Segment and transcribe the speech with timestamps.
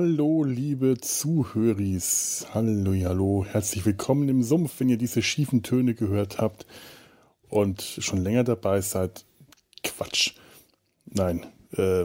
[0.00, 2.46] Hallo, liebe Zuhöris.
[2.54, 3.44] Hallo, hallo.
[3.44, 6.66] Herzlich willkommen im Sumpf, wenn ihr diese schiefen Töne gehört habt
[7.48, 9.24] und schon länger dabei seid.
[9.82, 10.34] Quatsch.
[11.04, 12.04] Nein, äh,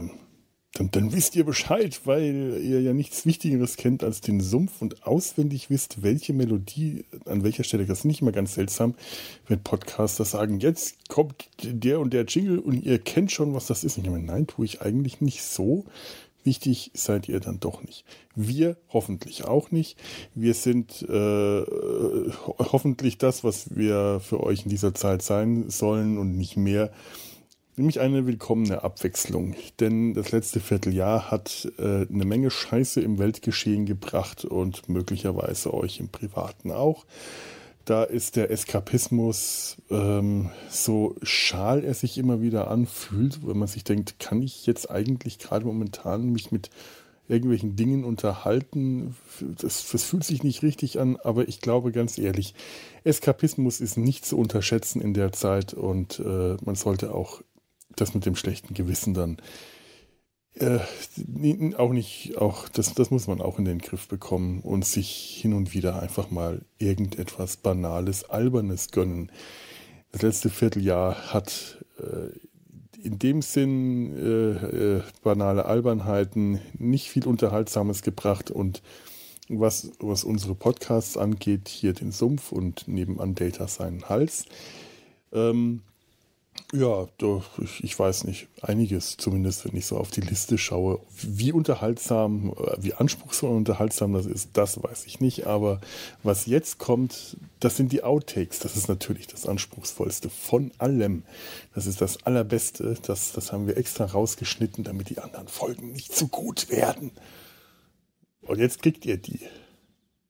[0.74, 5.06] dann, dann wisst ihr Bescheid, weil ihr ja nichts Wichtigeres kennt als den Sumpf und
[5.06, 8.96] auswendig wisst, welche Melodie, an welcher Stelle, das ist nicht immer ganz seltsam,
[9.46, 13.84] wenn Podcaster sagen, jetzt kommt der und der Jingle und ihr kennt schon, was das
[13.84, 13.98] ist.
[13.98, 15.84] Und ich meine, nein, tue ich eigentlich nicht so.
[16.44, 18.04] Wichtig seid ihr dann doch nicht.
[18.34, 19.98] Wir hoffentlich auch nicht.
[20.34, 21.64] Wir sind äh,
[22.58, 26.92] hoffentlich das, was wir für euch in dieser Zeit sein sollen und nicht mehr.
[27.76, 29.56] Nämlich eine willkommene Abwechslung.
[29.80, 35.98] Denn das letzte Vierteljahr hat äh, eine Menge Scheiße im Weltgeschehen gebracht und möglicherweise euch
[35.98, 37.06] im Privaten auch.
[37.84, 43.84] Da ist der Eskapismus, ähm, so schal er sich immer wieder anfühlt, wenn man sich
[43.84, 46.70] denkt, kann ich jetzt eigentlich gerade momentan mich mit
[47.28, 49.16] irgendwelchen Dingen unterhalten?
[49.40, 52.54] Das, das fühlt sich nicht richtig an, aber ich glaube ganz ehrlich,
[53.04, 57.42] Eskapismus ist nicht zu unterschätzen in der Zeit und äh, man sollte auch
[57.96, 59.36] das mit dem schlechten Gewissen dann
[60.54, 60.78] äh,
[61.76, 65.52] auch nicht, auch das, das muss man auch in den Griff bekommen und sich hin
[65.52, 69.32] und wieder einfach mal irgendetwas Banales, Albernes gönnen.
[70.12, 72.38] Das letzte Vierteljahr hat äh,
[73.04, 78.82] in dem Sinn äh, äh, banale Albernheiten nicht viel Unterhaltsames gebracht und
[79.48, 84.46] was, was unsere Podcasts angeht, hier den Sumpf und nebenan Data seinen Hals.
[85.32, 85.82] Ähm,
[86.72, 87.06] ja,
[87.62, 88.48] ich, ich weiß nicht.
[88.60, 90.98] Einiges, zumindest wenn ich so auf die Liste schaue.
[91.22, 95.46] Wie unterhaltsam, äh, wie anspruchsvoll und unterhaltsam das ist, das weiß ich nicht.
[95.46, 95.80] Aber
[96.24, 98.58] was jetzt kommt, das sind die Outtakes.
[98.58, 101.22] Das ist natürlich das Anspruchsvollste von allem.
[101.74, 102.96] Das ist das Allerbeste.
[103.02, 107.12] Das, das haben wir extra rausgeschnitten, damit die anderen Folgen nicht zu gut werden.
[108.42, 109.40] Und jetzt kriegt ihr die.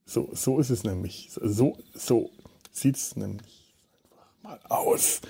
[0.04, 1.30] So, so ist es nämlich.
[1.32, 2.30] So, so
[2.70, 5.22] sieht es nämlich einfach mal aus.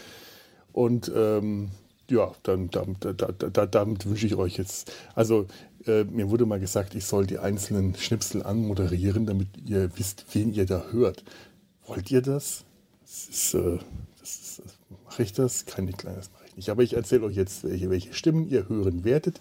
[0.75, 1.71] Und ähm,
[2.11, 4.93] ja, dann, damit, damit, damit wünsche ich euch jetzt.
[5.15, 5.47] Also,
[5.87, 10.53] äh, mir wurde mal gesagt, ich soll die einzelnen Schnipsel anmoderieren, damit ihr wisst, wen
[10.53, 11.25] ihr da hört.
[11.87, 12.65] Wollt ihr das?
[13.03, 13.79] Das ist, äh,
[14.21, 14.63] das ist,
[15.05, 15.65] mache ich das?
[15.65, 16.71] Kein kleines mache ich nicht.
[16.71, 19.41] Aber ich erzähle euch jetzt, welche, welche Stimmen ihr hören werdet.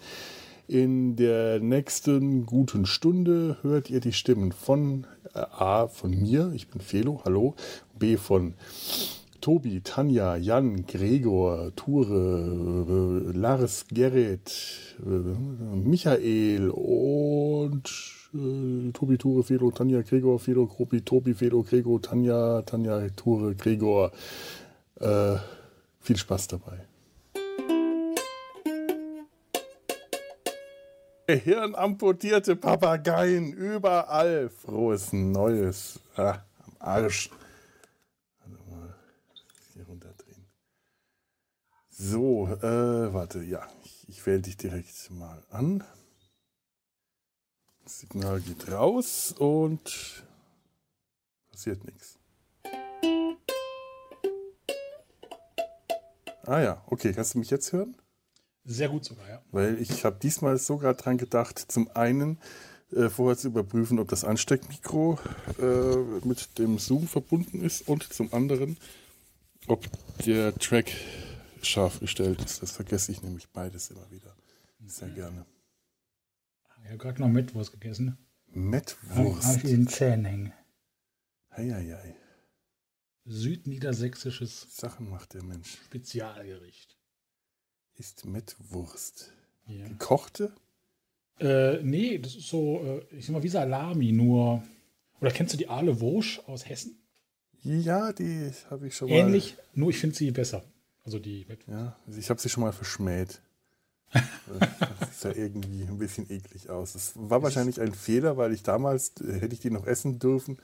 [0.68, 6.68] In der nächsten guten Stunde hört ihr die Stimmen von äh, A, von mir, ich
[6.68, 7.56] bin Felo, hallo,
[7.98, 8.54] B von
[9.44, 17.84] Tobi, Tanja, Jan, Gregor, Ture, äh, Lars, Gerrit, äh, Michael und
[18.34, 24.14] äh, Tobi, Ture, Felo, Tanja, Gregor, Felo, Gruppi, Tobi, Felo, Gregor, Tanja, Tanja, Ture, Gregor.
[25.02, 25.36] Äh,
[26.00, 26.86] viel Spaß dabei.
[31.28, 34.50] Hirnamputierte Papageien überall.
[34.50, 36.00] Frohes Neues.
[36.16, 37.30] Ah, am Arsch.
[42.06, 45.86] So, äh, warte, ja, ich, ich wähle dich direkt mal an.
[47.82, 50.26] Das Signal geht raus und
[51.50, 52.20] passiert nichts.
[56.46, 57.96] Ah ja, okay, kannst du mich jetzt hören?
[58.66, 59.42] Sehr gut sogar, ja.
[59.52, 62.38] Weil ich habe diesmal sogar dran gedacht, zum einen
[62.92, 65.20] äh, vorher zu überprüfen, ob das Ansteckmikro
[65.58, 68.76] äh, mit dem Zoom verbunden ist und zum anderen,
[69.68, 69.88] ob
[70.26, 70.92] der Track
[71.68, 72.62] scharf gestellt ist.
[72.62, 74.36] Das vergesse ich nämlich beides immer wieder.
[74.86, 75.46] Sehr gerne.
[76.84, 78.18] Ich habe gerade noch Mettwurst gegessen.
[78.48, 79.48] Mettwurst?
[79.48, 80.54] Habe ich in den Zähnen hängen.
[81.56, 82.16] Heieiei.
[83.26, 85.78] Südniedersächsisches Sachen macht der Mensch.
[85.86, 86.98] Spezialgericht.
[87.96, 89.32] Ist Mettwurst.
[89.68, 89.88] Ja.
[89.88, 90.54] Gekochte?
[91.40, 94.62] Äh, nee, das ist so, äh, ich sag mal, wie Salami, nur.
[95.22, 97.00] Oder kennst du die Aale Wursch aus Hessen?
[97.62, 99.16] Ja, die habe ich schon mal.
[99.16, 100.66] Ähnlich, nur ich finde sie besser.
[101.04, 103.42] Also die Ja, also ich habe sie schon mal verschmäht.
[104.14, 106.94] das sah irgendwie ein bisschen eklig aus.
[106.94, 110.58] Das war wahrscheinlich ein Fehler, weil ich damals äh, hätte ich die noch essen dürfen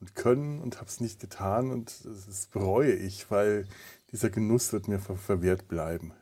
[0.00, 3.66] und können und habe es nicht getan und das bereue ich, weil
[4.12, 6.12] dieser Genuss wird mir ver verwehrt bleiben.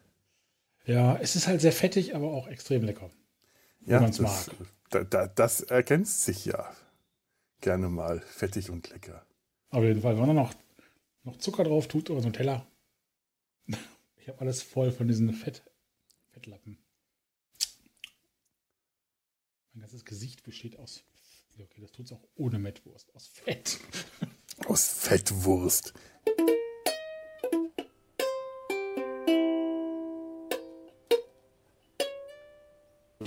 [0.84, 3.10] Ja, es ist halt sehr fettig, aber auch extrem lecker.
[3.86, 4.50] Ja, man es mag.
[4.90, 6.70] Da, da, das ergänzt sich ja
[7.60, 8.20] gerne mal.
[8.20, 9.24] Fettig und lecker.
[9.70, 10.54] Auf jeden Fall, wenn man noch,
[11.24, 12.66] noch Zucker drauf tut oder so ein Teller,
[14.22, 15.64] ich habe alles voll von diesen Fett,
[16.30, 16.78] Fettlappen.
[19.72, 21.02] Mein ganzes Gesicht besteht aus.
[21.58, 23.12] Okay, das tut es auch ohne Mettwurst.
[23.16, 23.80] Aus Fett.
[24.66, 25.92] Aus Fettwurst.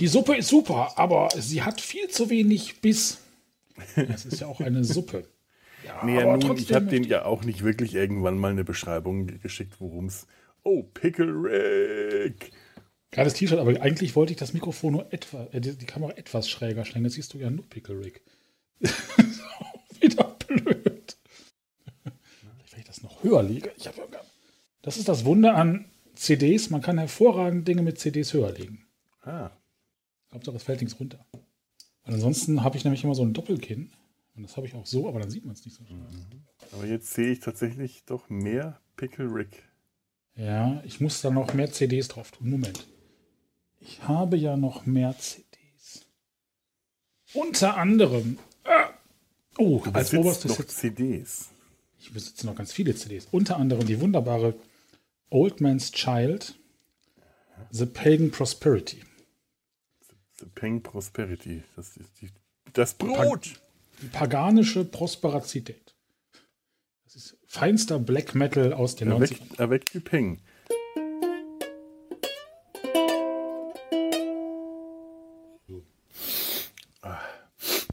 [0.00, 3.18] Die Suppe ist super, aber sie hat viel zu wenig Biss.
[3.96, 5.28] Es ist ja auch eine Suppe.
[5.84, 9.26] Ja, nee, aber nun, ich habe den ja auch nicht wirklich irgendwann mal eine Beschreibung
[9.38, 10.26] geschickt, worum es.
[10.66, 12.50] Oh, Pickle Rick!
[13.12, 16.50] Geiles T-Shirt, aber eigentlich wollte ich das Mikrofon nur etwas, äh, die, die, Kamera etwas
[16.50, 17.04] schräger stellen.
[17.04, 18.24] Jetzt siehst du ja nur Pickle Rick.
[20.00, 21.16] Wieder blöd.
[22.02, 23.70] Vielleicht, wenn ich das noch höher lege.
[23.76, 23.94] Ich hab,
[24.82, 25.84] das ist das Wunder an
[26.16, 26.68] CDs.
[26.70, 28.84] Man kann hervorragend Dinge mit CDs höher legen.
[29.22, 29.52] Ah.
[30.32, 31.24] Hauptsache, es fällt nichts runter.
[32.02, 33.92] Und ansonsten habe ich nämlich immer so ein Doppelkinn.
[34.34, 35.84] Und das habe ich auch so, aber dann sieht man es nicht so.
[35.84, 36.42] Mhm.
[36.72, 39.62] Aber jetzt sehe ich tatsächlich doch mehr Pickle Rick.
[40.36, 42.50] Ja, ich muss da noch mehr CDs drauf tun.
[42.50, 42.86] Moment.
[43.80, 46.06] Ich habe ja noch mehr CDs.
[47.32, 48.38] Unter anderem.
[48.64, 48.70] Äh,
[49.58, 51.50] oh, du als oberstes noch CDs.
[51.98, 53.26] Ich besitze noch ganz viele CDs.
[53.32, 54.54] Unter anderem die wunderbare
[55.30, 56.54] Old Man's Child,
[57.70, 59.02] The Pagan Prosperity.
[60.38, 61.62] The Pagan Prosperity.
[61.74, 62.30] Das ist die,
[62.74, 63.60] das Brot.
[64.02, 65.85] Die paganische Prosperazität.
[67.46, 69.60] Feinster Black Metal aus den Avec, 90ern.
[69.60, 70.40] Avec du Peng.
[77.02, 77.18] Ah,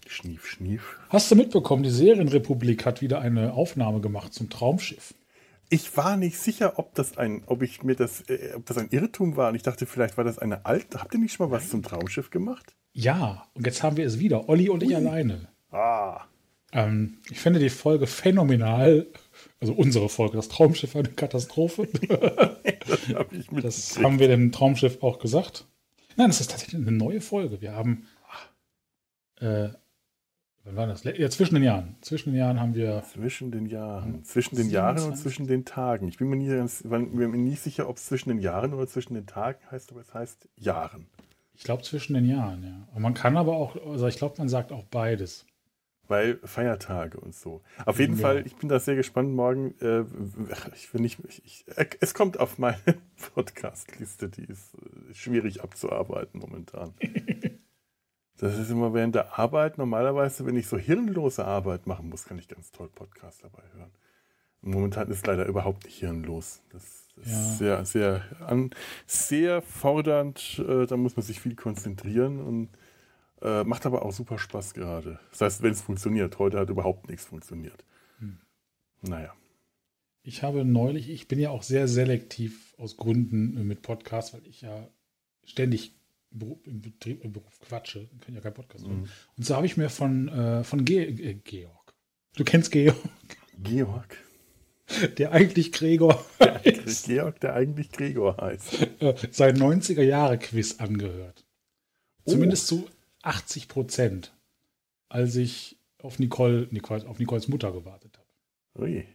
[0.07, 0.99] schnief, schnief.
[1.09, 5.13] Hast du mitbekommen, die Serienrepublik hat wieder eine Aufnahme gemacht zum Traumschiff.
[5.69, 8.89] Ich war nicht sicher, ob das ein, ob ich mir das, äh, ob das ein
[8.89, 9.49] Irrtum war.
[9.49, 10.99] Und ich dachte, vielleicht war das eine alte.
[10.99, 12.75] Habt ihr nicht schon mal was zum Traumschiff gemacht?
[12.91, 14.49] Ja, und jetzt haben wir es wieder.
[14.49, 14.89] Olli und Ui.
[14.89, 15.47] ich alleine.
[15.71, 16.21] Ah.
[16.73, 19.07] Ähm, ich finde die Folge phänomenal.
[19.63, 21.87] Also unsere Folge, das Traumschiff eine Katastrophe.
[22.87, 23.29] das, hab
[23.61, 25.65] das haben wir dem Traumschiff auch gesagt.
[26.17, 27.61] Nein, das ist tatsächlich eine neue Folge.
[27.61, 28.05] Wir haben
[29.39, 29.69] äh,
[30.65, 31.03] Wann war das?
[31.03, 31.95] Ja, zwischen den Jahren.
[32.01, 33.03] Zwischen den Jahren haben wir.
[33.11, 34.23] Zwischen den Jahren.
[34.23, 34.73] Zwischen den 27.
[34.73, 36.07] Jahren und zwischen den Tagen.
[36.07, 38.87] Ich bin mir nie, ganz, bin mir nie sicher, ob es zwischen den Jahren oder
[38.87, 41.07] zwischen den Tagen heißt, aber es heißt Jahren.
[41.55, 42.87] Ich glaube zwischen den Jahren, ja.
[42.93, 45.45] Und man kann aber auch, also ich glaube, man sagt auch beides.
[46.07, 47.61] Weil Feiertage und so.
[47.85, 48.21] Auf jeden ja.
[48.21, 49.73] Fall, ich bin da sehr gespannt morgen.
[49.79, 50.03] Äh,
[50.75, 51.65] ich will nicht, ich,
[52.01, 52.77] es kommt auf meine
[53.33, 56.93] Podcast-Liste, die ist äh, schwierig abzuarbeiten momentan.
[58.37, 59.77] Das ist immer während der Arbeit.
[59.77, 63.91] Normalerweise, wenn ich so hirnlose Arbeit machen muss, kann ich ganz toll Podcasts dabei hören.
[64.61, 66.61] Momentan ist leider überhaupt nicht hirnlos.
[66.69, 66.83] Das
[67.15, 67.83] ist ja.
[67.83, 68.71] sehr, sehr, an,
[69.05, 70.61] sehr fordernd.
[70.67, 72.69] Äh, da muss man sich viel konzentrieren und
[73.43, 75.19] äh, macht aber auch super Spaß gerade.
[75.31, 76.39] Das heißt, wenn es funktioniert.
[76.39, 77.83] Heute hat überhaupt nichts funktioniert.
[78.19, 78.39] Hm.
[79.01, 79.33] Naja.
[80.23, 84.61] Ich habe neulich, ich bin ja auch sehr selektiv aus Gründen mit Podcasts, weil ich
[84.61, 84.87] ja
[85.43, 85.93] ständig
[86.63, 89.07] im, Betrieb, im Beruf quatsche, dann kann ja kein Podcast mhm.
[89.37, 91.93] Und so habe ich mir von, äh, von Ge äh, Georg.
[92.35, 92.97] Du kennst Georg.
[93.61, 94.17] Georg.
[95.17, 97.05] Der eigentlich Gregor heißt.
[97.05, 98.81] Georg, der eigentlich Gregor heißt.
[98.99, 101.45] Äh, sein 90er-Jahre-Quiz angehört.
[102.25, 102.31] Oh.
[102.31, 102.87] Zumindest zu
[103.23, 104.33] 80 Prozent,
[105.09, 106.69] als ich auf Nicole,
[107.07, 108.83] auf Nicoles Mutter gewartet habe.
[108.85, 109.07] Ui.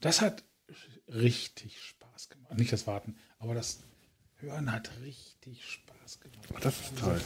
[0.00, 0.44] Das hat
[1.08, 2.56] richtig Spaß gemacht.
[2.56, 3.80] Nicht das Warten, aber das
[4.36, 6.54] Hören hat richtig Spaß gemacht.
[6.60, 7.20] Das ist toll.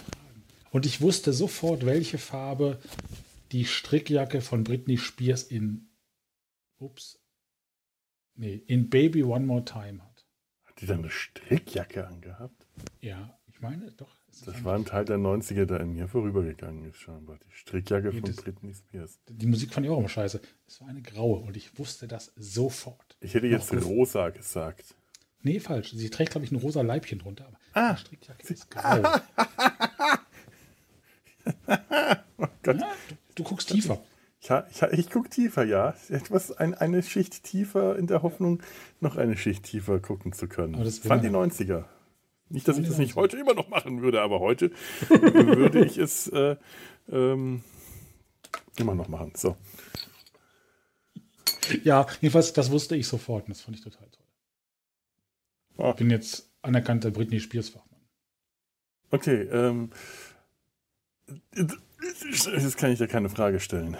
[0.71, 2.81] Und ich wusste sofort, welche Farbe
[3.53, 5.91] die Strickjacke von Britney Spears in
[6.79, 7.21] Ups.
[8.35, 10.25] Nee, in Baby One More Time hat.
[10.65, 12.67] Hat die dann eine Strickjacke angehabt?
[13.01, 14.22] Ja, ich meine doch.
[14.45, 17.39] Das war ein Teil der 90er, der in mir vorübergegangen ist, scheinbar.
[17.39, 19.21] Die Strickjacke nee, von Britney Spears.
[19.29, 20.41] Die Musik fand ich auch immer scheiße.
[20.67, 23.17] Es war eine graue und ich wusste das sofort.
[23.21, 24.95] Ich hätte jetzt rosa gesagt.
[25.43, 25.93] Nee, falsch.
[25.93, 27.47] Sie trägt, glaube ich, ein rosa Leibchen drunter.
[27.47, 27.97] Aber ah.
[27.97, 29.03] Strickjacke ist grau.
[32.39, 32.85] oh ja, du,
[33.35, 34.01] du, guckst tiefer.
[34.41, 35.95] Ich, ich, ich gucke tiefer, ja.
[36.09, 38.63] Etwas, ein, eine Schicht tiefer in der Hoffnung,
[39.01, 40.75] noch eine Schicht tiefer gucken zu können.
[40.77, 41.85] Aber das fand die 90er.
[42.53, 44.71] Nicht, dass ich das nicht heute immer noch machen würde, aber heute
[45.09, 46.57] würde ich es äh,
[47.11, 47.65] ähm,
[48.77, 49.33] immer noch machen.
[49.35, 49.57] So.
[51.83, 54.27] Ja, jedenfalls, das wusste ich sofort und das fand ich total toll.
[55.79, 55.91] Oh.
[55.91, 58.01] Ich bin jetzt anerkannter Britney Spears Fachmann.
[59.11, 59.91] Okay, ähm,
[61.55, 63.97] jetzt kann ich dir keine Frage stellen.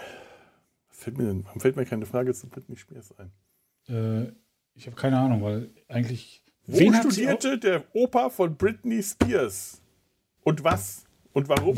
[0.89, 3.31] Was fällt mir denn, warum fällt mir keine Frage zu Britney Spears ein?
[3.87, 4.31] Äh,
[4.75, 6.42] ich habe keine Ahnung, weil eigentlich.
[6.65, 9.81] Wo wen studierte der Opa von Britney Spears?
[10.43, 11.03] Und was?
[11.33, 11.77] Und warum?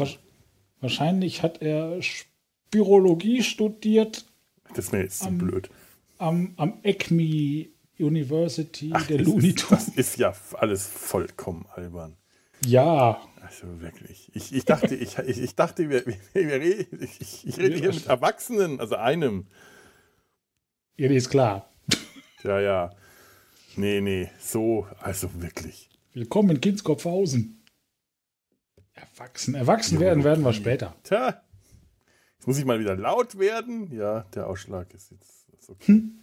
[0.80, 4.26] Wahrscheinlich hat er Spirologie studiert.
[4.70, 5.70] Das ist mir jetzt zu am, blöd.
[6.18, 9.86] Am, am ECMI University Ach, der Looney Tunes.
[9.86, 12.18] Das ist ja alles vollkommen albern.
[12.66, 13.22] Ja.
[13.42, 14.30] Also wirklich.
[14.34, 18.08] Ich, ich dachte, ich, ich, ich dachte, wir, wir, wir ich, ich rede hier mit
[18.08, 19.46] Erwachsenen, also einem.
[20.98, 21.70] Ja, ist klar.
[22.44, 22.92] Ja, ja.
[23.78, 25.90] Nee, nee, so, also wirklich.
[26.14, 27.62] Willkommen in Kindskopfhausen.
[28.94, 29.54] Erwachsen.
[29.54, 30.96] Erwachsen werden werden wir später.
[31.04, 31.44] Tja,
[32.38, 33.92] jetzt muss ich mal wieder laut werden.
[33.92, 35.88] Ja, der Ausschlag ist jetzt ist okay.
[35.88, 36.20] Hm.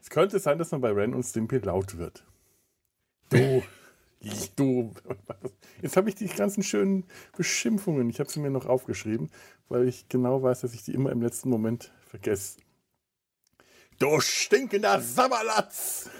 [0.00, 2.24] Es könnte sein, dass man bei Ren und Stimpy laut wird.
[3.30, 3.64] Du,
[4.56, 4.94] du.
[5.82, 7.04] Jetzt habe ich die ganzen schönen
[7.36, 8.08] Beschimpfungen.
[8.10, 9.30] Ich habe sie mir noch aufgeschrieben,
[9.68, 12.58] weil ich genau weiß, dass ich die immer im letzten Moment vergesse.
[13.98, 16.10] Du stinkender Sabberlatz!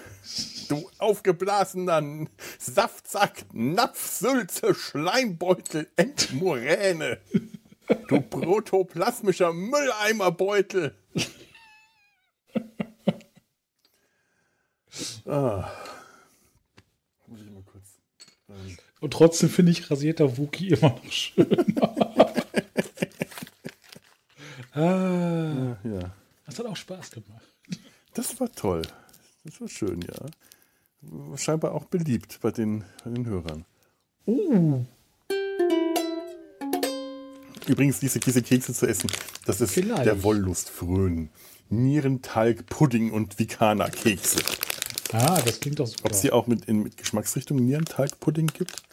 [0.67, 2.27] Du aufgeblasener
[2.59, 7.19] Saftsack, Napfsülze, Schleimbeutel, Endmoräne!
[8.09, 10.95] Du protoplasmischer Mülleimerbeutel!
[15.25, 15.71] ah.
[17.27, 17.97] Muss ich mal kurz.
[18.49, 18.77] Ähm.
[18.99, 21.47] Und trotzdem finde ich rasierter Wookie immer noch schön.
[24.73, 25.77] ah.
[25.83, 26.11] Ja.
[26.45, 27.47] Das hat auch Spaß gemacht.
[28.13, 28.81] Das war toll.
[29.47, 31.37] Das war schön, ja.
[31.37, 33.63] Scheinbar auch beliebt bei den, bei den Hörern.
[34.25, 34.83] Uh.
[37.65, 39.09] Übrigens, diese, diese Kekse zu essen,
[39.45, 40.05] das ist Vielleicht.
[40.05, 41.29] der Wollust frönen.
[41.69, 44.39] Nierentalg, Pudding und Vikana-Kekse.
[45.13, 46.05] Ah, das klingt doch super.
[46.05, 48.83] Ob es die auch mit, in, mit Geschmacksrichtung Nierentalg-Pudding gibt?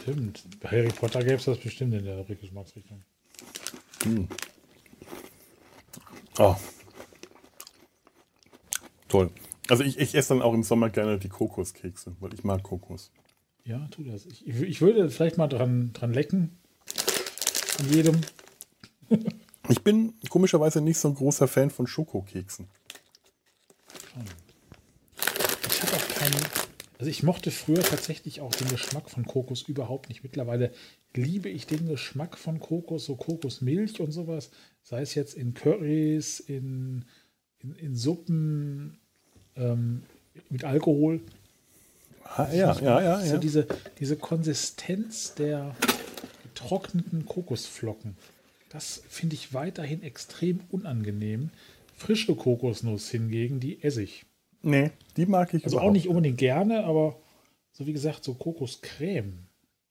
[0.00, 0.42] Stimmt.
[0.60, 3.02] Bei Harry Potter gäbe es das bestimmt in der Geschmacksrichtung.
[4.02, 4.26] Hm.
[6.38, 6.56] Oh,
[9.08, 9.30] Toll.
[9.68, 13.10] Also ich, ich esse dann auch im Sommer gerne die Kokoskekse, weil ich mag Kokos.
[13.64, 14.26] Ja, tu das.
[14.26, 16.58] Ich, ich würde vielleicht mal dran, dran lecken.
[17.78, 18.20] An jedem.
[19.68, 22.68] ich bin komischerweise nicht so ein großer Fan von Schokokeksen.
[25.68, 26.46] Ich habe auch keinen.
[26.98, 30.22] Also ich mochte früher tatsächlich auch den Geschmack von Kokos überhaupt nicht.
[30.22, 30.72] Mittlerweile
[31.14, 34.50] liebe ich den Geschmack von Kokos, so Kokosmilch und sowas.
[34.82, 37.04] Sei es jetzt in Currys, in
[37.58, 38.98] in, in Suppen
[39.56, 40.02] ähm,
[40.50, 41.20] mit Alkohol.
[42.24, 43.66] Ah, ja, ja, ja, so diese,
[43.98, 45.74] diese Konsistenz der
[46.42, 48.16] getrockneten Kokosflocken.
[48.68, 51.50] Das finde ich weiterhin extrem unangenehm.
[51.96, 54.26] Frische Kokosnuss hingegen, die esse ich.
[54.62, 57.16] Nee, die mag ich Also auch nicht unbedingt gerne, aber
[57.72, 59.46] so wie gesagt, so Kokoscreme,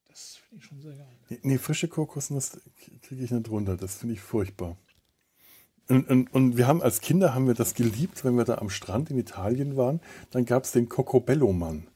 [0.09, 1.07] das finde ich schon sehr geil.
[1.29, 2.59] Nee, nee frische Kokosnuss
[3.01, 3.77] kriege ich nicht runter.
[3.77, 4.77] Das finde ich furchtbar.
[5.87, 8.69] Und, und, und, wir haben als Kinder haben wir das geliebt, wenn wir da am
[8.69, 9.99] Strand in Italien waren.
[10.31, 11.87] Dann gab es den Cocobello-Mann.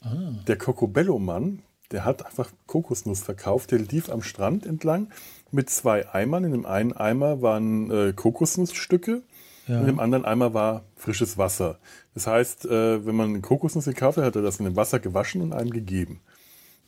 [0.00, 0.32] Ah.
[0.46, 3.72] Der Cocobello-Mann, der hat einfach Kokosnuss verkauft.
[3.72, 5.08] Der lief am Strand entlang
[5.50, 6.44] mit zwei Eimern.
[6.44, 9.22] In dem einen Eimer waren äh, Kokosnussstücke.
[9.66, 9.80] Ja.
[9.80, 11.80] In dem anderen Eimer war frisches Wasser.
[12.14, 15.42] Das heißt, äh, wenn man Kokosnuss gekauft hat, hat er das in dem Wasser gewaschen
[15.42, 16.20] und einem gegeben.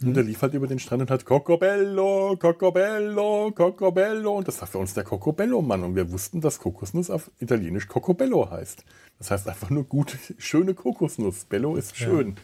[0.02, 4.36] Und der lief halt über den Strand und hat Cocobello, Cocobello, Cocobello.
[4.38, 5.82] Und das war für uns der Cocobello-Mann.
[5.82, 8.84] Und wir wussten, dass Kokosnuss auf Italienisch Cocobello heißt.
[9.18, 11.46] Das heißt einfach nur gute, schöne Kokosnuss.
[11.46, 12.28] Bello ist schön.
[12.28, 12.42] Ja.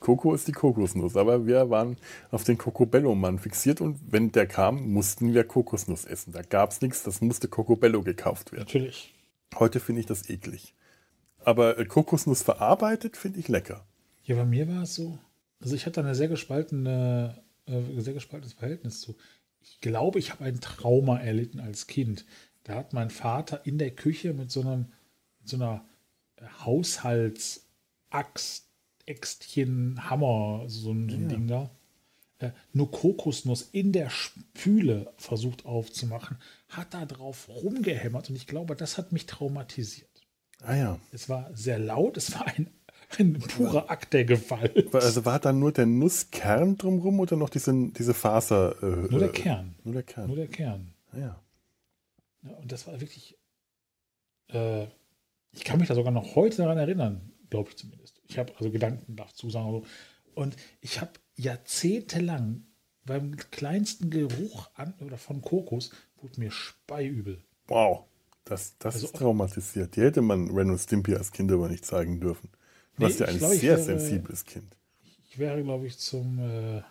[0.00, 1.16] Coco ist die Kokosnuss.
[1.16, 1.98] Aber wir waren
[2.30, 3.82] auf den Cocobello-Mann fixiert.
[3.82, 6.32] Und wenn der kam, mussten wir Kokosnuss essen.
[6.32, 7.02] Da gab es nichts.
[7.02, 8.64] Das musste Cocobello gekauft werden.
[8.64, 9.14] Natürlich.
[9.58, 10.74] Heute finde ich das eklig.
[11.44, 13.84] Aber äh, Kokosnuss verarbeitet finde ich lecker.
[14.24, 15.18] Ja, bei mir war es so,
[15.66, 19.16] also ich hatte eine sehr gespaltene, äh, sehr gespaltenes Verhältnis zu.
[19.60, 22.24] Ich glaube, ich habe ein Trauma erlitten als Kind.
[22.62, 24.92] Da hat mein Vater in der Küche mit so einem,
[25.40, 25.84] mit so einer
[26.64, 28.68] Haushaltsaxt,
[29.06, 31.16] Äxtchen, Hammer, so ein, ja.
[31.26, 31.68] Ding da,
[32.38, 36.36] äh, nur Kokosnuss in der Spüle versucht aufzumachen,
[36.68, 40.22] hat da drauf rumgehämmert und ich glaube, das hat mich traumatisiert.
[40.62, 41.00] Ah ja.
[41.10, 42.70] Es war sehr laut, es war ein
[43.18, 44.94] ein purer Akt der Gewalt.
[44.94, 48.74] Also war da nur der Nusskern drumherum oder noch diese, diese Faser?
[48.82, 49.74] Äh, nur der Kern.
[49.84, 50.26] Nur der Kern.
[50.26, 50.92] Nur der Kern.
[51.12, 51.42] Ah, ja.
[52.42, 52.50] ja.
[52.56, 53.38] Und das war wirklich.
[54.48, 54.86] Äh,
[55.52, 58.20] ich kann mich da sogar noch heute daran erinnern, glaube ich zumindest.
[58.28, 59.66] Ich habe also Gedanken dazu sagen.
[59.66, 59.84] Also,
[60.34, 62.66] und ich habe jahrzehntelang
[63.04, 67.42] beim kleinsten Geruch an oder von Kokos wurde mir speiübel.
[67.68, 68.04] Wow.
[68.44, 69.96] Das, das also, ist traumatisiert.
[69.96, 72.50] Die hätte man Ren und Stimpy als Kind aber nicht zeigen dürfen.
[72.96, 74.76] Du nee, warst ja ein glaub, sehr wäre, sensibles Kind.
[75.28, 76.82] Ich wäre, glaube ich, zum äh,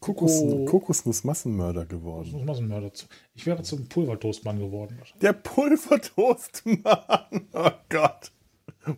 [0.00, 2.30] Kokos, Kokosnuss-Massenmörder geworden.
[2.30, 2.92] Kokosnuss-Massenmörder.
[3.34, 4.98] Ich wäre zum Pulvertoastmann geworden.
[5.22, 6.84] Der Pulvertoastmann!
[7.54, 8.32] Oh Gott!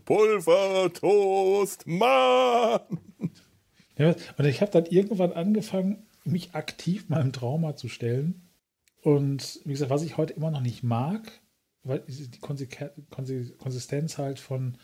[0.05, 2.81] Pulvertoastmann!
[3.99, 8.43] Ja, und ich habe dann irgendwann angefangen, mich aktiv meinem Trauma zu stellen.
[9.03, 11.31] Und wie gesagt, was ich heute immer noch nicht mag,
[11.85, 14.76] weil die Konsistenz halt von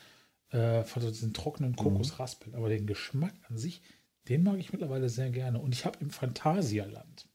[0.53, 2.53] äh, von diesen trockenen Kokosraspeln.
[2.53, 2.59] Mhm.
[2.59, 3.83] Aber den Geschmack an sich,
[4.29, 5.59] den mag ich mittlerweile sehr gerne.
[5.59, 7.27] Und ich habe im Phantasialand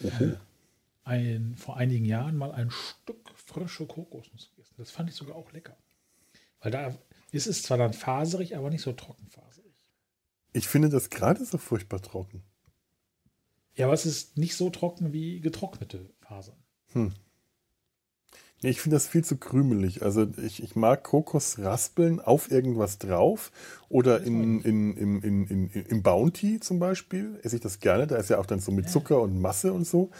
[0.00, 0.36] mhm.
[1.04, 4.74] ein, vor einigen Jahren mal ein Stück frische Kokosnuss gegessen.
[4.78, 5.76] Das fand ich sogar auch lecker.
[6.60, 6.96] Weil da
[7.32, 9.74] ist es zwar dann faserig, aber nicht so trockenfaserig.
[10.52, 12.42] Ich finde das gerade so furchtbar trocken.
[13.74, 16.56] Ja, aber es ist nicht so trocken wie getrocknete Fasern.
[16.92, 17.12] Hm.
[18.62, 20.02] Ich finde das viel zu krümelig.
[20.02, 23.52] Also ich, ich mag Kokosraspeln auf irgendwas drauf
[23.88, 28.06] oder in, in, in, in, in, im Bounty zum Beispiel esse ich das gerne.
[28.06, 30.10] Da ist ja auch dann so mit Zucker und Masse und so.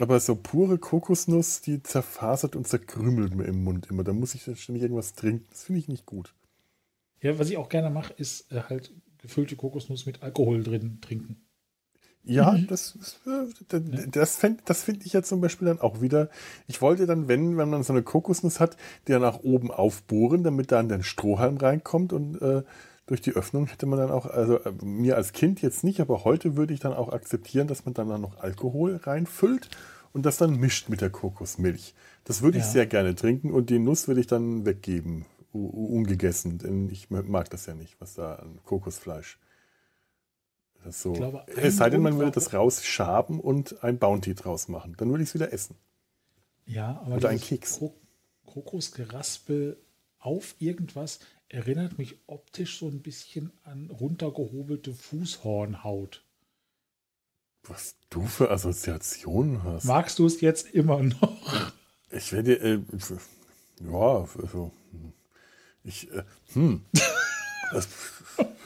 [0.00, 4.02] Aber so pure Kokosnuss, die zerfasert und zerkrümelt mir im Mund immer.
[4.02, 5.46] Da muss ich ständig irgendwas trinken.
[5.50, 6.34] Das finde ich nicht gut.
[7.20, 11.43] Ja, was ich auch gerne mache, ist äh, halt gefüllte Kokosnuss mit Alkohol drin trinken.
[12.26, 12.66] Ja, mhm.
[12.68, 12.98] das,
[13.68, 16.30] das, das, das finde ich ja zum Beispiel dann auch wieder.
[16.66, 18.76] Ich wollte dann, wenn, wenn man so eine Kokosnuss hat,
[19.06, 22.62] die dann nach oben aufbohren, damit da dann Strohhalm reinkommt und äh,
[23.06, 26.24] durch die Öffnung hätte man dann auch, also äh, mir als Kind jetzt nicht, aber
[26.24, 29.68] heute würde ich dann auch akzeptieren, dass man dann noch Alkohol reinfüllt
[30.14, 31.94] und das dann mischt mit der Kokosmilch.
[32.24, 32.70] Das würde ich ja.
[32.70, 37.66] sehr gerne trinken und die Nuss würde ich dann weggeben, ungegessen, denn ich mag das
[37.66, 39.38] ja nicht, was da an Kokosfleisch
[40.84, 41.12] das so.
[41.12, 44.94] Glaube, es sei denn, man würde das rausschaben und ein Bounty draus machen.
[44.98, 45.76] Dann würde ich es wieder essen.
[46.66, 47.80] Ja, aber Oder ein Keks.
[48.44, 49.78] Kokosgeraspel
[50.18, 56.24] auf irgendwas erinnert mich optisch so ein bisschen an runtergehobelte Fußhornhaut.
[57.64, 59.84] Was du für Assoziationen hast.
[59.84, 61.72] Magst du es jetzt immer noch?
[62.10, 62.80] Ich werde, äh,
[63.80, 64.72] ja, also,
[65.82, 66.22] ich, äh,
[66.52, 66.84] hm.
[67.72, 67.88] das,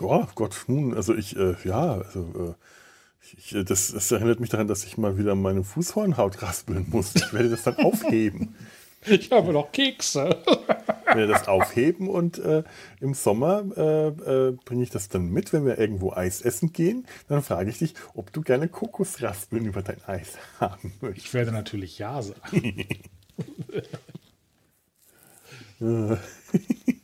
[0.01, 4.51] ja, Gott, nun, also ich, äh, ja, also, äh, ich, äh, das, das, erinnert mich
[4.51, 7.15] daran, dass ich mal wieder meine Fußhornhaut raspeln muss.
[7.15, 8.55] Ich werde das dann aufheben.
[9.07, 10.37] Ich habe noch Kekse.
[11.09, 12.65] Ich werde das aufheben und äh,
[13.01, 17.07] im Sommer äh, äh, bringe ich das dann mit, wenn wir irgendwo Eis essen gehen.
[17.29, 21.27] Dann frage ich dich, ob du gerne Kokosraspeln über dein Eis haben möchtest.
[21.27, 22.87] Ich werde natürlich Ja sagen.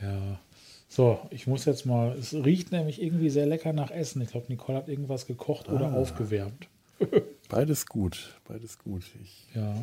[0.00, 0.40] Ja.
[0.88, 2.16] So, ich muss jetzt mal.
[2.18, 4.20] Es riecht nämlich irgendwie sehr lecker nach Essen.
[4.22, 5.74] Ich glaube, Nicole hat irgendwas gekocht ah.
[5.74, 6.68] oder aufgewärmt.
[7.48, 9.02] Beides gut, beides gut.
[9.20, 9.74] Ich, ja.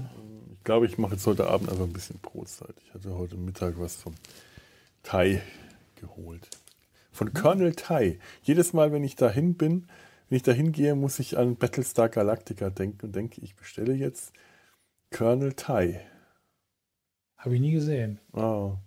[0.54, 2.76] ich glaube, ich mache jetzt heute Abend einfach ein bisschen Brotzeit.
[2.86, 4.14] Ich hatte heute Mittag was vom
[5.04, 5.42] Thai
[5.96, 6.48] geholt.
[7.12, 8.20] Von Colonel Thai.
[8.44, 9.88] Jedes Mal, wenn ich dahin bin,
[10.30, 14.32] wenn ich dahin gehe, muss ich an Battlestar Galactica denken und denke, ich bestelle jetzt
[15.12, 16.06] Colonel Thai.
[17.36, 18.20] Habe ich nie gesehen.
[18.32, 18.78] Oh.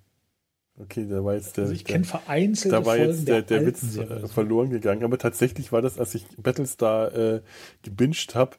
[0.82, 1.64] Okay, da war jetzt der.
[1.64, 4.28] Also ich kenne vereinzelte Da war jetzt der, der, der Witz äh, Serie.
[4.28, 5.04] verloren gegangen.
[5.04, 7.40] Aber tatsächlich war das, als ich Battlestar äh,
[7.82, 8.56] gebinged habe,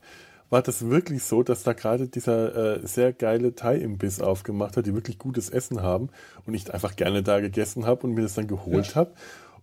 [0.49, 4.93] war das wirklich so, dass da gerade dieser äh, sehr geile Thai-Imbiss aufgemacht hat, die
[4.93, 6.10] wirklich gutes Essen haben
[6.45, 8.95] und ich einfach gerne da gegessen habe und mir das dann geholt ja.
[8.95, 9.13] habe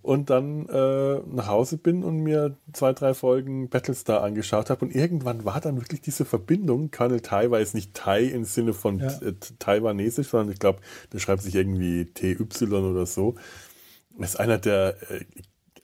[0.02, 4.84] und dann äh, nach Hause bin und mir zwei, drei Folgen Battlestar angeschaut habe.
[4.84, 6.90] Und irgendwann war dann wirklich diese Verbindung.
[6.90, 9.12] Colonel Tai war jetzt nicht Thai im Sinne von ja.
[9.58, 10.80] taiwanesisch, sondern ich glaube,
[11.12, 13.34] der schreibt sich irgendwie TY oder so.
[14.18, 15.24] Das ist einer der, äh,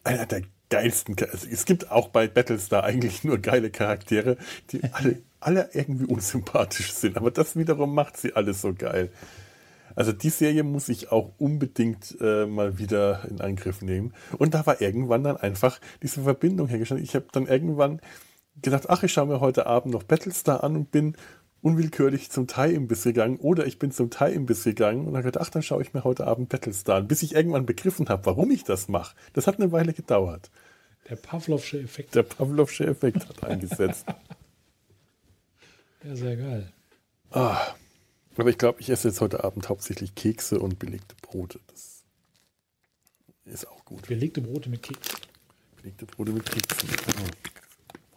[0.05, 1.17] einer der geilsten.
[1.31, 4.37] Also es gibt auch bei Battlestar eigentlich nur geile Charaktere,
[4.71, 7.17] die alle, alle irgendwie unsympathisch sind.
[7.17, 9.11] Aber das wiederum macht sie alles so geil.
[9.95, 14.13] Also die Serie muss ich auch unbedingt äh, mal wieder in Angriff nehmen.
[14.39, 17.03] Und da war irgendwann dann einfach diese Verbindung hergestellt.
[17.03, 18.01] Ich habe dann irgendwann
[18.61, 21.17] gedacht, ach, ich schaue mir heute Abend noch Battlestar an und bin
[21.63, 25.63] unwillkürlich zum Thai-Imbiss gegangen oder ich bin zum Thai-Imbiss gegangen und habe gedacht, ach, dann
[25.63, 28.89] schaue ich mir heute Abend Battlestar an, bis ich irgendwann begriffen habe, warum ich das
[28.89, 29.17] mache.
[29.33, 30.51] Das hat eine Weile gedauert.
[31.09, 32.15] Der Pavlovsche Effekt.
[32.15, 34.07] Der Pavlovsche Effekt hat eingesetzt.
[36.07, 36.71] Ja, sehr geil.
[37.31, 37.59] Ah,
[38.37, 41.61] aber ich glaube, ich esse jetzt heute Abend hauptsächlich Kekse und belegte Brote.
[41.69, 42.03] Das
[43.47, 44.07] ist auch gut.
[44.09, 45.19] Belegte Brote mit Keksen.
[45.77, 46.89] Belegte Brote mit Keksen.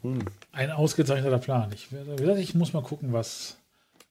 [0.01, 0.19] Hm.
[0.51, 1.71] Ein ausgezeichneter Plan.
[1.73, 3.57] Ich, ich muss mal gucken, was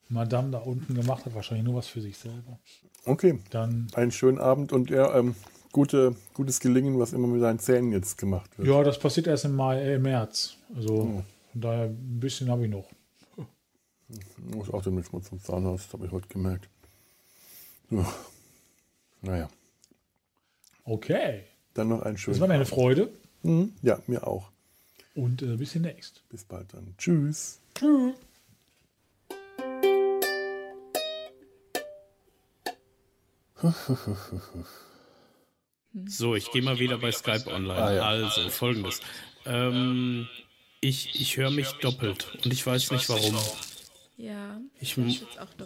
[0.08, 1.34] Madame da unten gemacht hat.
[1.34, 2.58] Wahrscheinlich nur was für sich selber.
[3.04, 3.38] Okay.
[3.50, 5.34] Dann einen schönen Abend und ja, ähm,
[5.72, 8.68] gute, gutes Gelingen, was immer mit deinen Zähnen jetzt gemacht wird.
[8.68, 10.56] Ja, das passiert erst im Mai, äh, März.
[10.74, 11.22] Also oh.
[11.52, 12.86] von daher ein bisschen habe ich noch.
[14.08, 16.68] Ich muss auch demnächst mal zum Zahnarzt, habe ich heute gemerkt.
[17.90, 18.12] Ja.
[19.22, 19.48] Naja.
[20.84, 21.44] Okay.
[21.74, 22.38] Dann noch ein schönes.
[22.38, 23.12] Das war mir eine Freude.
[23.42, 23.72] Mhm.
[23.82, 24.50] Ja, mir auch.
[25.14, 26.22] Und äh, bis demnächst.
[26.28, 26.94] Bis bald dann.
[26.98, 27.60] Tschüss.
[27.74, 28.14] Tschüss.
[36.06, 37.82] So, ich gehe mal wieder bei Skype online.
[37.82, 38.02] Ah, ja.
[38.02, 39.00] Also, folgendes.
[39.46, 40.28] Ähm,
[40.80, 43.34] ich ich höre mich doppelt und ich weiß nicht warum.
[44.16, 44.60] Ja.
[44.80, 44.96] Ich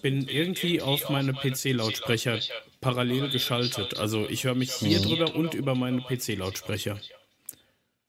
[0.02, 2.40] bin irgendwie auf meine PC-Lautsprecher
[2.80, 3.96] parallel geschaltet.
[3.98, 5.04] Also ich höre mich hier mhm.
[5.04, 7.00] drüber und über meine PC-Lautsprecher.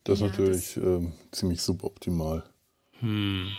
[0.03, 2.43] Das ist ja, natürlich das ähm, ziemlich suboptimal.
[3.01, 3.51] Hm.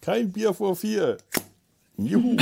[0.00, 1.16] Kein Bier vor vier.
[1.96, 2.36] Juhu.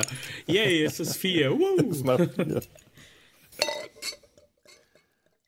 [0.46, 1.50] Yay, es ist vier.
[1.58, 1.90] Woo.
[1.90, 2.60] Es macht vier.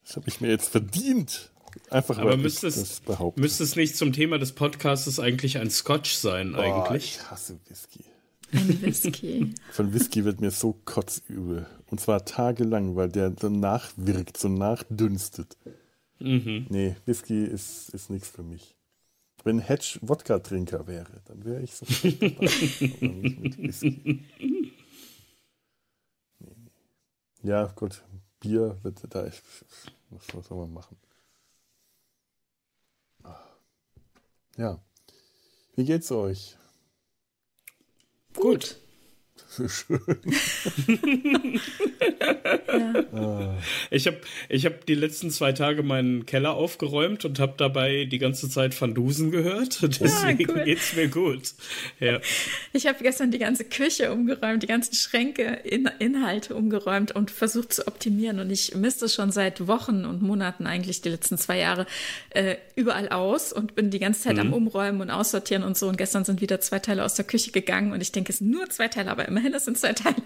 [0.03, 1.51] Das habe ich mir jetzt verdient.
[1.91, 3.03] Einfach Aber müsste es,
[3.37, 7.17] müsste es nicht zum Thema des Podcasts eigentlich ein Scotch sein, oh, eigentlich?
[7.17, 8.05] Ich hasse Whisky.
[8.53, 9.55] Ein Whisky.
[9.73, 11.67] Von Whisky wird mir so kotzübel.
[11.91, 15.57] Und zwar tagelang, weil der so nachwirkt, so nachdünstet.
[16.19, 16.67] Mhm.
[16.69, 18.75] Nee, Whisky ist, ist nichts für mich.
[19.45, 21.87] Wenn Hedge Wodka-Trinker wäre, dann wäre ich so.
[23.63, 24.25] Whisky.
[27.43, 28.03] Ja, gut.
[28.41, 29.27] Bier wird da.
[29.27, 29.41] Ich,
[30.11, 30.97] was soll man machen?
[34.59, 34.81] Ja.
[35.77, 36.57] Wie geht's euch?
[38.35, 38.77] Gut.
[39.51, 40.01] Schön.
[43.13, 43.57] ja.
[43.91, 48.19] Ich habe ich hab die letzten zwei Tage meinen Keller aufgeräumt und habe dabei die
[48.19, 49.81] ganze Zeit Van Dusen gehört.
[50.01, 51.55] Deswegen ah, geht's mir gut.
[51.99, 52.21] Ja.
[52.73, 57.73] Ich habe gestern die ganze Küche umgeräumt, die ganzen Schränke, in, Inhalte umgeräumt und versucht
[57.73, 58.41] zu optimieren.
[58.41, 61.87] Und ich misste schon seit Wochen und Monaten eigentlich die letzten zwei Jahre
[62.31, 64.41] äh, überall aus und bin die ganze Zeit mhm.
[64.41, 65.89] am Umräumen und Aussortieren und so.
[65.89, 68.51] Und gestern sind wieder zwei Teile aus der Küche gegangen und ich denke, es sind
[68.51, 70.17] nur zwei Teile, aber immerhin, es sind zwei Teile.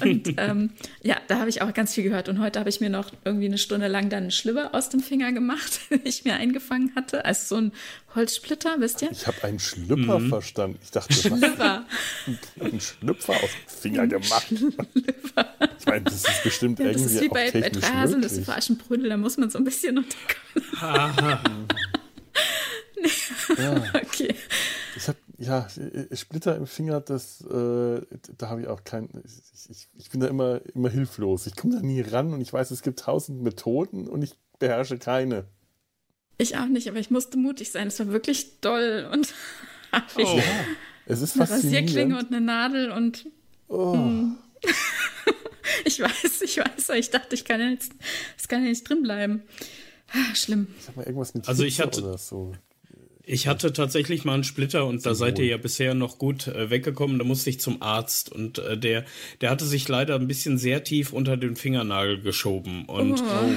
[0.00, 0.70] Und ähm,
[1.02, 2.28] ja, da habe ich auch ganz viel gehört.
[2.28, 5.00] Und heute habe ich mir noch irgendwie eine Stunde lang dann einen Schlüpper aus dem
[5.00, 7.24] Finger gemacht, den ich mir eingefangen hatte.
[7.24, 7.72] Also so ein
[8.14, 9.10] Holzsplitter, wisst ihr?
[9.10, 10.28] Ich habe einen Schlüpper mhm.
[10.28, 10.78] verstanden.
[10.82, 11.84] Ich dachte, Schlüpper.
[12.60, 14.46] einen Schlüpper aus dem Finger gemacht.
[14.46, 15.46] Schlüpper.
[15.78, 17.14] Ich meine, das ist bestimmt ja, das irgendwie.
[17.14, 19.98] Das ist wie bei, bei drei Haselnüsse für Aschenbrödel, da muss man so ein bisschen
[19.98, 20.80] unterkommen.
[23.58, 23.84] ja.
[23.94, 24.34] Okay.
[24.96, 25.66] Ich habe ja
[26.12, 28.00] Splitter im Finger, das äh,
[28.38, 29.08] da habe ich auch kein.
[29.24, 31.46] Ich, ich, ich, bin da immer immer hilflos.
[31.46, 34.98] Ich komme da nie ran und ich weiß, es gibt tausend Methoden und ich beherrsche
[34.98, 35.46] keine.
[36.38, 37.88] Ich auch nicht, aber ich musste mutig sein.
[37.88, 39.32] Es war wirklich doll und
[39.92, 40.40] habe ich oh.
[41.06, 43.26] es ist eine Rasierklinge und eine Nadel und
[43.68, 43.94] oh.
[43.94, 44.38] Hm.
[45.84, 47.92] ich weiß, ich weiß, ich dachte, ich kann ja jetzt,
[48.38, 49.42] es kann ja nicht drin bleiben.
[50.08, 50.68] Ah, schlimm.
[50.78, 52.52] Ich sag mal irgendwas mit also ich hatte, oder so.
[53.26, 56.68] Ich hatte tatsächlich mal einen Splitter und da seid ihr ja bisher noch gut äh,
[56.68, 57.18] weggekommen.
[57.18, 59.04] Da musste ich zum Arzt und äh, der,
[59.40, 63.50] der hatte sich leider ein bisschen sehr tief unter den Fingernagel geschoben und oh.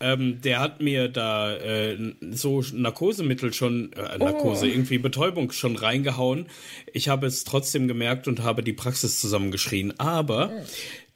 [0.00, 1.98] ähm, der hat mir da äh,
[2.30, 4.68] so Narkosemittel schon, äh, Narkose, oh.
[4.68, 6.46] irgendwie Betäubung schon reingehauen.
[6.92, 10.00] Ich habe es trotzdem gemerkt und habe die Praxis zusammengeschrien.
[10.00, 10.50] Aber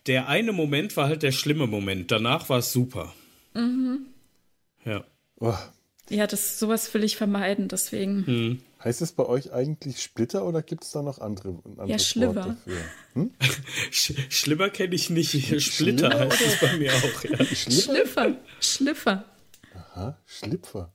[0.07, 2.11] der eine Moment war halt der schlimme Moment.
[2.11, 3.14] Danach war es super.
[3.55, 4.07] Mhm.
[4.85, 5.05] Ja.
[5.40, 5.55] Oh.
[6.11, 8.27] Ja, das sowas will ich vermeiden, deswegen.
[8.27, 8.62] Hm.
[8.83, 12.57] Heißt es bei euch eigentlich Splitter oder gibt es da noch andere, andere ja, Schlibber.
[13.14, 13.31] Hm?
[13.90, 15.33] Sch Schlibber kenne ich nicht.
[15.33, 17.25] Splitter Schlimmer heißt es bei mir auch.
[17.25, 17.45] Ja.
[17.45, 18.37] Schliffer.
[18.61, 19.25] Schliffer.
[19.75, 20.93] Aha, Schlipfer.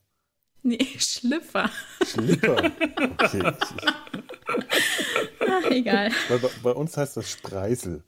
[0.62, 1.69] Nee, Schliffer.
[2.06, 2.72] Schlipper.
[3.22, 3.54] Okay.
[5.48, 6.12] Ach, egal.
[6.28, 8.04] Bei, bei, uns heißt das Spreisel.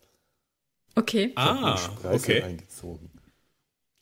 [0.95, 1.31] Okay.
[1.35, 2.41] Ah, Spreisel okay.
[2.43, 3.10] eingezogen.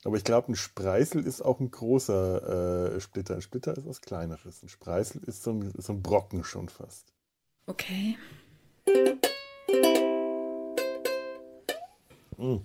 [0.04, 3.34] Aber ich glaube, ein Spreißel ist auch ein großer äh, Splitter.
[3.34, 4.62] Ein Splitter ist was Kleineres.
[4.62, 7.12] Ein Spreißel ist so ein, so ein Brocken schon fast.
[7.66, 8.16] Okay.
[12.38, 12.56] Mm.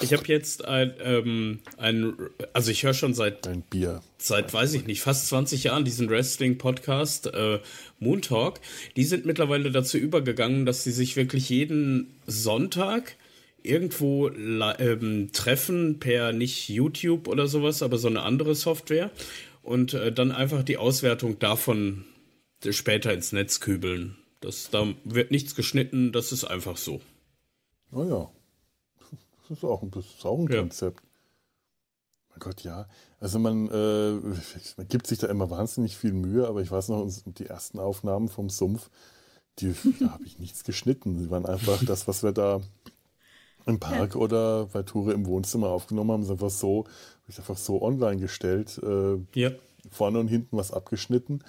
[0.00, 2.14] Ich habe jetzt ein, ähm, ein,
[2.52, 4.00] also ich höre schon seit ein Bier.
[4.18, 7.58] Seit, weiß ich nicht, fast 20 Jahren diesen Wrestling-Podcast äh,
[7.98, 8.60] Moon Talk.
[8.96, 13.16] Die sind mittlerweile dazu übergegangen, dass sie sich wirklich jeden Sonntag
[13.62, 19.10] irgendwo ähm, treffen per nicht YouTube oder sowas, aber so eine andere Software
[19.62, 22.04] und äh, dann einfach die Auswertung davon
[22.70, 24.16] später ins Netz kübeln.
[24.40, 27.00] Das, da wird nichts geschnitten, das ist einfach so.
[27.92, 28.30] Oh ja.
[29.48, 30.60] Das ist auch, ein ja.
[30.60, 31.02] Konzept.
[32.30, 32.88] Mein Gott, ja.
[33.20, 34.12] Also man, äh,
[34.76, 38.28] man gibt sich da immer wahnsinnig viel Mühe, aber ich weiß noch, die ersten Aufnahmen
[38.28, 38.90] vom Sumpf,
[39.58, 41.18] die, da habe ich nichts geschnitten.
[41.18, 42.60] Sie waren einfach das, was wir da
[43.66, 44.20] im Park ja.
[44.20, 46.84] oder bei Toure im Wohnzimmer aufgenommen haben, ist einfach so,
[47.28, 49.50] ich einfach so online gestellt, äh, ja.
[49.90, 51.42] vorne und hinten was abgeschnitten.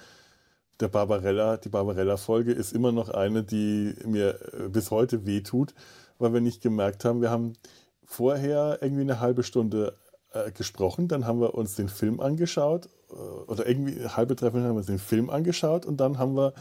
[0.80, 5.74] Der Barbarella, die Barbarella-Folge ist immer noch eine, die mir äh, bis heute wehtut,
[6.18, 7.54] weil wir nicht gemerkt haben, wir haben
[8.04, 9.94] vorher irgendwie eine halbe Stunde
[10.32, 14.62] äh, gesprochen, dann haben wir uns den Film angeschaut äh, oder irgendwie eine halbe Treffen
[14.62, 16.54] haben wir uns den Film angeschaut und dann haben wir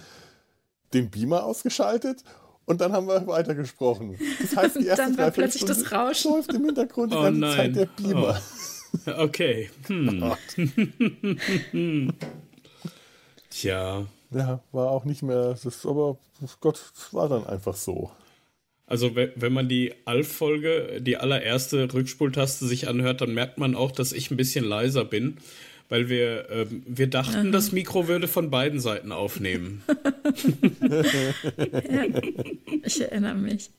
[0.93, 2.23] den Beamer ausgeschaltet
[2.65, 4.17] und dann haben wir weitergesprochen.
[4.41, 6.31] Das heißt, die erste dann war plötzlich das Rauschen.
[6.31, 7.57] läuft im Hintergrund die oh ganze nein.
[7.57, 8.39] Zeit der Beamer.
[8.39, 8.43] Oh.
[9.17, 9.71] Okay.
[9.87, 10.33] Hm.
[13.49, 14.05] Tja.
[14.29, 16.19] Ja, war auch nicht mehr, das, aber
[16.59, 18.11] Gott, es war dann einfach so.
[18.85, 24.11] Also wenn man die Alf-Folge, die allererste Rückspultaste sich anhört, dann merkt man auch, dass
[24.11, 25.37] ich ein bisschen leiser bin
[25.89, 27.51] weil wir, äh, wir dachten, Aha.
[27.51, 29.83] das Mikro würde von beiden Seiten aufnehmen.
[30.81, 32.05] ja,
[32.83, 33.69] ich erinnere mich.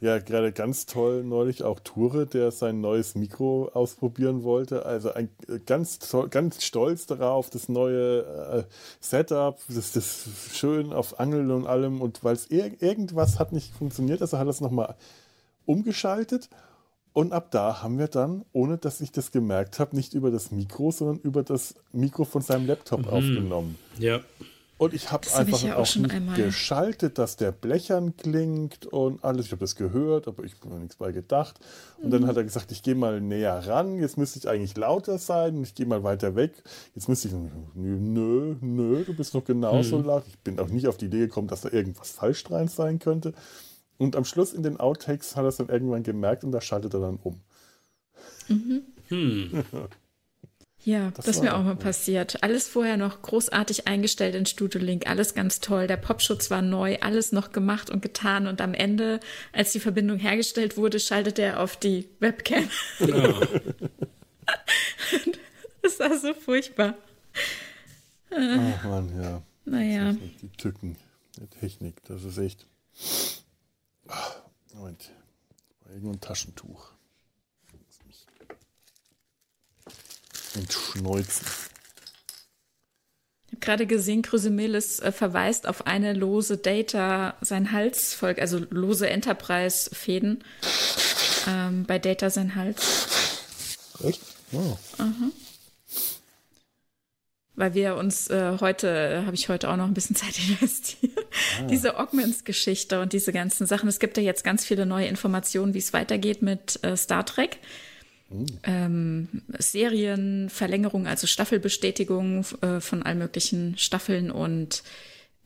[0.00, 4.84] Ja, gerade ganz toll neulich auch Ture, der sein neues Mikro ausprobieren wollte.
[4.84, 8.64] Also ein äh, ganz toll, ganz stolz darauf, das neue äh,
[9.00, 12.02] Setup, das, das schön auf Angeln und allem.
[12.02, 14.96] Und weil es ir irgendwas hat nicht funktioniert, also hat er es nochmal
[15.64, 16.50] umgeschaltet.
[17.16, 20.50] Und ab da haben wir dann, ohne dass ich das gemerkt habe, nicht über das
[20.50, 23.08] Mikro, sondern über das Mikro von seinem Laptop mhm.
[23.08, 23.78] aufgenommen.
[23.98, 24.20] Ja.
[24.76, 29.46] Und ich habe einfach hab ja auch, auch geschaltet, dass der blechern klingt und alles.
[29.46, 31.58] Ich habe das gehört, aber ich habe mir nichts bei gedacht.
[32.02, 32.10] Und mhm.
[32.10, 33.98] dann hat er gesagt, ich gehe mal näher ran.
[33.98, 36.62] Jetzt müsste ich eigentlich lauter sein ich gehe mal weiter weg.
[36.94, 37.34] Jetzt müsste ich,
[37.74, 40.04] nö, nö, du bist noch genauso mhm.
[40.04, 40.24] laut.
[40.28, 43.32] Ich bin auch nicht auf die Idee gekommen, dass da irgendwas falsch dran sein könnte.
[43.98, 46.94] Und am Schluss in den Outtakes hat er es dann irgendwann gemerkt und da schaltet
[46.94, 47.40] er dann um.
[48.48, 48.82] Mhm.
[49.08, 49.64] Hm.
[50.86, 52.44] Ja, das, das ist mir auch mal passiert.
[52.44, 55.88] Alles vorher noch großartig eingestellt in Studio Link, alles ganz toll.
[55.88, 58.46] Der Popschutz war neu, alles noch gemacht und getan.
[58.46, 59.18] Und am Ende,
[59.52, 62.70] als die Verbindung hergestellt wurde, schaltet er auf die Webcam.
[63.00, 63.06] Ja.
[65.82, 66.94] das war so furchtbar.
[68.30, 69.42] Ach man, ja.
[69.64, 70.12] Naja.
[70.40, 70.96] Die Tücken
[71.36, 72.64] der Technik, das ist echt.
[74.72, 75.10] Moment,
[75.88, 76.90] irgendwo ein Taschentuch.
[80.54, 81.46] Und Schneuzen.
[83.46, 89.08] Ich habe gerade gesehen, Chrysemelis äh, verweist auf eine lose Data, sein Halsvolk, also lose
[89.08, 90.44] Enterprise-Fäden
[91.46, 93.06] ähm, bei Data sein Hals.
[94.02, 94.20] Echt?
[94.50, 94.78] Wow.
[94.98, 95.32] Mhm.
[97.56, 101.12] Weil wir uns äh, heute, habe ich heute auch noch ein bisschen Zeit investiert,
[101.60, 101.66] ah.
[101.66, 103.88] diese Augments-Geschichte und diese ganzen Sachen.
[103.88, 107.58] Es gibt ja jetzt ganz viele neue Informationen, wie es weitergeht mit äh, Star Trek.
[108.64, 114.82] Ähm, Serienverlängerung, also Staffelbestätigung äh, von allen möglichen Staffeln und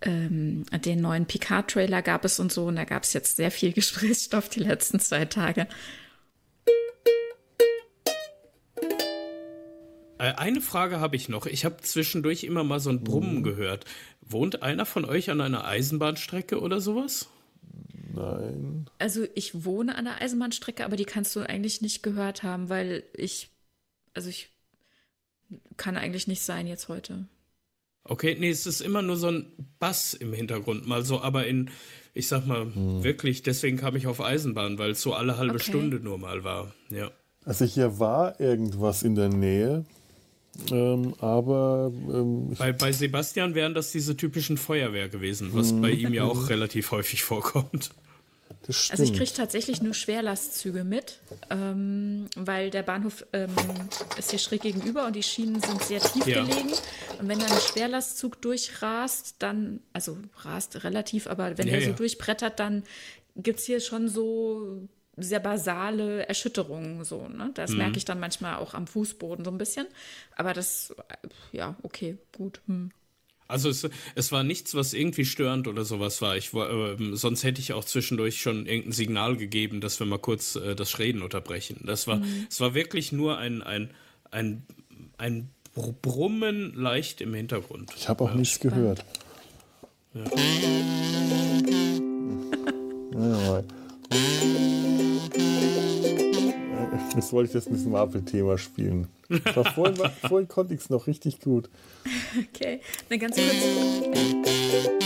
[0.03, 2.67] ähm, den neuen Picard-Trailer gab es und so.
[2.67, 5.67] Und da gab es jetzt sehr viel Gesprächsstoff die letzten zwei Tage.
[10.21, 11.47] Eine Frage habe ich noch.
[11.47, 13.43] Ich habe zwischendurch immer mal so ein Brummen mhm.
[13.43, 13.85] gehört.
[14.21, 17.29] Wohnt einer von euch an einer Eisenbahnstrecke oder sowas?
[18.15, 18.87] Nein.
[18.99, 23.05] Also ich wohne an der Eisenbahnstrecke, aber die kannst du eigentlich nicht gehört haben, weil
[23.15, 23.51] ich,
[24.15, 24.51] also ich
[25.77, 27.27] kann eigentlich nicht sein jetzt heute.
[28.05, 29.47] Okay, nee, es ist immer nur so ein
[29.79, 31.71] Bass im Hintergrund, mal so, aber in,
[32.15, 33.05] ich sag mal, hm.
[33.05, 35.65] wirklich, deswegen kam ich auf Eisenbahn, weil es so alle halbe okay.
[35.65, 37.11] Stunde nur mal war, ja.
[37.45, 39.85] Also hier war irgendwas in der Nähe,
[40.71, 45.83] ähm, aber ähm, bei, bei Sebastian wären das diese typischen Feuerwehr gewesen, was mhm.
[45.83, 47.91] bei ihm ja auch relativ häufig vorkommt.
[48.91, 51.19] Also ich kriege tatsächlich nur Schwerlastzüge mit,
[51.51, 53.49] ähm, weil der Bahnhof ähm,
[54.19, 56.45] ist hier schräg gegenüber und die Schienen sind sehr tief ja.
[56.45, 56.71] gelegen.
[57.19, 61.91] Und wenn da ein Schwerlastzug durchrast, dann, also rast relativ, aber wenn ja, er so
[61.91, 61.97] ja.
[61.97, 62.85] durchbrettert, dann
[63.37, 64.89] gibt es hier schon so
[65.23, 67.05] sehr basale Erschütterungen.
[67.05, 67.51] So, ne?
[67.55, 67.79] Das mhm.
[67.79, 69.87] merke ich dann manchmal auch am Fußboden so ein bisschen.
[70.37, 70.95] Aber das,
[71.53, 72.61] ja, okay, gut.
[72.67, 72.91] Hm.
[73.51, 76.37] Also es, es war nichts, was irgendwie störend oder sowas war.
[76.37, 80.55] Ich, äh, sonst hätte ich auch zwischendurch schon irgendein Signal gegeben, dass wir mal kurz
[80.55, 81.83] äh, das Reden unterbrechen.
[81.85, 82.47] Das war, mhm.
[82.49, 83.91] es war wirklich nur ein, ein,
[84.31, 84.63] ein,
[85.19, 87.91] ein Brummen leicht im Hintergrund.
[87.97, 88.37] Ich habe auch ja.
[88.37, 89.05] nichts gehört.
[90.15, 90.25] Ja.
[93.13, 93.65] ja,
[97.15, 99.09] Jetzt wollte ich das mit dem Marvel-Thema spielen.
[99.75, 99.97] Vorhin,
[100.29, 101.69] vorhin konnte ich es noch richtig gut.
[102.55, 105.00] Okay, eine ganz kurz.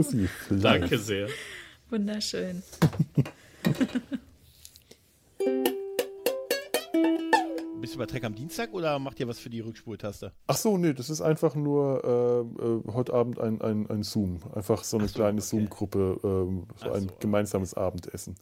[0.00, 0.46] Exklusiv.
[0.50, 1.28] Danke sehr.
[1.90, 2.62] Wunderschön.
[7.80, 10.32] Bist du bei Trek am Dienstag oder macht ihr was für die Rückspultaste?
[10.48, 12.02] Ach so, nee, das ist einfach nur
[12.58, 14.40] äh, äh, heute Abend ein, ein, ein Zoom.
[14.54, 15.46] Einfach so eine so, kleine okay.
[15.46, 17.14] Zoom-Gruppe, äh, so ein so.
[17.20, 18.34] gemeinsames Abendessen.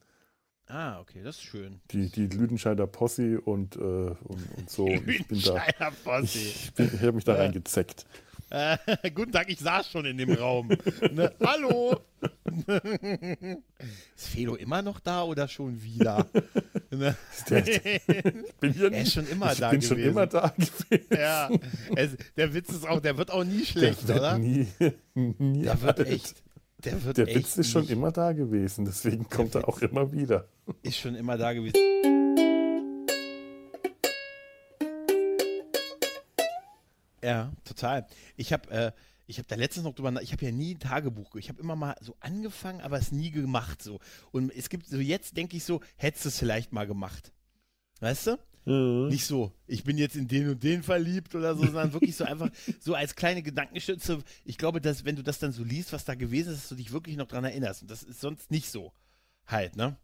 [0.67, 1.81] Ah, okay, das ist schön.
[1.91, 4.17] Die, die Lüdenscheider Posse und, äh, und,
[4.57, 4.87] und so.
[5.07, 5.63] Ich bin da.
[6.05, 6.39] Posse.
[6.39, 8.07] Ich, bin- ich habe mich da reingezeckt.
[8.55, 8.77] Äh,
[9.15, 10.69] guten Tag, ich saß schon in dem Raum.
[11.13, 11.33] ne?
[11.45, 11.99] Hallo!
[14.17, 16.27] ist Felo immer noch da oder schon wieder?
[16.91, 17.17] ne?
[17.51, 20.11] Der, ich bin hier Er ist schon immer ich da bin schon gewesen.
[20.13, 21.07] immer da gewesen.
[21.11, 21.51] Ja,
[21.97, 24.39] es, der Witz ist auch, der wird auch nie schlecht, der oder?
[24.39, 24.69] nie,
[25.15, 26.09] nie Der wird alt.
[26.09, 26.43] echt.
[26.85, 30.13] Der wird Der Witz ist schon nicht- immer da gewesen, deswegen kommt er auch immer
[30.13, 30.47] wieder.
[30.83, 31.75] ist schon immer da gewesen.
[37.25, 38.07] Ja, total.
[38.37, 38.93] Ich habe äh,
[39.27, 41.49] ich habe da letztens noch drüber, nach- ich habe ja nie ein Tagebuch, ge- ich
[41.49, 43.99] habe immer mal so angefangen, aber es nie gemacht so.
[44.33, 47.33] Und es gibt so jetzt denke ich so, hättest du es vielleicht mal gemacht.
[48.01, 48.39] Weißt du?
[49.09, 52.25] Nicht so, ich bin jetzt in den und den verliebt oder so, sondern wirklich so
[52.25, 54.23] einfach so als kleine Gedankenstütze.
[54.45, 56.75] Ich glaube, dass wenn du das dann so liest, was da gewesen ist, dass du
[56.75, 57.83] dich wirklich noch dran erinnerst.
[57.83, 58.93] Und das ist sonst nicht so.
[59.47, 59.97] Halt, ne?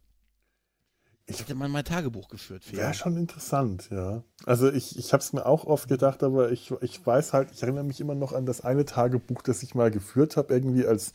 [1.30, 2.64] Ich hätte mal mein Tagebuch geführt.
[2.64, 2.82] Felo.
[2.82, 4.22] Wäre schon interessant, ja.
[4.44, 7.62] Also ich, ich habe es mir auch oft gedacht, aber ich, ich weiß halt, ich
[7.62, 11.12] erinnere mich immer noch an das eine Tagebuch, das ich mal geführt habe, irgendwie als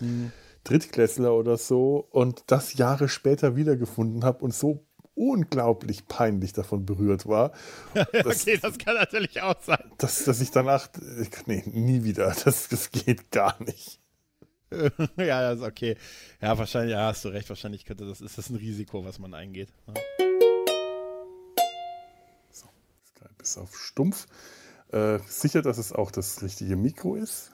[0.64, 7.26] Drittklässler oder so und das Jahre später wiedergefunden habe und so unglaublich peinlich davon berührt
[7.26, 7.54] war,
[7.94, 9.92] dass, okay, das kann natürlich auch sein.
[9.98, 10.90] dass, dass ich danach,
[11.46, 14.00] nee, nie wieder, das, das geht gar nicht.
[15.18, 15.98] ja, das ist okay.
[16.42, 17.50] Ja, wahrscheinlich, ja, hast du recht.
[17.50, 19.70] Wahrscheinlich könnte das, ist das ein Risiko, was man eingeht.
[19.88, 19.94] Ja.
[22.52, 24.28] Skype ist auf stumpf.
[24.92, 27.52] Äh, sicher, dass es auch das richtige Mikro ist?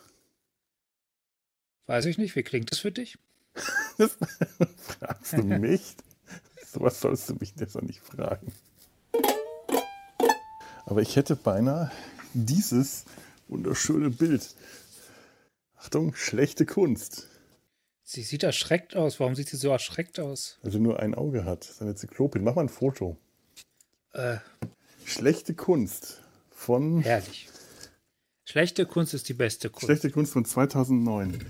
[1.88, 3.18] Weiß ich nicht, wie klingt das für dich?
[3.98, 4.18] Das
[4.80, 5.96] fragst du mich?
[6.66, 8.52] Sowas sollst du mich jetzt noch nicht fragen.
[10.86, 11.92] Aber ich hätte beinahe
[12.34, 13.06] dieses
[13.50, 14.56] wunderschöne Bild.
[15.84, 17.28] Achtung, schlechte Kunst.
[18.04, 19.20] Sie sieht erschreckt aus.
[19.20, 20.60] Warum sieht sie so erschreckt aus?
[20.64, 21.62] Also nur ein Auge hat.
[21.64, 22.44] Das ist eine Zyklopin.
[22.44, 23.18] Mach mal ein Foto.
[24.14, 24.38] Äh,
[25.06, 27.50] Schlechte Kunst von herrlich.
[28.46, 29.86] Schlechte Kunst ist die beste Kunst.
[29.86, 31.44] Schlechte Kunst von 2009.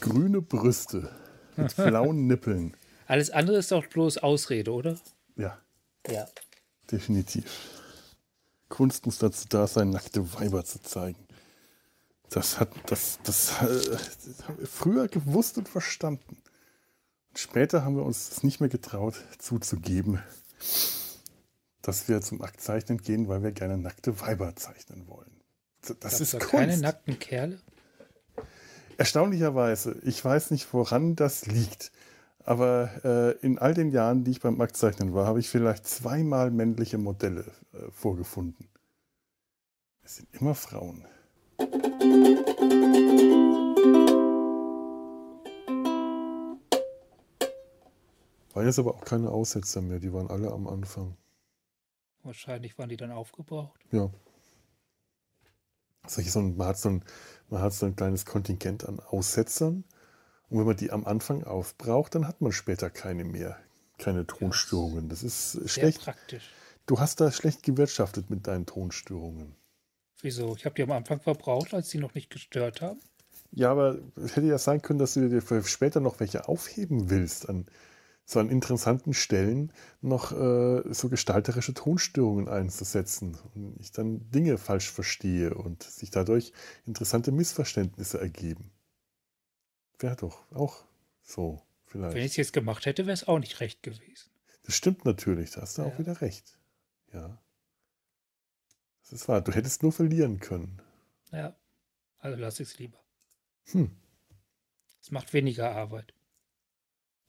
[0.00, 1.10] Grüne Brüste
[1.56, 2.76] mit blauen Nippeln.
[3.06, 4.96] Alles andere ist doch bloß Ausrede, oder?
[5.36, 5.58] Ja,
[6.08, 6.28] Ja.
[6.92, 7.50] definitiv.
[8.68, 11.25] Kunst muss dazu da sein, nackte Weiber zu zeigen.
[12.30, 16.36] Das hat das, das, das haben wir früher gewusst und verstanden.
[17.30, 20.22] Und später haben wir uns das nicht mehr getraut zuzugeben,
[21.82, 25.40] dass wir zum Aktzeichnen gehen, weil wir gerne nackte Weiber zeichnen wollen.
[25.82, 26.52] Das Gab's ist da Kunst.
[26.52, 27.60] keine nackten Kerle?
[28.98, 31.92] Erstaunlicherweise, ich weiß nicht, woran das liegt,
[32.44, 36.50] aber äh, in all den Jahren, die ich beim Aktzeichnen war, habe ich vielleicht zweimal
[36.50, 38.68] männliche Modelle äh, vorgefunden.
[40.02, 41.04] Es sind immer Frauen.
[48.56, 51.16] Waren jetzt aber auch keine Aussetzer mehr, die waren alle am Anfang.
[52.22, 53.80] Wahrscheinlich waren die dann aufgebraucht.
[53.92, 54.10] Ja.
[56.02, 57.04] Also so ein, man, hat so ein,
[57.48, 59.84] man hat so ein kleines Kontingent an Aussetzern.
[60.48, 63.56] Und wenn man die am Anfang aufbraucht, dann hat man später keine mehr.
[63.98, 65.08] Keine Tonstörungen.
[65.08, 66.02] Das ist Sehr schlecht.
[66.02, 66.50] praktisch.
[66.86, 69.56] Du hast da schlecht gewirtschaftet mit deinen Tonstörungen.
[70.22, 70.54] Wieso?
[70.56, 73.00] Ich habe die am Anfang verbraucht, als die noch nicht gestört haben.
[73.52, 77.10] Ja, aber es hätte ja sein können, dass du dir für später noch welche aufheben
[77.10, 77.66] willst an
[78.28, 84.90] so an interessanten Stellen noch äh, so gestalterische Tonstörungen einzusetzen und ich dann Dinge falsch
[84.90, 86.52] verstehe und sich dadurch
[86.86, 88.72] interessante Missverständnisse ergeben.
[89.98, 90.84] Wäre doch auch
[91.22, 92.30] so Wenn ich vielleicht.
[92.32, 94.30] es jetzt gemacht hätte, wäre es auch nicht recht gewesen.
[94.64, 95.98] Das stimmt natürlich, da hast du auch Ja.
[95.98, 96.58] wieder recht.
[97.12, 97.38] Ja.
[99.08, 99.40] Das ist wahr.
[99.40, 100.82] Du hättest nur verlieren können.
[101.30, 101.54] Ja.
[102.18, 102.98] Also lass ich es lieber.
[103.66, 103.96] Hm.
[105.00, 106.12] Es macht weniger Arbeit.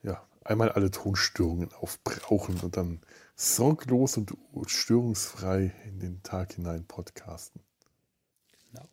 [0.01, 3.01] ja, einmal alle Tonstörungen aufbrauchen und dann
[3.35, 4.35] sorglos und
[4.65, 7.61] störungsfrei in den Tag hinein podcasten.
[8.71, 8.87] Genau.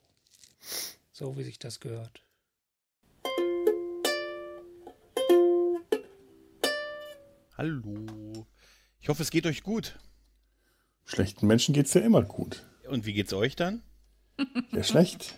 [1.10, 2.22] So wie sich das gehört.
[7.56, 8.46] Hallo.
[9.00, 9.98] Ich hoffe, es geht euch gut.
[11.06, 12.66] Schlechten Menschen geht es ja immer gut.
[12.88, 13.82] Und wie geht's euch dann?
[14.72, 15.36] Ja, schlecht.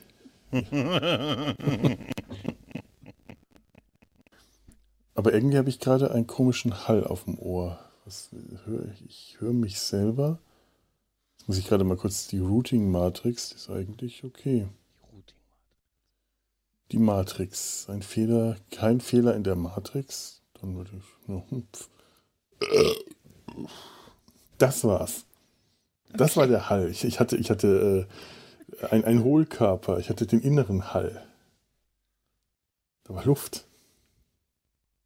[5.15, 7.79] Aber irgendwie habe ich gerade einen komischen Hall auf dem Ohr.
[8.05, 8.31] Was
[8.65, 9.05] höre ich?
[9.07, 10.39] Ich höre mich selber.
[11.39, 13.51] Jetzt muss ich gerade mal kurz die Routing-Matrix.
[13.51, 14.69] Die ist eigentlich okay.
[16.93, 17.89] Die Matrix.
[17.89, 20.43] Ein Fehler, kein Fehler in der Matrix.
[20.61, 21.05] Dann würde ich.
[24.59, 25.27] Das war's.
[26.13, 26.89] Das war der Hall.
[26.91, 28.07] Ich, ich hatte, ich hatte
[28.81, 29.99] äh, ein, ein Hohlkörper.
[29.99, 31.23] Ich hatte den inneren Hall.
[33.05, 33.67] Da war Luft.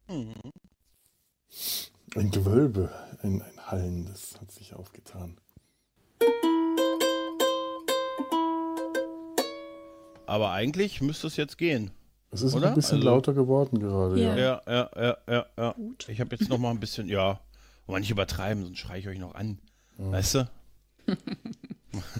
[0.07, 0.33] Mhm.
[2.15, 2.89] Ein Gewölbe,
[3.23, 5.37] ein, ein Hallen, das hat sich aufgetan.
[10.25, 11.91] Aber eigentlich müsste es jetzt gehen.
[12.31, 12.69] Es ist Oder?
[12.69, 14.35] ein bisschen Also- lauter geworden gerade, ja.
[14.35, 14.61] Ja.
[14.65, 15.71] Ja, ja, ja, ja, ja.
[15.73, 16.07] Gut.
[16.09, 17.39] Ich habe jetzt noch mal ein bisschen, ja,
[17.87, 19.59] aber nicht übertreiben, sonst schreie ich euch noch an.
[19.97, 20.49] Weißt du?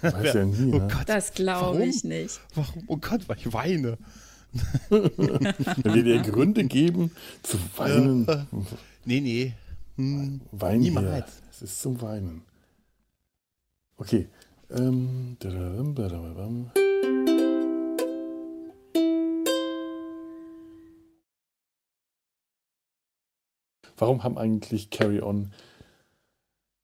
[0.02, 0.88] Weiß ja nie, Oh ne?
[0.92, 2.40] Gott, Das glaube ich nicht.
[2.56, 2.84] warum?
[2.88, 3.98] Oh Gott, weil ich weine.
[4.90, 7.12] Wenn wir dir Gründe geben,
[7.44, 8.26] zu weinen,
[9.06, 9.54] Nee, nee.
[9.96, 10.42] Hm.
[10.52, 10.92] wein hier.
[10.92, 11.42] Niemals.
[11.52, 12.42] Es ist zum Weinen.
[13.98, 14.28] Okay.
[14.70, 15.38] Ähm.
[23.98, 25.52] Warum haben eigentlich Carry On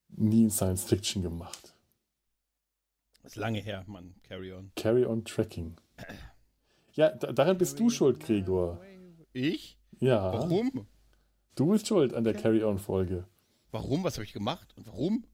[0.10, 1.74] nie Science Fiction gemacht?
[3.28, 4.16] Ist lange her, Mann.
[4.28, 4.72] Carry on.
[4.76, 5.76] Carry On Tracking.
[6.94, 8.80] Ja, da, daran bist du schuld, Gregor.
[9.34, 9.78] Ich?
[10.00, 10.88] Ja, Warum?
[11.56, 13.26] du bist schuld an der Carry On Folge.
[13.72, 14.04] Warum?
[14.04, 14.74] Was habe ich gemacht?
[14.78, 15.26] Und warum?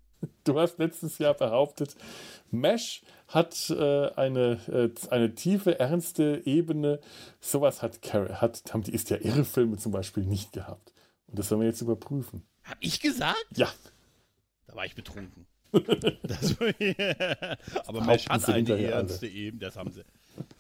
[0.45, 1.97] Du hast letztes Jahr behauptet,
[2.49, 7.01] Mesh hat äh, eine, äh, eine tiefe, ernste Ebene.
[7.41, 10.93] Sowas hat, Car hat haben die ist ja irre Filme zum Beispiel nicht gehabt.
[11.27, 12.45] Und das sollen wir jetzt überprüfen.
[12.63, 13.45] Hab ich gesagt?
[13.57, 13.69] Ja,
[14.67, 15.45] Da war ich betrunken.
[16.24, 16.55] Das,
[17.88, 20.03] aber behaupten Mesh hat eine ernste Eben, das haben sie.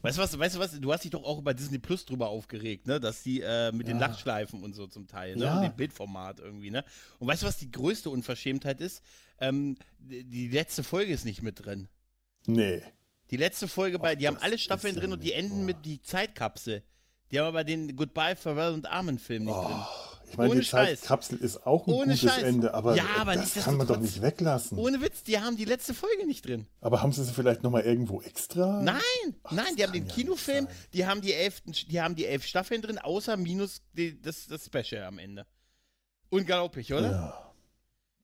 [0.01, 2.29] Weißt du was, weißt du was, du hast dich doch auch über Disney Plus drüber
[2.29, 2.99] aufgeregt, ne?
[2.99, 4.07] Dass die äh, mit den Ja.
[4.07, 5.45] Lachschleifen und so zum Teil, ne?
[5.45, 5.55] Ja.
[5.57, 6.83] Und dem Bildformat irgendwie, ne?
[7.19, 9.03] Und weißt du, was die größte Unverschämtheit ist?
[9.39, 11.87] Ähm, die, letzte Folge ist nicht mit drin.
[12.45, 12.81] nee.
[13.31, 15.65] Die letzte Folge bei, die haben alle Staffeln drin und die enden wahr.
[15.65, 16.83] mit die Zeitkapsel.
[17.31, 19.81] Die haben aber den Goodbye, Farewell und Amen Film nicht drin.
[20.33, 21.01] Ich meine, Ohne die Scheiß.
[21.01, 22.41] Zeitkapsel ist auch ein Ohne gutes Scheiß.
[22.41, 24.79] Ende, aber, Ja, aber das kann man doch nicht weglassen.
[24.79, 26.65] Ohne Witz, die haben die letzte Folge nicht drin.
[26.81, 28.81] Aber haben sie sie vielleicht nochmal irgendwo extra?
[28.81, 28.99] Nein,
[29.43, 32.45] Ach, nein, die haben den ja Kinofilm, die haben die elf, die haben die elf
[32.45, 35.45] Staffeln drin, außer minus die, das, das Special am Ende.
[36.31, 37.11] Unglaublich, oder?
[37.11, 37.53] Ja,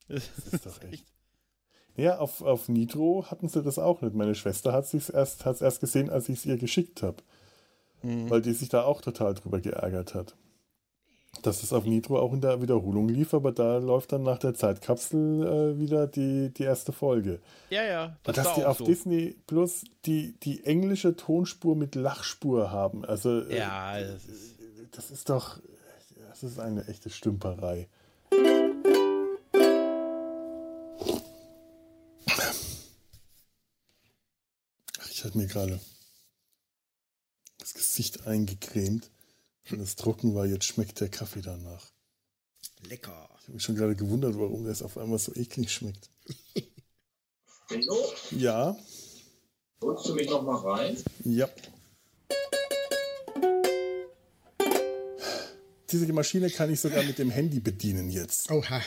[0.07, 1.05] Das ist doch echt.
[1.95, 4.15] ja auf, auf Nitro hatten sie das auch nicht.
[4.15, 7.17] Meine Schwester hat es erst, hat's erst gesehen, als ich es ihr geschickt habe.
[8.01, 8.29] Mhm.
[8.29, 10.35] weil die sich da auch total drüber geärgert hat.
[11.43, 14.53] Dass es auf Nitro auch in der Wiederholung lief, aber da läuft dann nach der
[14.55, 17.39] Zeitkapsel äh, wieder die, die erste Folge.
[17.69, 18.85] Ja, ja, Und das dass die auf so.
[18.85, 23.05] Disney Plus die, die englische Tonspur mit Lachspur haben.
[23.05, 24.55] Also, äh, Ja, das ist,
[24.91, 25.59] das ist doch,
[26.27, 27.87] das ist eine echte Stümperei.
[35.11, 35.79] Ich hatte mir gerade
[37.59, 39.09] das Gesicht eingecremt
[39.77, 40.45] es trocken war.
[40.45, 41.85] Jetzt schmeckt der Kaffee danach.
[42.87, 43.29] Lecker.
[43.39, 46.09] Ich habe mich schon gerade gewundert, warum das auf einmal so eklig schmeckt.
[47.71, 47.97] Ingo,
[48.31, 48.75] Ja,
[49.81, 50.97] holst du mich noch mal rein?
[51.25, 51.47] ja.
[55.91, 58.51] Diese Maschine kann ich sogar mit dem Handy bedienen jetzt.
[58.51, 58.81] Oha.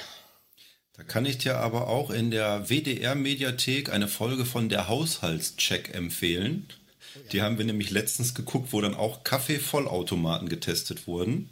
[0.92, 6.68] Da kann ich dir aber auch in der WDR-Mediathek eine Folge von der Haushaltscheck empfehlen.
[7.32, 11.50] Die haben wir nämlich letztens geguckt, wo dann auch Kaffeevollautomaten getestet wurden.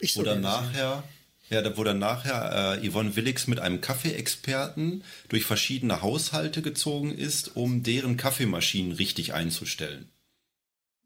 [0.00, 0.40] Ich dann gesehen.
[0.42, 1.04] nachher,
[1.50, 7.12] ja, da- wo dann nachher äh, Yvonne Willigs mit einem Kaffeeexperten durch verschiedene Haushalte gezogen
[7.12, 10.08] ist, um deren Kaffeemaschinen richtig einzustellen.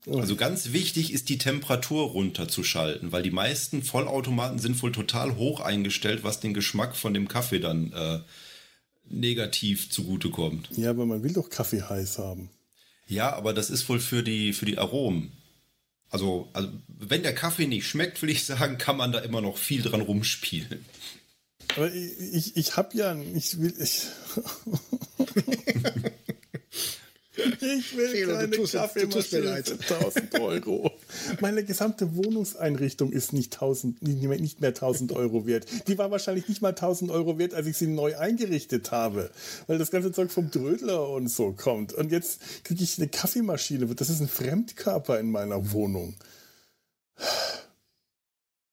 [0.07, 5.61] Also ganz wichtig ist die Temperatur runterzuschalten, weil die meisten Vollautomaten sind wohl total hoch
[5.61, 8.19] eingestellt, was den Geschmack von dem Kaffee dann äh,
[9.09, 10.71] negativ zugutekommt.
[10.77, 12.51] Ja, aber man will doch Kaffee heiß haben.
[13.13, 15.33] Ja, aber das ist wohl für die, für die Aromen.
[16.09, 19.59] Also, also, wenn der Kaffee nicht schmeckt, will ich sagen, kann man da immer noch
[19.59, 20.85] viel dran rumspielen.
[21.77, 24.07] Aber ich, ich, ich habe ja, ich will, ich,
[27.35, 29.69] ich will du keine tust- du tust mir Kaffeemaschine leid.
[29.69, 30.91] für 1000 Euro.
[31.41, 35.67] Meine gesamte Wohnungseinrichtung ist nicht, 1000, nicht mehr- nicht mehr 1000 Euro wert.
[35.89, 39.31] Die war wahrscheinlich nicht mal 1000 Euro wert, als ich sie neu eingerichtet habe,
[39.67, 41.93] weil das ganze Zeug vom Drödler und so kommt.
[41.95, 43.87] Und jetzt kriege ich eine Kaffeemaschine.
[43.95, 46.15] Das ist ein Fremdkörper in meiner Wohnung.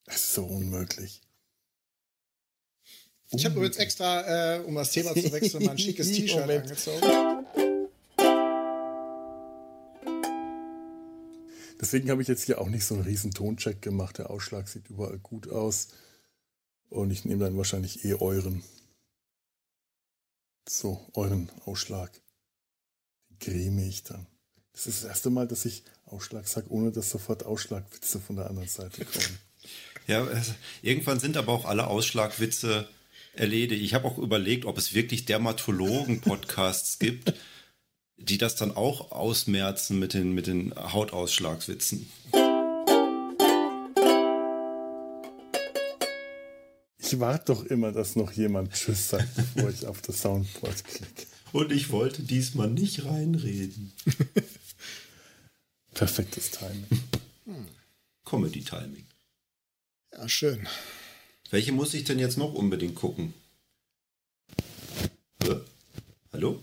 [0.06, 1.22] Das ist so unmöglich.
[3.32, 7.46] Ich habe übrigens extra, äh, um das Thema zu wechseln, mal ein schickes T-Shirt angezogen.
[11.80, 14.18] Deswegen habe ich jetzt hier auch nicht so einen riesen Toncheck gemacht.
[14.18, 15.90] Der Ausschlag sieht überall gut aus.
[16.90, 18.64] Und ich nehme dann wahrscheinlich eh euren.
[20.68, 22.12] So, euren Ausschlag.
[23.30, 24.28] Den creme ich dann.
[24.74, 28.50] Das ist das erste Mal, dass ich Ausschlag sage, ohne dass sofort Ausschlagwitze von der
[28.50, 29.40] anderen Seite kommen.
[30.08, 32.90] Ja, es, irgendwann sind aber auch alle Ausschlagwitze
[33.34, 33.84] erledigt.
[33.84, 37.36] Ich habe auch überlegt, ob es wirklich Dermatologen-Podcasts gibt,
[38.20, 42.10] die das dann auch ausmerzen mit den, mit den Hautausschlagswitzen.
[47.00, 51.26] Ich warte doch immer, dass noch jemand Tschüss sagt, bevor ich auf das Soundboard klicke.
[51.52, 53.92] Und ich wollte diesmal nicht reinreden.
[55.96, 56.86] Perfektes Timing.
[58.26, 59.08] Comedy-Timing.
[60.14, 60.68] Ja, schön.
[61.50, 63.34] Welche muss ich denn jetzt noch unbedingt gucken?
[65.44, 65.56] Hä?
[66.32, 66.62] Hallo?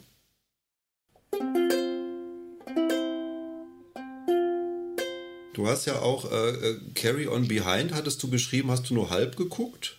[5.56, 9.08] Du hast ja auch äh, äh, Carry On Behind, hattest du geschrieben, hast du nur
[9.08, 9.98] halb geguckt?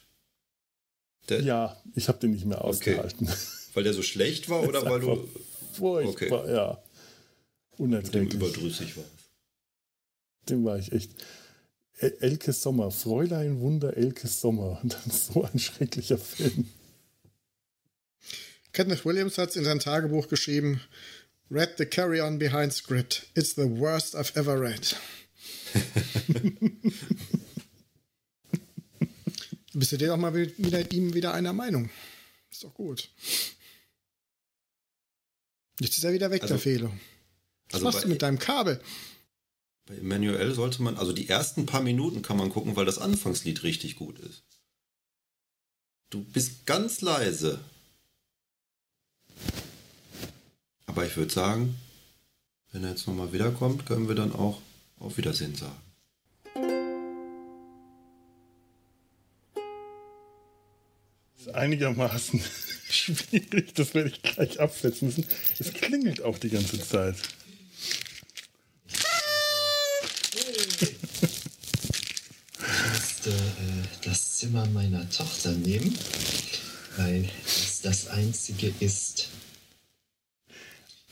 [1.29, 3.27] Der, Ja, ich habe den nicht mehr ausgehalten.
[3.73, 5.27] Weil der so schlecht war oder weil du
[5.73, 6.69] Furchtbar, ja.
[7.71, 8.33] mit dem Unerträglich.
[8.35, 9.09] überdrüssig warst?
[10.47, 11.09] Dem war ich echt.
[11.97, 14.79] El- Elke Sommer, Fräulein Wunder Elke Sommer.
[14.83, 16.67] Und dann so ein schrecklicher Film.
[18.73, 20.81] Kenneth Williams hat in sein Tagebuch geschrieben:
[21.49, 23.25] Read the Carry On Behind Script.
[23.33, 24.95] It's the worst I've ever read.
[29.73, 31.89] Bist du dir doch mal wieder ihm wieder einer Meinung?
[32.49, 33.09] Ist doch gut.
[35.79, 36.91] Jetzt ist er wieder weg, Also- der Fehler.
[37.69, 38.81] Was also machst du mit deinem Kabel?
[39.85, 43.63] Bei Emmanuel sollte man, also die ersten paar Minuten kann man gucken, weil das Anfangslied
[43.63, 44.43] richtig gut ist.
[46.09, 47.59] Du bist ganz leise.
[50.85, 51.75] Aber ich würde sagen,
[52.71, 54.61] wenn er jetzt nochmal wiederkommt, können wir dann auch
[54.97, 55.79] auf Wiedersehen sagen.
[61.47, 62.41] Ist einigermaßen
[62.89, 63.73] schwierig.
[63.75, 65.25] Das werde ich gleich absetzen müssen.
[65.59, 67.15] Es klingelt auch die ganze Zeit.
[72.93, 75.97] musste äh, das Zimmer meiner Tochter nehmen,
[76.97, 79.29] weil es das einzige ist,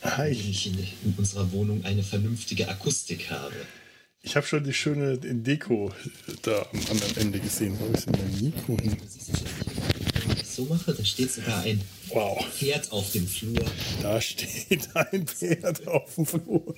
[0.01, 3.55] in ich ich in, in unserer Wohnung eine vernünftige Akustik habe.
[4.21, 5.91] ich habe schon die schöne Deko
[6.43, 7.77] da am anderen Ende gesehen.
[7.79, 8.97] Wo ist denn mein Mikro hin?
[8.97, 9.64] Du siehst ich das
[10.55, 13.65] so mache, da steht sogar ein Wow, Pferd auf dem Flur.
[14.01, 16.75] da steht ein Pferd auf dem Flur.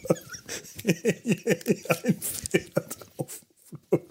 [0.86, 4.08] ein Pferd auf dem Flur.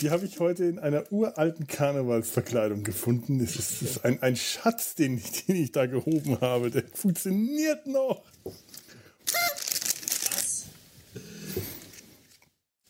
[0.00, 3.38] Die habe ich heute in einer uralten Karnevalsverkleidung gefunden.
[3.38, 6.70] Das ist, das ist ein, ein Schatz, den ich, den ich da gehoben habe.
[6.70, 8.22] Der funktioniert noch.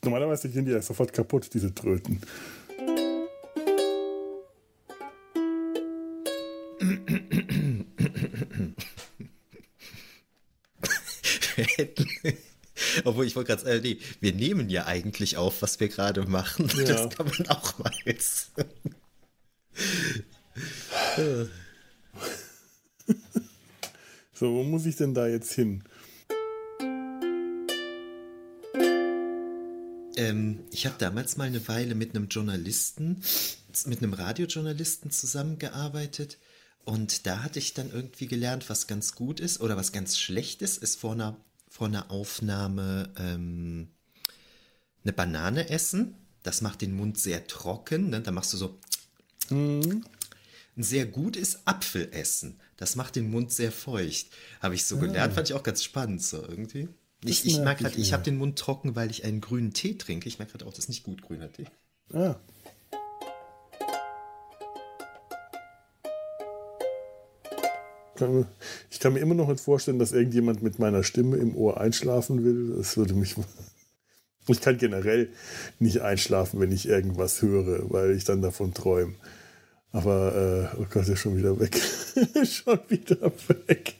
[0.02, 2.20] Normalerweise gehen die ja sofort kaputt, diese Tröten.
[11.56, 12.08] Wir hätten.
[13.04, 16.68] Obwohl ich wollte gerade sagen, nee, wir nehmen ja eigentlich auf, was wir gerade machen.
[16.76, 16.84] Ja.
[16.84, 18.52] Das kann man auch mal jetzt.
[24.36, 25.84] So, wo muss ich denn da jetzt hin?
[30.16, 33.22] Ähm, ich habe damals mal eine Weile mit einem Journalisten,
[33.86, 36.38] mit einem Radiojournalisten zusammengearbeitet.
[36.84, 40.60] Und da hatte ich dann irgendwie gelernt, was ganz gut ist oder was ganz schlecht
[40.62, 41.36] ist, ist vor einer,
[41.68, 43.88] vor einer Aufnahme ähm,
[45.02, 46.14] eine Banane essen.
[46.42, 48.10] Das macht den Mund sehr trocken.
[48.10, 48.20] Ne?
[48.20, 48.78] Da machst du so.
[50.76, 52.60] Sehr gut ist Apfel essen.
[52.76, 54.26] Das macht den Mund sehr feucht.
[54.60, 56.88] Habe ich so gelernt, fand ich auch ganz spannend so irgendwie.
[57.22, 60.28] Ich, ich merke mag ich habe den Mund trocken, weil ich einen grünen Tee trinke.
[60.28, 61.66] Ich merke halt auch, das ist nicht gut, grüner Tee.
[62.12, 62.36] Ah.
[68.90, 72.44] Ich kann mir immer noch nicht vorstellen, dass irgendjemand mit meiner Stimme im Ohr einschlafen
[72.44, 72.76] will.
[72.76, 73.36] Das würde mich.
[74.46, 75.30] Ich kann generell
[75.78, 79.14] nicht einschlafen, wenn ich irgendwas höre, weil ich dann davon träume.
[79.90, 81.74] Aber, äh, oh Gott, ist schon wieder weg.
[82.46, 83.94] schon wieder weg.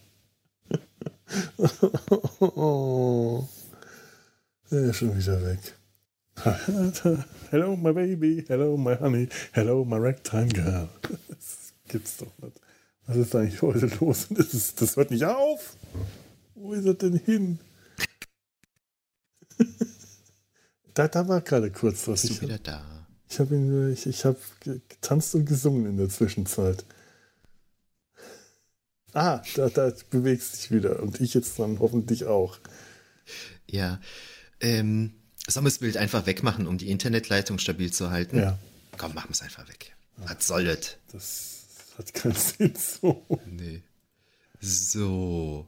[4.70, 5.60] er ist schon wieder weg.
[7.50, 8.44] Hello, my baby.
[8.46, 9.28] Hello, my honey.
[9.52, 10.88] Hello, my ragtime girl.
[11.28, 12.60] Das gibt's doch nicht.
[13.06, 14.26] Was ist eigentlich heute los?
[14.30, 15.76] Das, ist, das hört nicht auf.
[16.54, 17.58] Wo ist er denn hin?
[20.94, 22.22] da, da war gerade kurz was.
[22.22, 23.06] Bist Ich du wieder da?
[23.28, 26.84] ich habe ich, ich hab ge- getanzt und gesungen in der Zwischenzeit.
[29.12, 31.00] Ah, da, da bewegst dich wieder.
[31.02, 32.58] Und ich jetzt dann hoffentlich auch.
[33.70, 34.00] Ja.
[34.60, 35.14] Ähm,
[35.46, 38.38] sollen wir das Bild einfach wegmachen, um die Internetleitung stabil zu halten?
[38.38, 38.58] Ja.
[38.96, 39.94] Komm, machen wir es einfach weg.
[40.16, 40.96] Was soll das?
[41.12, 41.53] Das
[41.98, 43.24] hat keinen Sinn so.
[43.46, 43.82] Nee.
[44.60, 45.66] So.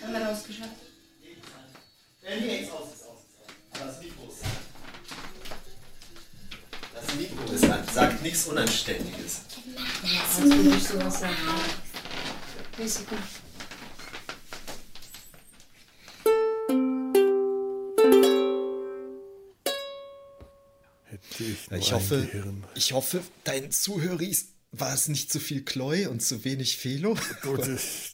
[0.00, 0.76] Kamera ausgeschaltet.
[6.94, 7.88] Das Mikro ist an.
[7.92, 9.40] Sagt nichts Unanständiges.
[10.02, 11.36] Ja, als würde ich sowas sagen.
[12.78, 13.16] Risiko.
[21.78, 22.28] Ich hoffe,
[22.74, 27.16] ich hoffe, dein Zuhöris war es nicht zu viel Chloe und zu wenig Felo.
[27.42, 27.68] Gut,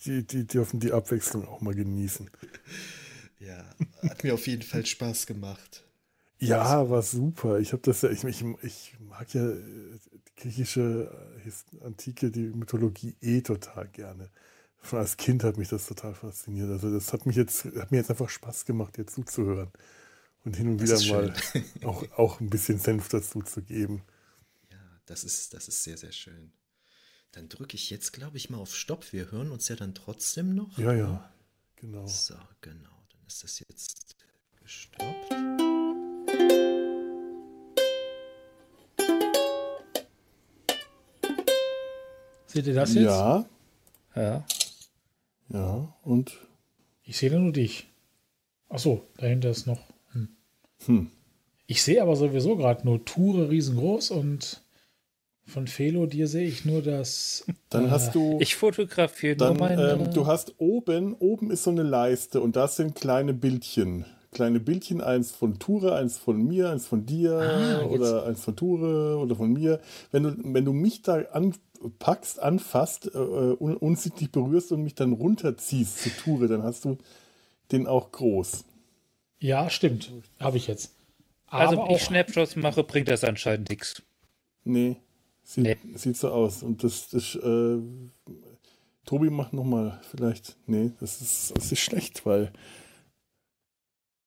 [0.05, 2.31] die, die dürfen die Abwechslung auch mal genießen.
[3.39, 3.65] Ja,
[4.03, 5.85] hat mir auf jeden Fall Spaß gemacht.
[6.39, 7.61] Ja, war super.
[7.61, 9.61] Ich habe das ja, ich, ich, ich mag ja äh,
[10.29, 11.11] die griechische
[11.45, 14.31] äh, Antike, die Mythologie eh total gerne.
[14.83, 16.71] Schon als Kind hat mich das total fasziniert.
[16.71, 19.71] Also das hat mich jetzt, hat mir jetzt einfach Spaß gemacht, dir zuzuhören.
[20.47, 21.35] Und hin und wieder mal
[21.83, 24.05] auch, auch ein bisschen Senf dazu zu geben.
[24.71, 26.53] Ja, das ist, das ist sehr, sehr schön.
[27.33, 29.13] Dann drücke ich jetzt, glaube ich, mal auf Stopp.
[29.13, 30.79] Wir hören uns ja dann trotzdem noch.
[30.79, 31.35] Ja, ja,
[31.75, 32.07] genau.
[32.07, 32.97] So, genau.
[33.11, 34.15] Dann ist das jetzt
[34.63, 35.33] gestoppt.
[42.47, 43.05] Seht ihr das jetzt?
[43.05, 43.45] Ja,
[44.15, 44.47] Ja.
[45.49, 46.39] ja, und
[47.03, 47.89] Ich sehe nur dich.
[48.69, 49.81] Ach so, dahinter ist noch.
[50.85, 51.11] Hm.
[51.67, 54.63] Ich sehe aber sowieso gerade nur Ture riesengroß und
[55.47, 57.45] von Felo dir sehe ich nur das.
[57.71, 58.39] dann äh, hast du.
[58.41, 59.93] Ich fotografiere Dann, nur meine.
[59.93, 64.05] ähm, du hast oben, oben ist so eine Leiste und da sind kleine Bildchen.
[64.33, 68.45] Kleine Bildchen, eins von Ture, eins von mir, eins von dir Ah, jetzt- oder eins
[68.45, 69.81] von Ture oder von mir.
[70.13, 75.13] Wenn du, wenn du mich da anpackst, anfasst, äh, un, unsichtlich berührst und mich dann
[75.13, 76.99] runterziehst zu Ture, dann hast du
[77.73, 78.65] den auch groß.
[79.39, 80.11] Ja, stimmt.
[80.41, 80.95] Habe ich jetzt.
[81.47, 84.03] also, Aber wenn ich Snapshots mache, bringt das anscheinend nichts.
[84.65, 84.97] Nee,
[85.45, 85.77] sieht, Nee.
[85.95, 86.63] sieht so aus.
[86.63, 87.79] Und das, das äh,
[89.05, 90.57] Tobi macht nochmal vielleicht.
[90.67, 92.51] Nee, das ist, das ist schlecht, weil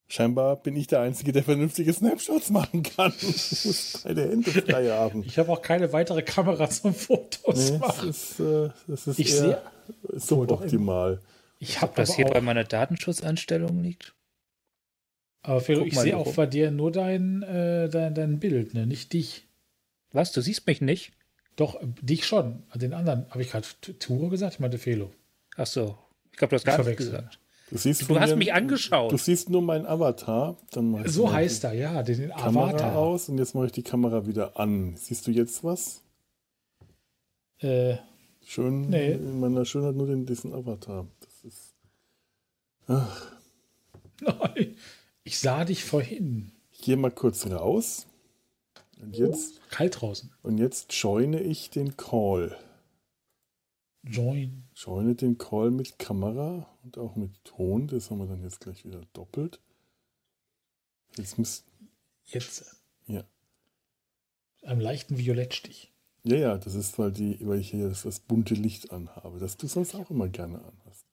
[0.07, 3.14] scheinbar bin ich der Einzige, der vernünftige Snapshots machen kann.
[3.20, 5.24] Du musst beide Hände frei haben.
[5.24, 8.10] ich habe auch keine weitere Kamera zum Fotos Nee, das machen.
[8.10, 9.62] ist, äh, das ist Ich eher
[10.14, 11.20] suboptimal.
[11.60, 14.14] Ich habe das hier bei meiner Datenschutzeinstellung liegt?
[15.42, 18.86] Aber Felo, Guck ich sehe auch bei dir nur dein, äh, dein, dein Bild, ne?
[18.86, 19.48] nicht dich.
[20.12, 20.32] Was?
[20.32, 21.12] Du siehst mich nicht?
[21.56, 22.64] Doch, äh, dich schon.
[22.76, 25.12] Den anderen habe ich gerade T- Ture gesagt, ich meinte Felo.
[25.56, 25.98] Ach so.
[26.32, 27.12] Ich glaube, du hast Ich gar nichts verwechsel.
[27.12, 27.40] gesagt.
[27.70, 29.12] Du, siehst Du hast mich angeschaut.
[29.12, 30.58] Du siehst nur meinen Avatar.
[30.72, 32.96] Dann So heißt er, ja, den, den Kamera Avatar.
[32.96, 34.96] aus und jetzt mache ich die Kamera wieder an.
[34.98, 36.02] Siehst du jetzt was?
[37.60, 37.98] Äh,
[38.46, 39.12] Schön Nee.
[39.12, 41.06] in meiner Schönheit nur den, diesen Avatar.
[41.20, 41.76] Das ist.
[42.88, 43.32] Ach,
[44.22, 44.76] nein,
[45.30, 46.51] ich sah dich vorhin.
[46.71, 48.07] ich gehe mal kurz raus.
[48.99, 50.34] Und jetzt, Kalt draußen.
[50.41, 52.57] und jetzt joine ich den Call.
[54.01, 54.63] Join.
[54.75, 57.86] Joine den Call mit Kamera und auch mit Ton.
[57.88, 59.61] Das haben wir dann jetzt gleich wieder doppelt.
[61.15, 61.63] Jetzt muss.
[62.25, 62.75] Jetzt.
[63.05, 63.23] Ja.
[64.63, 65.93] Einem leichten Violettstich.
[66.23, 69.57] Ja, ja, das ist, weil, die, weil ich hier das, das bunte Licht anhabe, das
[69.57, 71.05] du sonst auch immer gerne anhast.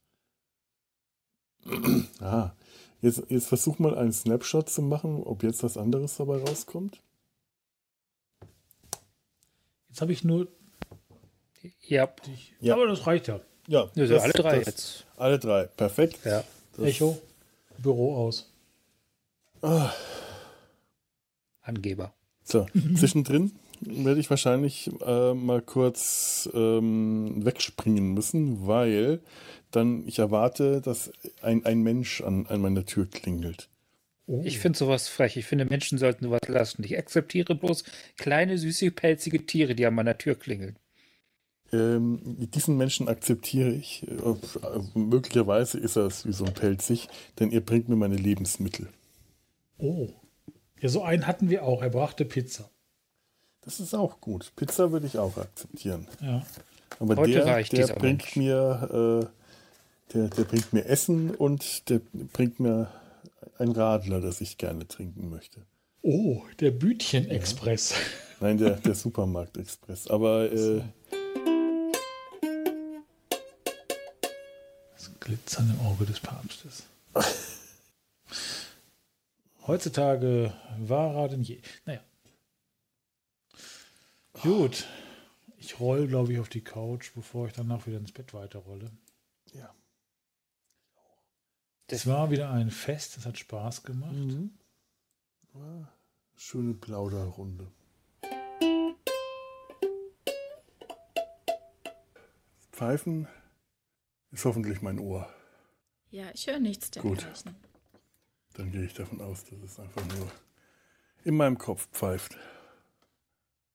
[2.20, 2.56] ah,
[3.02, 7.00] jetzt, jetzt versuch mal einen Snapshot zu machen, ob jetzt was anderes dabei rauskommt.
[9.88, 10.48] Jetzt habe ich nur
[11.80, 12.06] Ja.
[12.06, 12.52] dich.
[12.60, 12.74] Ja.
[12.74, 13.40] Aber das reicht ja.
[13.68, 15.06] Ja, das- alle drei das- jetzt.
[15.16, 16.24] Alle drei, perfekt.
[16.24, 16.44] Ja.
[16.76, 17.18] Das- Echo,
[17.78, 18.50] Büro aus.
[19.62, 19.92] Ah,
[21.62, 22.12] Angeber.
[22.44, 22.66] so,
[22.96, 29.20] zwischendrin werde ich wahrscheinlich äh, mal kurz ähm, wegspringen müssen, weil
[29.70, 31.12] dann ich erwarte, dass
[31.42, 33.68] ein, ein Mensch an, an meiner Tür klingelt.
[34.26, 34.42] Oh.
[34.44, 35.36] Ich finde sowas frech.
[35.36, 36.82] Ich finde, Menschen sollten sowas lassen.
[36.84, 37.84] Ich akzeptiere bloß
[38.16, 40.78] kleine, süße, pelzige Tiere, die an meiner Tür klingeln.
[41.72, 42.20] Ähm,
[42.54, 44.06] diesen Menschen akzeptiere ich.
[44.94, 47.08] Möglicherweise ist er wie so ein Pelzig,
[47.38, 48.88] denn ihr bringt mir meine Lebensmittel.
[49.78, 50.08] Oh.
[50.80, 51.82] Ja, so einen hatten wir auch.
[51.82, 52.70] Er brachte Pizza.
[53.66, 54.52] Das ist auch gut.
[54.56, 56.06] Pizza würde ich auch akzeptieren.
[56.22, 56.46] Ja.
[57.00, 58.36] Aber Heute der, reicht der bringt Mensch.
[58.36, 62.00] mir, äh, der, der bringt mir Essen und der
[62.32, 62.88] bringt mir
[63.58, 65.60] ein Radler, das ich gerne trinken möchte.
[66.02, 67.94] Oh, der Bütchen-Express.
[68.40, 70.06] Nein, der, der Supermarkt-Express.
[70.08, 70.82] Aber äh,
[74.94, 76.84] Das Glitzern im Auge des Papstes.
[79.66, 81.58] Heutzutage wahrer denn je.
[81.84, 82.00] Naja.
[84.42, 84.86] Gut.
[85.58, 88.90] Ich roll, glaube ich, auf die Couch, bevor ich danach wieder ins Bett weiterrolle.
[89.52, 89.74] Ja.
[91.88, 94.12] Es war wieder ein Fest, es hat Spaß gemacht.
[94.12, 94.50] Mhm.
[95.54, 95.88] ah,
[96.34, 97.68] schöne Plauderrunde.
[102.72, 103.26] Pfeifen
[104.32, 105.32] ist hoffentlich mein Ohr.
[106.10, 107.26] Ja, ich höre nichts Gut.
[108.54, 110.30] Dann gehe ich davon aus, dass es einfach nur
[111.24, 112.36] in meinem Kopf pfeift.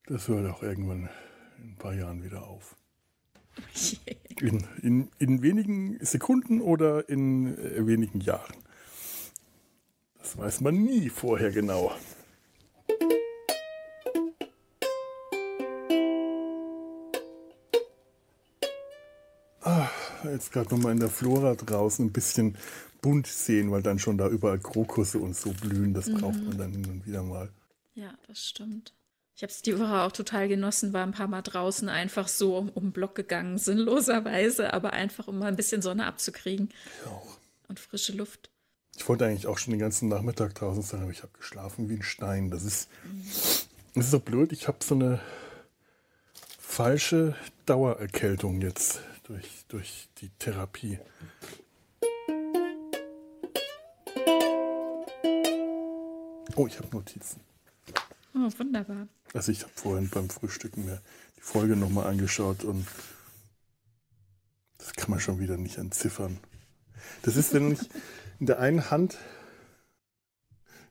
[0.08, 1.10] Das hört auch irgendwann
[1.58, 2.76] in ein paar Jahren wieder auf.
[4.39, 8.56] In, in, in wenigen Sekunden oder in äh, wenigen Jahren.
[10.18, 11.91] Das weiß man nie vorher genau.
[19.62, 19.89] Ah,
[20.24, 22.58] jetzt gerade nochmal in der Flora draußen ein bisschen
[23.02, 25.93] bunt sehen, weil dann schon da überall Krokusse und so blühen.
[25.93, 26.18] Das mhm.
[26.18, 26.58] braucht man mhm.
[26.58, 27.49] dann hin und wieder mal.
[27.93, 28.95] Ja, das stimmt.
[29.41, 32.55] Ich habe es die Woche auch total genossen, war ein paar Mal draußen einfach so
[32.55, 36.69] um, um den Block gegangen, sinnloserweise, aber einfach um mal ein bisschen Sonne abzukriegen.
[37.67, 38.51] Und frische Luft.
[38.95, 41.95] Ich wollte eigentlich auch schon den ganzen Nachmittag draußen sein, aber ich habe geschlafen wie
[41.95, 42.51] ein Stein.
[42.51, 42.87] Das ist,
[43.95, 44.51] das ist so blöd.
[44.51, 45.19] Ich habe so eine
[46.59, 47.35] falsche
[47.65, 50.99] Dauererkältung jetzt durch, durch die Therapie.
[56.55, 57.41] Oh, ich habe Notizen.
[58.35, 59.07] Oh, wunderbar.
[59.34, 61.01] Also ich habe vorhin beim Frühstücken mir
[61.38, 62.86] die Folge nochmal angeschaut und
[64.77, 66.39] das kann man schon wieder nicht entziffern.
[67.21, 67.79] Das ist, wenn ich
[68.39, 69.17] in der einen Hand,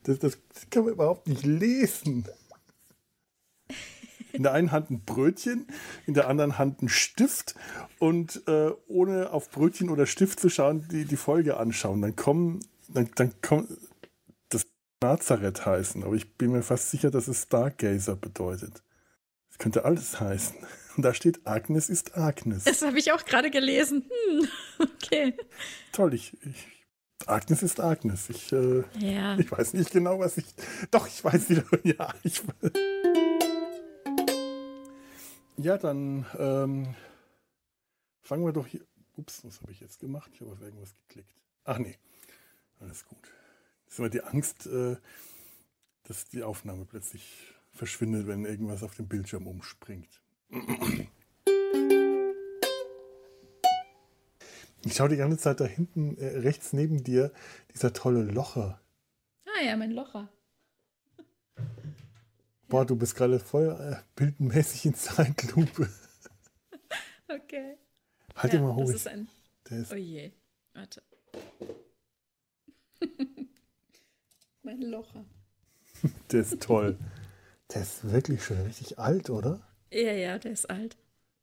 [0.04, 0.38] das, das
[0.70, 2.26] kann man überhaupt nicht lesen.
[4.32, 5.66] In der einen Hand ein Brötchen,
[6.06, 7.56] in der anderen Hand ein Stift
[7.98, 12.00] und äh, ohne auf Brötchen oder Stift zu schauen, die, die Folge anschauen.
[12.00, 13.89] Dann kommen, dann, dann kommt das
[15.02, 18.82] Nazareth heißen, aber ich bin mir fast sicher, dass es Stargazer bedeutet.
[19.48, 20.56] Das könnte alles heißen.
[20.96, 22.64] Und da steht Agnes ist Agnes.
[22.64, 24.04] Das habe ich auch gerade gelesen.
[24.28, 24.48] Hm,
[24.78, 25.34] okay.
[25.92, 26.66] Toll, ich, ich
[27.26, 28.28] Agnes ist Agnes.
[28.28, 29.38] Ich, äh, Ja.
[29.38, 30.44] ich weiß nicht genau, was ich.
[30.90, 31.64] Doch, ich weiß wieder.
[31.82, 32.42] Ja, ich.
[35.56, 36.94] Ja, dann ähm,
[38.22, 38.80] fangen wir doch hier.
[39.16, 40.30] Ups, was habe ich jetzt gemacht?
[40.34, 41.34] Ich habe auf irgendwas geklickt.
[41.64, 41.98] Ach nee,
[42.80, 43.18] alles gut.
[43.90, 44.96] Das ist immer die Angst, äh,
[46.04, 50.22] dass die Aufnahme plötzlich verschwindet, wenn irgendwas auf dem Bildschirm umspringt.
[54.84, 57.32] Ich schaue die ganze Zeit da hinten, äh, rechts neben dir,
[57.74, 58.80] dieser tolle Locher.
[59.46, 60.28] Ah ja, mein Locher.
[62.68, 65.88] Boah, du bist gerade voll äh, bildmäßig in Zeitlupe.
[67.28, 67.76] Okay.
[68.34, 68.86] Halt ja, den mal hoch.
[68.86, 69.28] Das ist ein.
[69.68, 70.32] Der ist- oh je.
[70.74, 71.00] Warte.
[74.62, 75.24] mein Locher.
[76.30, 76.98] Der ist toll.
[77.72, 79.60] Der ist wirklich schon richtig alt, oder?
[79.92, 80.96] Ja, ja, der ist alt.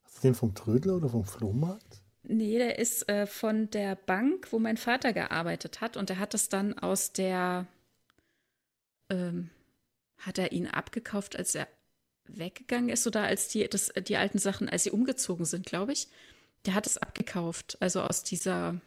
[0.04, 2.02] Hast du den vom Trödler oder vom Flohmarkt?
[2.24, 5.96] Nee, der ist äh, von der Bank, wo mein Vater gearbeitet hat.
[5.96, 7.66] Und er hat es dann aus der.
[9.10, 9.50] Ähm,
[10.18, 11.70] hat er ihn abgekauft, als er
[12.26, 16.10] weggegangen ist oder als die, das, die alten Sachen, als sie umgezogen sind, glaube ich.
[16.66, 17.78] Der hat es abgekauft.
[17.80, 18.82] Also aus dieser.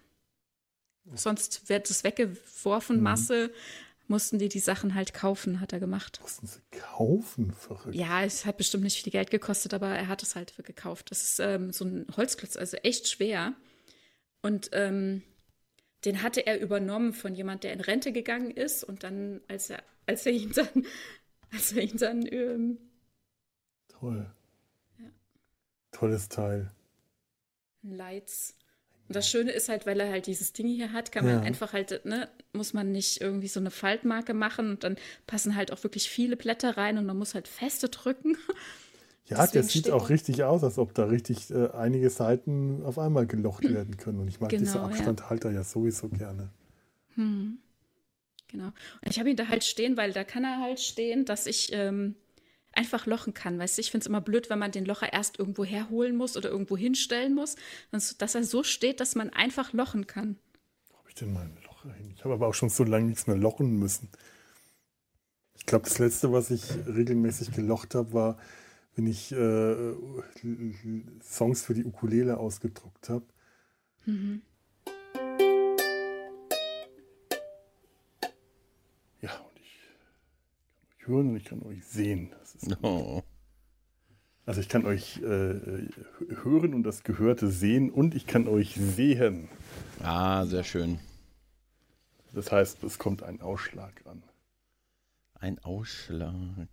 [1.14, 3.02] Sonst wird es weggeworfen, Mhm.
[3.02, 3.50] Masse.
[4.10, 6.18] Mussten die die Sachen halt kaufen, hat er gemacht.
[6.20, 7.94] Mussten sie kaufen, verrückt.
[7.94, 11.12] Ja, es hat bestimmt nicht viel Geld gekostet, aber er hat es halt gekauft.
[11.12, 13.54] Das ist ähm, so ein Holzklotz, also echt schwer.
[14.42, 15.22] Und ähm,
[16.04, 18.82] den hatte er übernommen von jemand, der in Rente gegangen ist.
[18.82, 20.86] Und dann, als er, als er ihn dann,
[21.52, 22.78] als er ihn dann, ähm,
[23.86, 24.28] Toll.
[25.92, 26.72] Tolles Teil.
[27.82, 28.56] Lights.
[29.10, 31.40] Und das Schöne ist halt, weil er halt dieses Ding hier hat, kann man Ja.
[31.40, 34.94] einfach halt, ne, muss man nicht irgendwie so eine Faltmarke machen und dann
[35.26, 38.36] passen halt auch wirklich viele Blätter rein und man muss halt feste drücken.
[39.26, 42.82] Ja, der Deswegen sieht steht auch richtig aus, als ob da richtig äh, einige Seiten
[42.84, 44.18] auf einmal gelocht werden können.
[44.20, 44.84] Und ich mag diese Genau, ja.
[44.86, 46.50] Abstandhalter ja sowieso gerne.
[47.14, 47.58] Hm.
[48.48, 48.66] Genau.
[48.66, 51.70] Und ich habe ihn da halt stehen, weil da kann er halt stehen, dass ich
[51.72, 52.16] ähm,
[52.72, 53.58] einfach lochen kann.
[53.58, 56.36] Weißt du, ich finde es immer blöd, wenn man den Locher erst irgendwo herholen muss
[56.36, 57.56] oder irgendwo hinstellen muss,
[57.90, 60.36] dass er so steht, dass man einfach lochen kann.
[60.90, 62.12] Wo habe ich denn mal ein Loch hin?
[62.14, 64.08] Ich habe aber auch schon so lange nichts mehr lochen müssen.
[65.56, 68.38] Ich glaube, das letzte, was ich regelmäßig gelocht habe, war,
[68.94, 69.94] wenn ich äh,
[71.22, 73.24] Songs für die Ukulele ausgedruckt habe.
[74.06, 74.42] Mhm.
[81.10, 82.32] Hören und ich kann euch sehen.
[82.80, 83.24] Gut.
[84.46, 85.88] Also ich kann euch äh,
[86.42, 89.48] hören und das Gehörte sehen und ich kann euch sehen.
[90.02, 90.98] Ah, sehr schön.
[92.32, 94.22] Das heißt, es kommt ein Ausschlag an.
[95.34, 96.68] Ein Ausschlag.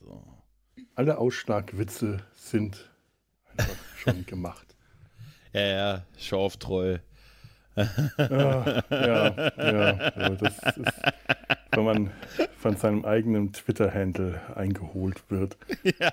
[0.00, 0.22] So.
[0.94, 2.90] Alle Ausschlagwitze sind
[3.56, 4.74] einfach schon gemacht.
[5.52, 7.02] Ja, ja, Schorftroll.
[7.76, 7.86] Ja,
[8.18, 10.92] ja, ja, ja, das ist,
[11.76, 12.10] wenn man
[12.58, 15.56] von seinem eigenen Twitter-Handle eingeholt wird.
[15.98, 16.12] Ja.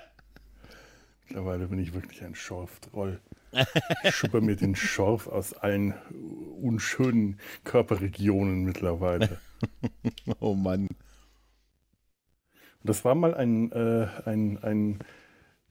[1.28, 3.20] Mittlerweile bin ich wirklich ein Schorftroll.
[4.04, 5.94] Ich schuppe mir den Schorf aus allen
[6.60, 9.38] unschönen Körperregionen mittlerweile.
[10.40, 10.88] Oh Mann.
[10.88, 10.90] Und
[12.82, 14.98] das war mal ein, äh, ein, ein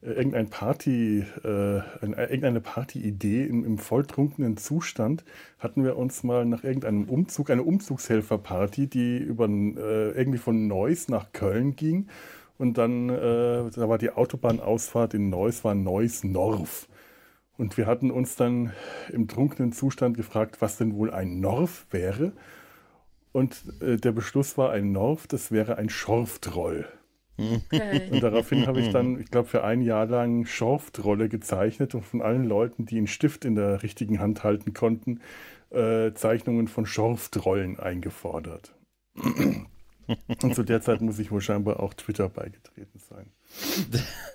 [0.02, 5.24] irgendein Party, äh, äh, irgendeine Partyidee im, im volltrunkenen Zustand.
[5.60, 11.08] Hatten wir uns mal nach irgendeinem Umzug, eine Umzugshelferparty, die über äh, irgendwie von Neuss
[11.08, 12.08] nach Köln ging.
[12.58, 16.88] Und dann, äh, da war die Autobahnausfahrt in Neuss, war Neuss-Norf.
[17.58, 18.74] Und wir hatten uns dann
[19.12, 22.34] im trunkenen Zustand gefragt, was denn wohl ein Norf wäre.
[23.32, 26.88] Und äh, der Beschluss war, ein Norf, das wäre ein Schorftroll.
[27.70, 28.10] Geil.
[28.12, 32.22] Und daraufhin habe ich dann, ich glaube, für ein Jahr lang Schorftrolle gezeichnet und von
[32.22, 35.22] allen Leuten, die einen Stift in der richtigen Hand halten konnten,
[35.72, 38.74] äh, Zeichnungen von Schorftrollen eingefordert.
[40.42, 43.28] Und zu der Zeit muss ich wohl scheinbar auch Twitter beigetreten sein.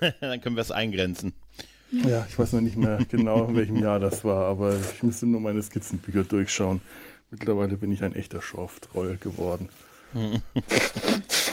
[0.20, 1.34] Dann können wir es eingrenzen.
[1.90, 5.26] Ja, ich weiß noch nicht mehr genau, in welchem Jahr das war, aber ich müsste
[5.26, 6.80] nur meine Skizzenbücher durchschauen.
[7.30, 9.68] Mittlerweile bin ich ein echter Schorftroll geworden.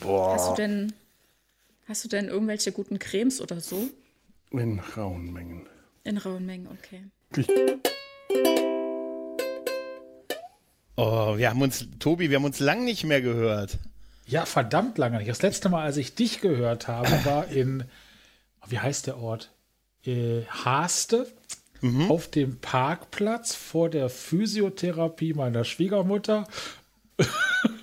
[0.00, 0.34] Boah.
[0.34, 0.92] Hast du denn,
[1.86, 3.88] hast du denn irgendwelche guten Cremes oder so?
[4.50, 5.66] In rauen Mengen.
[6.04, 7.04] In rauen Mengen, okay.
[7.36, 7.46] Ich,
[11.02, 13.78] Oh, wir haben uns, Tobi, wir haben uns lang nicht mehr gehört.
[14.26, 15.30] Ja, verdammt lange nicht.
[15.30, 17.84] Das letzte Mal, als ich dich gehört habe, war in,
[18.68, 19.50] wie heißt der Ort?
[20.04, 21.26] Äh, Haste.
[22.10, 26.46] Auf dem Parkplatz vor der Physiotherapie meiner Schwiegermutter.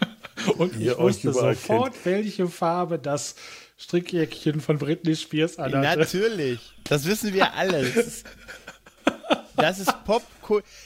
[0.57, 3.35] Und Ihr ich wusste sofort, welche Farbe das
[3.77, 5.99] Strickjäckchen von Britney Spears anhatte.
[5.99, 6.59] Natürlich.
[6.83, 7.85] Das wissen wir alle.
[9.57, 10.23] Das ist, Pop,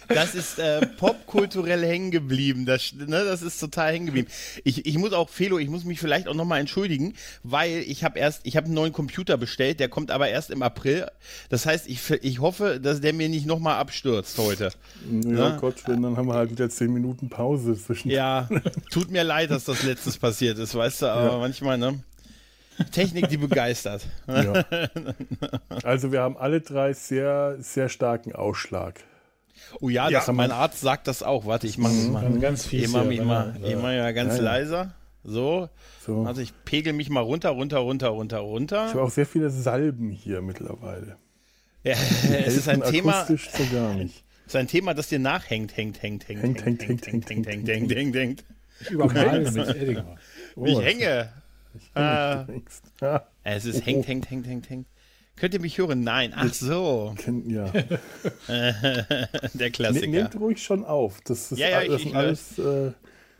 [0.07, 2.65] das ist äh, popkulturell hängen geblieben.
[2.65, 4.27] Das, ne, das ist total hängen geblieben.
[4.63, 7.13] Ich, ich muss auch, Felo, ich muss mich vielleicht auch nochmal entschuldigen,
[7.43, 10.63] weil ich habe erst, ich habe einen neuen Computer bestellt, der kommt aber erst im
[10.63, 11.07] April.
[11.49, 14.69] Das heißt, ich, ich hoffe, dass der mir nicht nochmal abstürzt heute.
[15.25, 15.57] ja, Ja.
[15.57, 18.09] Gott, wenn, dann haben wir halt wieder zehn Minuten Pause zwischen.
[18.09, 18.47] Ja,
[18.89, 21.37] tut mir leid, dass das letztes passiert ist, weißt du, aber Ja.
[21.37, 21.99] manchmal, ne?
[22.91, 24.05] Technik, die begeistert.
[24.27, 24.65] Ja.
[25.83, 28.99] Also wir haben alle drei sehr, sehr starken Ausschlag.
[29.79, 31.45] Oh ja, Ja, mein man- Arzt sagt das auch.
[31.45, 32.39] Warte, ich mache mal.
[32.39, 34.43] Ganz, fies Immer, hier, immer, er- immer ja ganz Ja, ja.
[34.43, 34.93] leiser.
[35.23, 35.69] So.
[36.05, 36.23] So.
[36.23, 38.87] Also ich pegel mich mal runter, runter, runter, runter, Ich runter.
[38.89, 41.17] habe auch sehr viele Salben hier mittlerweile.
[41.83, 41.93] Ja,
[42.45, 43.35] es ist ein Thema, so
[43.71, 44.23] gar nicht.
[44.45, 47.47] es ist ein Thema, das dir nachhängt, hängt, hängt, hängt, Hängt, hängt, hängt, hängt, hängt,
[47.47, 48.43] hängt, hängt, hängt, hängt.
[48.81, 50.15] Ich übermale mit Eddinger.
[50.55, 50.83] Oh, Ich das-
[51.93, 52.07] hänge.
[52.07, 52.45] Ah,
[53.01, 54.87] Ja, es ist hängt, hängt, hängt, hängt, hängt.
[55.37, 56.03] Könnt ihr mich hören?
[56.03, 56.33] Nein.
[56.35, 57.13] Ach so.
[57.17, 57.65] kennt- ja.
[58.47, 58.85] Der
[59.53, 60.07] Ne, Klassiker.
[60.07, 61.19] nehmt ruhig schon auf.
[61.25, 62.91] Das ist Ja, ja, all- das ich- ich alles, äh,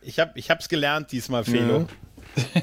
[0.01, 1.88] Ich habe ich hab's gelernt diesmal, Felo.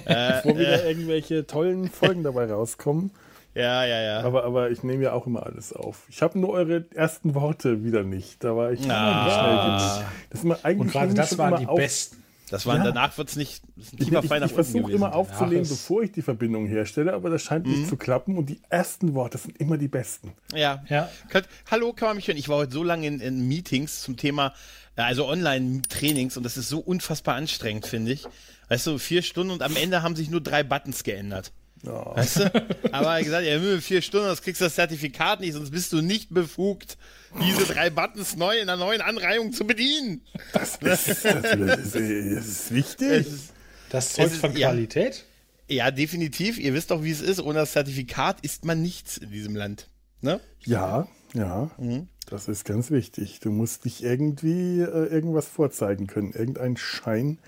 [0.07, 3.11] bevor wieder irgendwelche tollen Folgen dabei rauskommen.
[3.55, 4.21] Ja, ja, ja.
[4.23, 6.07] Aber, aber ich nehme ja auch immer alles auf.
[6.09, 8.43] Ich habe nur eure ersten Worte wieder nicht.
[8.45, 9.95] Da war ich Ah.
[9.99, 10.07] schnell.
[10.31, 12.23] Das ist immer eigentlich Und gerade ich das waren die besten.
[12.51, 12.85] Das waren, Ja.
[12.93, 16.13] danach wird's nicht, das ist ein Ich, tiefer ich, versuche immer aufzulegen, es- bevor ich
[16.13, 17.73] die Verbindung herstelle, aber das scheint Mhm.
[17.73, 20.33] nicht zu klappen und die ersten Worte sind immer die besten.
[20.55, 20.83] Ja.
[20.89, 21.09] Ja.
[21.29, 22.37] Könnt, hallo, kann man mich hören?
[22.39, 24.55] Ich war heute so lange in, in Meetings zum Thema,
[24.97, 28.27] also Online-Trainings und das ist so unfassbar anstrengend, finde ich.
[28.69, 31.53] Weißt du, vier Stunden und am Ende haben sich nur drei Buttons geändert.
[31.85, 32.17] Ja.
[32.17, 32.45] Weißt du?
[32.93, 35.93] Aber er hat gesagt, ja, vier Stunden, sonst kriegst du das Zertifikat nicht, sonst bist
[35.93, 36.99] du nicht befugt,
[37.41, 40.23] diese drei Buttons neu in einer neuen Anreihung zu bedienen.
[40.53, 43.09] Das ist, das ist, das ist wichtig.
[43.09, 43.53] Es ist,
[43.91, 44.69] Das zeugt von ja.
[44.69, 45.25] Qualität.
[45.69, 46.59] ja, definitiv.
[46.59, 47.41] Ihr wisst doch, wie es ist.
[47.41, 49.89] Ohne das Zertifikat ist man nichts in diesem Land.
[50.21, 50.41] Ne?
[50.65, 51.71] Ja, ja.
[51.79, 52.09] Mhm.
[52.31, 53.41] Das ist ganz wichtig.
[53.41, 56.33] Du musst dich irgendwie äh, irgendwas vorzeigen können.
[56.33, 57.39] Irgendein Schein,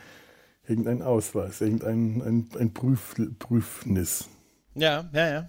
[0.70, 4.28] irgendein Ausweis, irgendein ein, ein Prüf, Prüfnis.
[4.74, 5.46] Ja, ja, ja.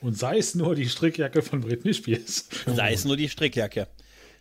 [0.00, 2.48] Und sei es nur die Strickjacke von Britney Spears.
[2.66, 3.86] Sei es nur die Strickjacke.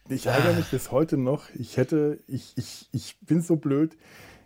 [0.09, 1.45] Ich ärgere mich bis heute noch.
[1.55, 3.95] Ich hätte, ich, ich, ich bin so blöd.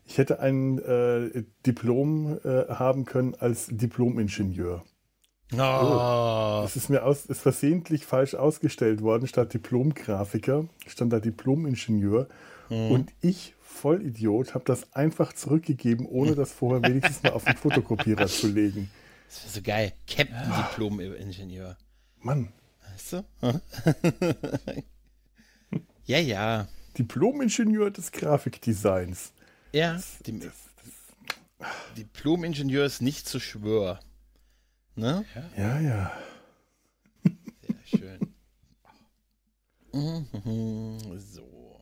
[0.06, 4.86] Ich hätte ein äh, Diplom äh, haben können als Diplom-Ingenieur.
[5.54, 6.64] Oh.
[6.66, 9.28] Es ist mir aus, ist versehentlich falsch ausgestellt worden.
[9.28, 12.28] Statt Diplom-Grafiker stand da Diplom-Ingenieur.
[12.70, 12.92] Mhm.
[12.92, 18.28] Und ich, Vollidiot, habe das einfach zurückgegeben, ohne das vorher wenigstens mal auf den Fotokopierer
[18.28, 18.90] zu legen.
[19.28, 19.94] Das wäre so geil.
[20.08, 21.78] Captain Diplom-Ingenieur.
[22.20, 22.50] Mann,
[22.98, 23.24] Weißt du?
[26.06, 26.68] ja, ja.
[26.98, 29.34] Diplom-Ingenieur des Grafikdesigns.
[29.72, 30.02] Ja.
[30.26, 30.42] Dem,
[31.96, 34.00] Diplom-Ingenieur ist nicht zu schwör.
[34.98, 35.24] Ne?
[35.56, 36.12] Ja, ja.
[37.62, 38.34] Sehr schön.
[39.94, 41.80] Mhm, so.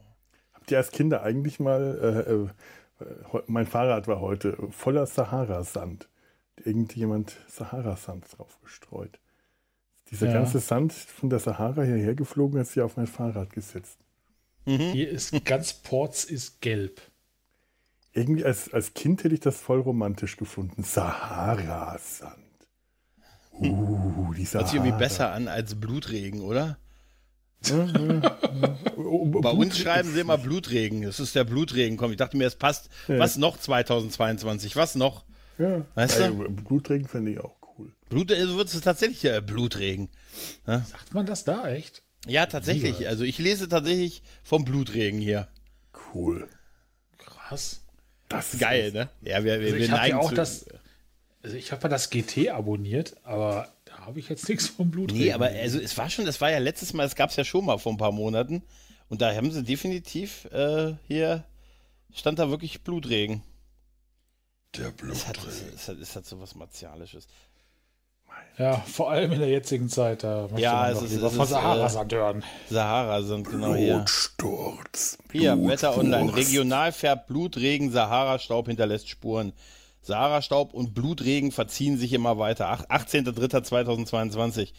[0.53, 2.49] Habt ihr als Kinder eigentlich mal,
[2.99, 6.09] äh, äh, mein Fahrrad war heute voller Sahara-Sand.
[6.57, 9.19] Irgendjemand Sahara-Sand drauf gestreut.
[10.11, 10.33] Dieser Ja.
[10.33, 13.97] ganze Sand von der Sahara hierher geflogen, hat sich auf mein Fahrrad gesetzt.
[14.65, 16.99] Hier ist ganz Ports ist gelb.
[18.13, 20.83] Irgendwie als, als Kind hätte ich das voll romantisch gefunden.
[20.83, 22.44] Sahara-Sand.
[23.59, 24.59] Uh, die Sahara.
[24.65, 26.77] Hört sich irgendwie besser an als Blutregen, oder?
[28.97, 31.01] Oh, Bei uns schreiben sie immer Blutregen.
[31.01, 31.97] Das ist der Blutregen.
[31.97, 32.89] Komm, ich dachte mir, es passt.
[33.07, 33.19] Ja.
[33.19, 34.75] Was noch 2022?
[34.75, 35.25] Was noch?
[35.57, 35.85] Ja.
[35.95, 36.23] Weißt du?
[36.23, 37.91] Äh, Blutregen fände ich auch cool.
[38.09, 40.09] Blut, also wird es tatsächlich äh, Blutregen.
[40.67, 40.79] Ja?
[40.79, 42.03] Sagt man das da echt?
[42.27, 43.07] ja, tatsächlich.
[43.07, 45.47] Also ich lese tatsächlich vom Blutregen hier.
[46.13, 46.47] Cool.
[47.17, 47.81] Krass.
[48.29, 49.09] Das ist Geil, ne?
[49.21, 50.35] Ja, wir, wir, Also wir habe ja neigen auch zu.
[50.35, 50.65] das.
[51.45, 55.11] Also ich habe ja das GT abonniert, aber da habe ich jetzt nichts vom Blut.
[55.13, 57.43] Nee, aber also es war schon, das war ja letztes Mal, es gab es ja
[57.43, 58.63] schon mal vor ein paar Monaten.
[59.09, 61.43] Und da haben sie definitiv äh, hier,
[62.13, 63.43] stand da wirklich Blutregen.
[64.75, 65.37] Der Es hat,
[65.75, 67.27] es hat, es hat so was Martialisches.
[68.57, 71.33] Ja, vor allem in der jetzigen Zeit, da möchte Ja, man es ist- lieber es
[71.35, 72.43] von ist, Sahara äh, hören.
[72.69, 73.95] Sahara sind genau hier.
[73.97, 75.17] Blutsturz.
[75.31, 76.35] Hier, Wetter Online.
[76.35, 79.53] Regional färbt Blutregen, Sahara-Staub hinterlässt Spuren.
[80.05, 82.69] Sahara-Staub und Blutregen verziehen sich immer weiter.
[82.69, 84.69] Ach- 18.03.2022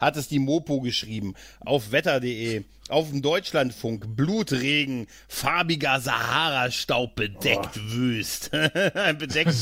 [0.00, 1.34] hat es die Mopo geschrieben.
[1.60, 4.16] Auf wetter.de, auf dem Deutschlandfunk.
[4.16, 8.50] Blutregen, farbiger Sahara-Staub bedeckt wüst.
[8.50, 9.54] bedeckt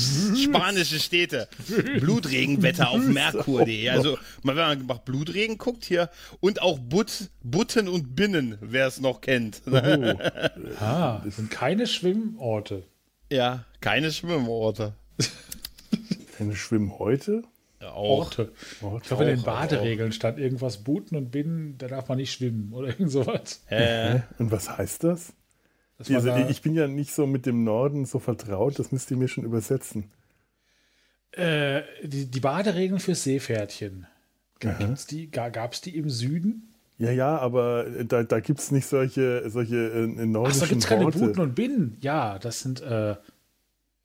[0.43, 1.47] spanische Städte.
[2.01, 3.91] Blutregenwetter auf merkur.de.
[3.91, 6.09] Also, mal, wenn man nach Blutregen guckt hier.
[6.41, 9.61] Und auch But, Butten und Binnen, wer es noch kennt.
[10.81, 12.85] Ah, das sind keine Schwimmorte.
[13.31, 14.95] Ja, keine Schwimmorte.
[16.39, 17.43] Keine Schwimm heute?
[17.81, 18.27] Ja, auch.
[18.27, 18.53] Orte.
[18.83, 22.19] Orte Ich glaube, in den auch, Baderegeln stand irgendwas Booten und Binnen, da darf man
[22.19, 23.63] nicht schwimmen oder irgend sowas.
[23.69, 25.33] Äh, Und was heißt das?
[25.99, 29.11] Das Also, da, ich bin ja nicht so mit dem Norden so vertraut, das müsst
[29.11, 30.11] ihr mir schon übersetzen.
[31.33, 34.07] äh, die, die Baderegeln für Seepferdchen.
[34.59, 36.75] Gibt's die, gab es die im Süden?
[36.99, 40.67] Ja, ja, aber äh, da, da gibt es nicht solche, solche äh, Ach nordischen so,
[40.67, 41.07] gibt es keine.
[41.07, 41.97] Booten und Binnen?
[42.03, 43.17] Ja, das sind, äh,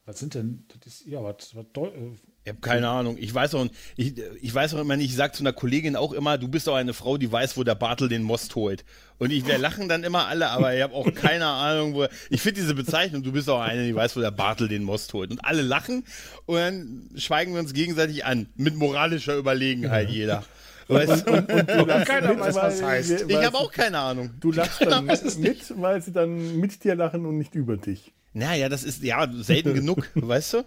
[0.06, 2.12] was sind denn, das ist, ja, was, was Deu- äh,
[2.44, 3.18] ich habe keine Ahnung.
[3.20, 6.14] Ich weiß auch, ich, ich weiß auch immer nicht, ich sage zu einer Kollegin auch
[6.14, 8.86] immer, du bist doch eine Frau, die weiß, wo der Bartel den Most holt.
[9.18, 12.06] Und ich, wir lachen dann immer alle, aber ich habe auch keine Ahnung, wo.
[12.30, 15.12] Ich finde diese Bezeichnung, du bist auch eine, die weiß, wo der Bartel den Most
[15.14, 15.32] holt.
[15.32, 16.04] Und alle lachen
[16.46, 18.48] und dann schweigen wir uns gegenseitig an.
[18.56, 20.44] Mit moralischer Überlegenheit jeder.
[20.88, 21.32] Weißt du?
[21.34, 23.26] Und du lachst Keiner mit, weiß, was heißt.
[23.28, 24.30] Ich habe auch keine Ahnung.
[24.40, 28.14] Du lachst dann mit, weil sie dann mit dir lachen und nicht über dich.
[28.36, 30.66] Naja, das ist ja selten genug, weißt du?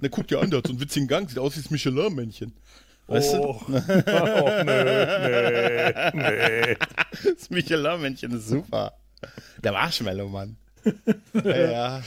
[0.00, 2.52] Na, guck dir an, der hat so einen witzigen Gang, sieht aus wie das Michelin-Männchen.
[3.06, 4.84] Weißt Och, oh, nö,
[5.24, 6.74] nee, nee.
[7.22, 7.34] du?
[7.34, 8.94] Das Michelin-Männchen ist super.
[9.62, 10.56] Der Marshmallow-Mann.
[11.44, 12.02] ja, ja.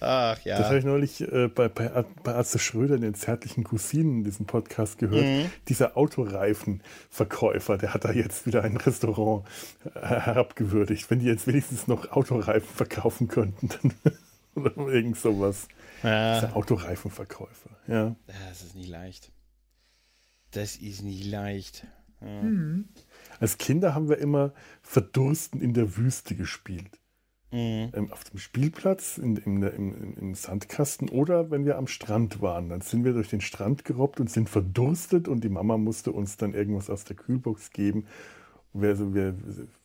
[0.00, 0.64] Ach Das ja.
[0.64, 4.98] habe ich neulich äh, bei, bei, bei Arze Schröder, den zärtlichen Cousinen, in diesem Podcast
[4.98, 5.24] gehört.
[5.24, 5.50] Mhm.
[5.68, 9.44] Dieser Autoreifenverkäufer, der hat da jetzt wieder ein Restaurant
[9.96, 11.10] äh, herabgewürdigt.
[11.10, 13.92] Wenn die jetzt wenigstens noch Autoreifen verkaufen könnten, dann
[14.58, 15.68] oder irgend sowas.
[16.02, 16.40] ja.
[16.40, 18.14] Dieser Autoreifenverkäufer, ja.
[18.48, 19.32] Das ist nicht leicht.
[20.50, 21.86] Das ist nicht leicht.
[22.20, 22.42] Ja.
[23.38, 24.52] Als Kinder haben wir immer
[24.82, 26.98] Verdursten in der Wüste gespielt.
[27.50, 27.90] Mhm.
[27.94, 32.68] Ähm, auf dem Spielplatz, in, in, der- im, Sandkasten oder wenn wir am Strand waren.
[32.68, 36.36] Dann sind wir durch den Strand gerobbt und sind verdurstet und die Mama musste uns
[36.36, 38.06] dann irgendwas aus der Kühlbox geben.
[38.74, 39.34] Wir, also wir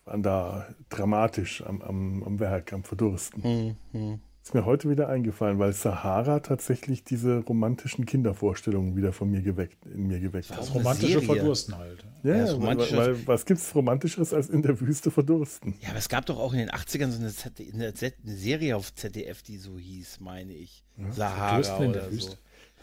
[0.06, 3.76] waren da dramatisch am, am, am Werk, am Verdursten.
[3.94, 4.20] Mhm.
[4.44, 9.86] Ist mir heute wieder eingefallen, weil Sahara tatsächlich diese romantischen Kindervorstellungen wieder von mir geweckt,
[9.86, 10.64] in mir geweckt Das hat.
[10.66, 11.26] das romantische Serie.
[11.28, 12.04] Verdursten halt.
[12.24, 15.76] Ja, Ja, das weil, romantische- weil was gibt's Romantischeres als in der Wüste verdursten?
[15.82, 18.36] Ja, aber es gab doch auch in den 80ern so eine, Z eine, Z eine
[18.36, 20.84] Serie auf ZDF, die so hieß, meine ich.
[21.12, 22.32] Sahara Verdursten in der oder Wüste.
[22.32, 22.38] so.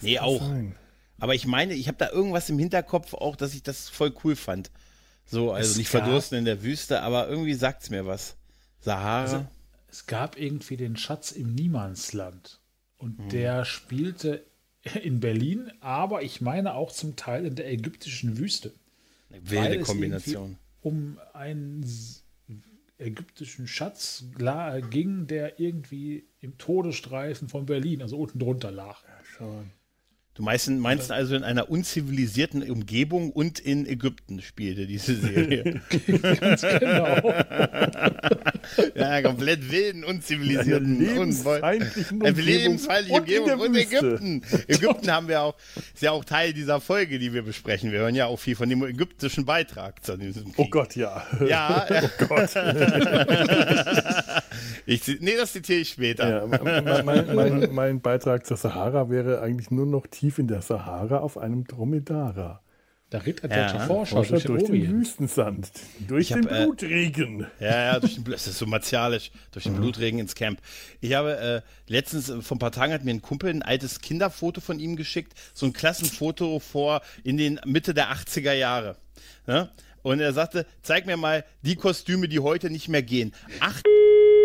[0.06, 0.40] Nee, auch.
[0.40, 0.74] Sein.
[1.18, 4.34] Aber ich meine, ich habe da irgendwas im Hinterkopf auch, dass ich das voll cool
[4.34, 4.70] fand.
[5.26, 8.36] So, also Es nicht gab- verdursten in der Wüste, aber irgendwie sagt's mir was.
[8.80, 9.20] Sahara.
[9.24, 9.46] Also,
[9.90, 12.60] es gab irgendwie den Schatz im Niemandsland.
[12.96, 13.28] Und Mhm.
[13.30, 14.44] der spielte
[15.02, 18.72] in Berlin, aber ich meine auch zum Teil in der ägyptischen Wüste.
[19.30, 20.58] eine weil wilde es Kombination.
[20.80, 21.84] Um einen
[22.98, 24.24] ägyptischen Schatz
[24.90, 29.02] ging, der irgendwie im Todesstreifen von Berlin, also unten drunter lag.
[29.24, 29.70] Schon.
[30.40, 35.82] Du meinst, meinst also in einer unzivilisierten Umgebung und in Ägypten spielte diese Serie.
[36.40, 37.34] Ganz genau.
[38.94, 43.98] ja, komplett wilden, unzivilisierten, lebensfeindlichen Eine Umgebung lebensfeindliche und in Umgebung und Wüste.
[43.98, 44.42] Ägypten.
[44.68, 45.56] Ägypten haben wir auch,
[45.92, 47.92] ist ja auch Teil dieser Folge, die wir besprechen.
[47.92, 50.54] Wir hören ja auch viel von dem ägyptischen Beitrag zu diesem Krieg.
[50.56, 51.22] Oh Gott, ja.
[51.46, 51.86] Ja.
[52.02, 52.50] Oh Gott.
[54.86, 56.28] Ich, nee, das zitiere ich später.
[56.28, 60.62] Ja, mein, mein, mein, mein Beitrag zur Sahara wäre eigentlich nur noch tief in der
[60.62, 62.62] Sahara auf einem Dromedara.
[63.10, 65.00] Da ritt ein Ja, deutscher Forscher, Forscher durch den durch den.
[65.00, 65.70] Wüstensand,
[66.06, 67.46] durch Ich hab, den äh, Blutregen.
[67.58, 70.60] Ja, ja, durch den, das ist so martialisch, durch den Blutregen ins Camp.
[71.00, 74.00] Ich habe äh, letztens, äh, vor ein paar Tagen hat mir ein Kumpel ein altes
[74.00, 78.96] Kinderfoto von ihm geschickt, so ein Klassenfoto vor in den Mitte der 80er Jahre.
[79.48, 79.70] Ja?
[80.02, 83.32] Und er sagte, zeig mir mal die Kostüme, die heute nicht mehr gehen.
[83.58, 83.84] Acht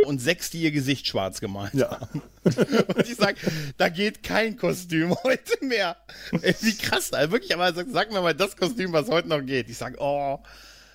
[0.05, 1.99] und sechs, die ihr Gesicht schwarz gemalt Ja.
[1.99, 2.21] haben.
[2.45, 3.35] Und ich sag,
[3.77, 5.97] da geht kein Kostüm heute mehr.
[6.41, 9.41] Ey, Wie krass, also wirklich, aber sag, sag mir mal das Kostüm, was heute noch
[9.45, 9.69] geht.
[9.69, 10.39] Ich sag, oh.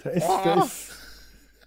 [0.04, 0.40] Da ist, Oh.
[0.44, 0.88] da ist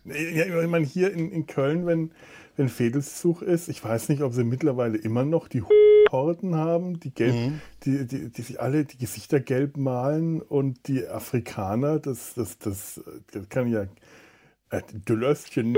[0.06, 2.12] ja, ich meine, hier in, in Köln, wenn,
[2.58, 5.64] wenn Fädelszug ist, ich weiß nicht, ob sie mittlerweile immer noch die
[6.12, 7.62] Horden haben, die, gelb, Mhm.
[7.86, 13.02] die, die, die sich alle die Gesichter gelb malen und die Afrikaner, das, das, das,
[13.32, 13.84] das kann ja
[14.72, 15.76] äh, du Löstchen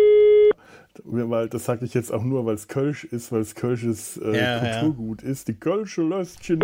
[1.03, 4.37] weil das sage ich jetzt auch nur, weil es Kölsch ist, weil es Kölsches äh,
[4.37, 4.79] Ja, ja.
[4.79, 5.47] Kulturgut ist.
[5.47, 6.61] Die Kölsche Löstchen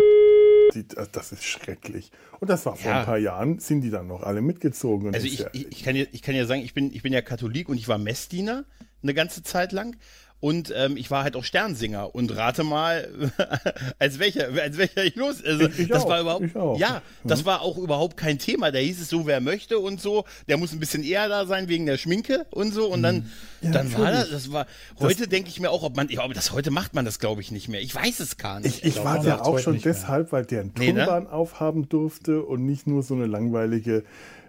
[0.74, 2.10] die, das ist schrecklich.
[2.40, 3.00] Und das war vor Ja.
[3.00, 5.14] ein paar Jahren, sind die dann noch alle mitgezogen.
[5.14, 7.12] Also ich, ja, ich, ich, kann ja, ich kann ja sagen, ich bin, ich bin
[7.12, 8.64] ja Katholik und ich war Messdiener
[9.02, 9.96] eine ganze Zeit lang.
[10.42, 13.06] Und ähm, ich war halt auch Sternsinger und rate mal,
[14.00, 15.36] als welcher, als welcher ich los.
[15.44, 16.76] Also, Ich- ich das auch, war überhaupt, ich auch.
[16.78, 18.72] ja, das war auch überhaupt kein Thema.
[18.72, 20.24] Da hieß es so, wer möchte und so.
[20.48, 22.88] Der muss ein bisschen eher da sein wegen der Schminke und so.
[22.88, 23.24] Und dann, Mhm.
[23.62, 24.66] Ja, dann war das, das war.
[24.98, 27.40] Heute denke ich mir auch, ob man, ich glaube, das heute macht man das, glaube
[27.40, 27.80] ich, nicht mehr.
[27.80, 28.78] Ich weiß es gar nicht.
[28.78, 29.82] Ich, ich glaube, warte man ja auch schon mehr.
[29.84, 31.04] deshalb, weil der einen Nee, ne?
[31.04, 34.02] Turban aufhaben durfte und nicht nur so eine langweilige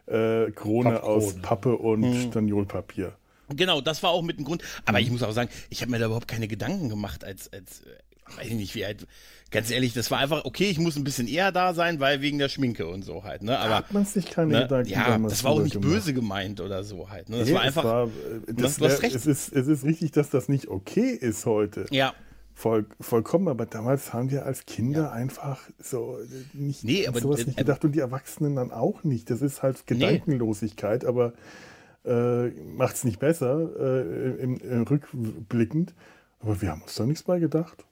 [0.07, 1.03] äh, Krone Pappkrone.
[1.03, 2.31] aus Pappe und Hm.
[2.31, 3.13] Staniolpapier.
[3.55, 4.63] Genau, das war auch mit dem Grund.
[4.85, 5.03] Aber Mhm.
[5.05, 8.37] ich muss auch sagen, ich habe mir da überhaupt keine Gedanken gemacht, als, als äh,
[8.37, 9.05] weiß ich nicht, wie halt,
[9.51, 12.39] ganz ehrlich, das war einfach, okay, ich muss ein bisschen eher da sein, weil wegen
[12.39, 13.59] der Schminke und so halt, ne?
[13.59, 15.89] Aber Hat man sich keine ne, Gedanken ja, das war auch nicht gemacht.
[15.91, 17.29] böse gemeint oder so halt.
[17.29, 17.39] Ne?
[17.39, 17.83] Das Nee, war es einfach.
[17.83, 18.09] war, äh,
[18.53, 19.15] das wär- recht.
[19.15, 21.85] Es ist, es ist richtig, dass das nicht okay ist heute.
[21.91, 22.13] ja,
[22.55, 26.25] Voll, vollkommen, aber damals haben wir als Kinder einfach so äh,
[26.55, 29.29] nicht Nee, aber, sowas äh, nicht gedacht und die Erwachsenen dann auch nicht.
[29.31, 31.33] Das ist halt Gedankenlosigkeit, aber
[32.05, 35.93] äh, macht es nicht besser äh, im, im rückblickend.
[36.39, 37.85] Aber wir haben uns da nichts bei gedacht.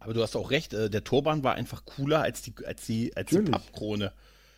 [0.00, 3.14] aber du hast auch recht, äh, der Turban war einfach cooler als die, als die,
[3.16, 3.40] als die.
[3.40, 4.12] Pappkrone.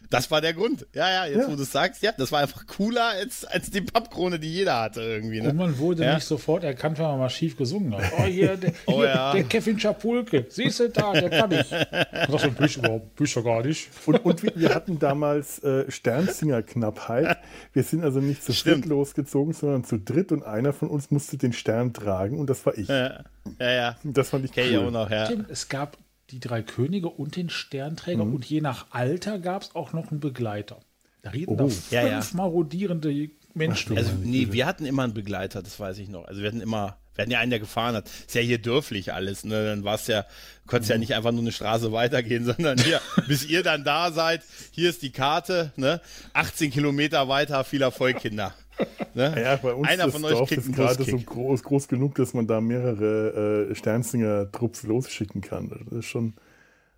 [0.09, 0.87] Das war der Grund.
[0.95, 1.53] Ja, ja, jetzt Ja.
[1.53, 4.81] wo du es sagst, ja, das war einfach cooler als, als die Pappkrone, die jeder
[4.81, 5.41] hatte irgendwie.
[5.41, 5.51] Ne?
[5.51, 6.15] Und man wurde Ja.
[6.17, 8.11] nicht sofort erkannt, wenn man mal schief gesungen hat.
[8.19, 9.33] Oh, hier, der, Oh, hier, ja.
[9.33, 10.47] der Kevin Schapulke.
[10.49, 11.71] Siehst du da, der kann ich.
[11.71, 13.89] Und das bin ich überhaupt, bin ich doch gar nicht.
[14.07, 17.39] Und, und wir, wir hatten damals äh, Sternsinger-Knappheit.
[17.73, 18.77] Wir sind also nicht zu Stimmt.
[18.79, 22.65] viert losgezogen, sondern zu dritt und einer von uns musste den Stern tragen und das
[22.67, 22.89] war ich.
[22.89, 23.25] Ja,
[23.59, 23.97] ja, ja.
[24.03, 24.91] Das fand ich Kenn ich auch cool.
[24.91, 25.27] noch, ja.
[25.27, 25.97] Stimmt, es gab
[26.31, 28.35] die drei Könige und den Sternträger Mhm.
[28.35, 30.81] und je nach Alter gab es auch noch einen Begleiter.
[31.23, 31.69] Da reden da Oh.
[31.69, 32.23] fünf Ja, ja.
[32.33, 33.97] marodierende Menschen.
[33.97, 36.25] Also, nee, wir hatten immer einen Begleiter, das weiß ich noch.
[36.27, 38.09] Also, wir hatten immer, wir hatten ja einen, der gefahren hat.
[38.09, 39.65] Ist ja hier dörflich alles, ne?
[39.67, 40.25] Dann war es ja,
[40.67, 44.43] konntest ja nicht einfach nur eine Straße weitergehen, sondern hier, bis ihr dann da seid,
[44.71, 46.01] hier ist die Karte, ne?
[46.33, 48.55] 18 Kilometer weiter, viel Erfolg, Kinder.
[49.15, 49.43] Ne?
[49.43, 52.33] Ja, bei uns Einer von euch Dorf kriegt ist gerade so groß, groß genug, dass
[52.33, 55.69] man da mehrere äh, Sternsinger-Trupps losschicken kann.
[55.69, 56.35] Das ist schon.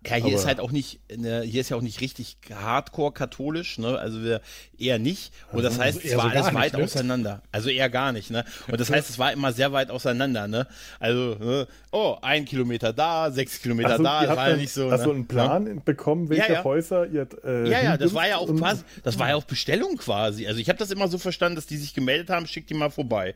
[0.05, 3.13] Ja, hier Aber- ist halt auch nicht, ne, hier ist ja auch nicht richtig hardcore
[3.13, 3.97] katholisch, ne?
[3.97, 4.41] Also wir
[4.77, 5.31] eher nicht.
[5.51, 6.83] Und das heißt, also es war so alles gar nicht, weit ne?
[6.83, 7.41] auseinander.
[7.51, 8.43] Also eher gar nicht, ne?
[8.67, 10.67] Und das heißt, es war immer sehr weit auseinander, ne?
[10.99, 11.67] Also, ne?
[11.91, 14.91] oh, ein Kilometer da, sechs Kilometer so, da, das war ja nicht so.
[14.91, 15.05] Hast ne?
[15.05, 16.63] du einen Plan bekommen, welche Ja, ja.
[16.63, 17.27] Häuser ihr.
[17.45, 20.47] Äh, Ja, ja, das war ja auch quasi, das war ja auch Bestellung quasi.
[20.47, 22.89] Also ich habe das immer so verstanden, dass die sich gemeldet haben, schickt die mal
[22.89, 23.35] vorbei.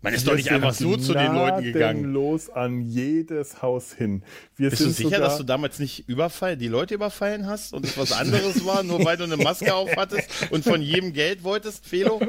[0.00, 2.04] Man ist Wir doch nicht einfach so zu den Leuten gegangen.
[2.12, 4.22] los an jedes Haus hin.
[4.56, 7.98] Wir Bist du sicher, dass du damals nicht überfall, die Leute überfallen hast und es
[7.98, 11.84] was anderes war, nur weil du eine Maske auf hattest und von jedem Geld wolltest,
[11.86, 12.20] Felo?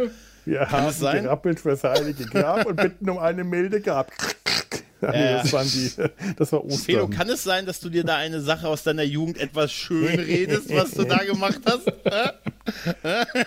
[0.46, 1.24] wir Kann haben sein?
[1.24, 4.12] gerappelt fürs Heilige Grab und bitten um eine milde Grab.
[5.02, 5.92] Ja, nee, das, waren die,
[6.38, 6.80] das war Ostern.
[6.80, 10.20] Felo, kann es sein, dass du dir da eine Sache aus deiner Jugend etwas schön
[10.20, 11.92] redest, was du da gemacht hast?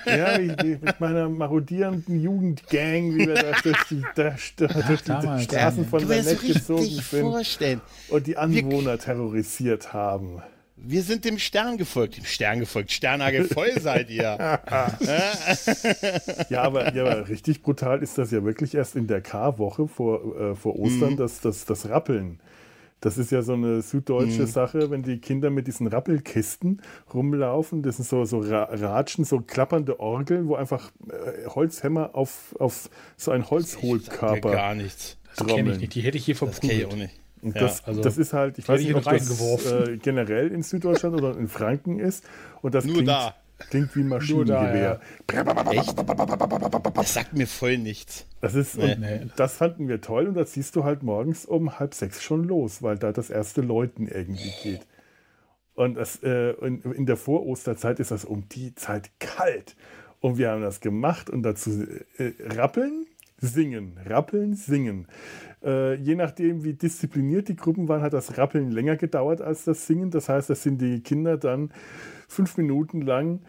[0.05, 5.45] Ja, mit meiner marodierenden Jugendgang, wie wir da durch die, da, da, durch die damals,
[5.45, 7.81] Straßen von Vanette gezogen sind vorstellen.
[8.09, 10.43] und die Anwohner terrorisiert haben.
[10.85, 12.17] Wir sind dem Stern gefolgt.
[12.17, 12.91] Dem Stern gefolgt.
[12.93, 14.37] Sternhagel voll seid ihr.
[16.49, 20.21] Ja aber, ja, aber richtig brutal ist das ja wirklich erst in der K-Woche vor,
[20.41, 20.81] äh, vor Mhm.
[20.81, 22.41] Ostern, das, das, das Rappeln.
[23.01, 24.47] Das ist ja so eine süddeutsche Mhm.
[24.47, 26.83] Sache, wenn die Kinder mit diesen Rappelkisten
[27.13, 27.83] rumlaufen.
[27.83, 32.91] Das sind so, so Ra Ratschen, so klappernde Orgeln, wo einfach äh, Holzhämmer auf, auf
[33.17, 35.17] so ein Mir Holzhohlkörper gar nichts.
[35.37, 35.81] Das kenne ich trommeln.
[35.81, 35.95] nicht.
[35.95, 37.11] Die hätte ich hier Das kenne ich auch verprügelt.
[37.11, 37.22] nicht.
[37.43, 40.49] Und Ja, das, also das ist halt, ich weiß ich nicht, ob das äh, generell
[40.53, 42.25] in Süddeutschland oder in Franken ist.
[42.63, 43.35] Und das Nur klingt, da.
[43.71, 45.01] klingt wie Maschinengewehr.
[45.71, 45.95] Echt?
[46.95, 48.27] Das sagt mir voll nichts.
[48.41, 48.97] Das ist, Nee.
[48.97, 49.27] Nee.
[49.37, 52.83] das fanden wir toll und das siehst du halt morgens um halb sechs schon los,
[52.83, 54.87] weil da das erste Läuten irgendwie geht.
[55.75, 59.75] Und das, äh, in, in der Vorosterzeit ist das um die Zeit kalt.
[60.21, 61.85] Und wir haben das gemacht und dazu
[62.19, 63.07] äh, rappeln,
[63.39, 65.09] singen, rappeln, singen.
[65.65, 69.87] Äh, je nachdem, wie diszipliniert die Gruppen waren, hat das Rappeln länger gedauert als das
[69.87, 70.11] Singen.
[70.11, 71.71] Das heißt, das sind die Kinder dann
[72.29, 73.41] fünf Minuten lang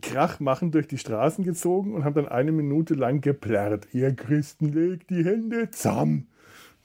[0.00, 3.88] Krach machen durch die Straßen gezogen und haben dann eine Minute lang geplärrt.
[3.92, 6.28] Ihr Christen legt die Hände zusammen.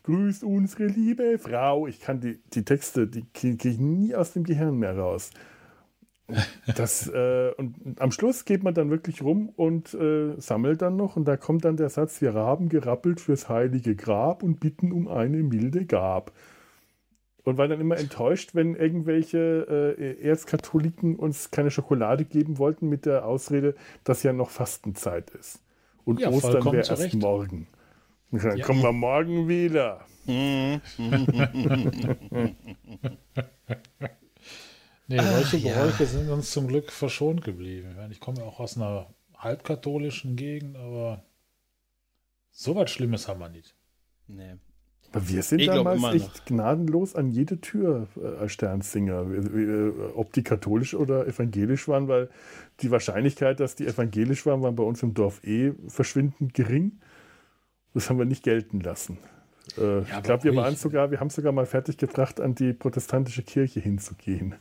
[0.04, 1.88] grüßt unsere liebe Frau.
[1.88, 5.32] Ich kann die, die Texte, die kriege ich nie aus dem Gehirn mehr raus.
[6.76, 11.16] Das, äh, und am Schluss geht man dann wirklich rum und äh, sammelt dann noch
[11.16, 15.08] und da kommt dann der Satz, wir haben gerappelt fürs heilige Grab und bitten um
[15.08, 16.32] eine milde Gab.
[17.44, 23.06] Und war dann immer enttäuscht, wenn irgendwelche äh, Erzkatholiken uns keine Schokolade geben wollten mit
[23.06, 23.74] der Ausrede,
[24.04, 25.62] dass ja noch Fastenzeit ist.
[26.04, 27.16] Und Ja, Ostern wäre erst Recht.
[27.16, 27.68] morgen.
[28.32, 28.66] Und dann Ja.
[28.66, 30.02] kommen wir morgen wieder.
[35.08, 35.82] Nee, Ach, solche ja.
[35.82, 37.90] Bräuche sind uns zum Glück verschont geblieben.
[37.92, 39.08] Ich meine, Ich komme ja auch aus einer
[39.38, 41.24] halbkatholischen Gegend, aber
[42.52, 43.76] so was Schlimmes haben wir nicht.
[44.28, 44.56] Nee.
[45.14, 50.34] Aber wir sind Ich damals echt gnadenlos an jede Tür äh, als Sternsinger, äh, ob
[50.34, 52.30] die katholisch oder evangelisch waren, weil
[52.82, 57.00] die Wahrscheinlichkeit, dass die evangelisch waren, war bei uns im Dorf eh verschwindend gering.
[57.94, 59.18] Das haben wir nicht gelten lassen.
[59.78, 63.80] Äh, ich glaube, wir waren sogar, wir haben sogar mal fertiggebracht, an die protestantische Kirche
[63.80, 64.56] hinzugehen.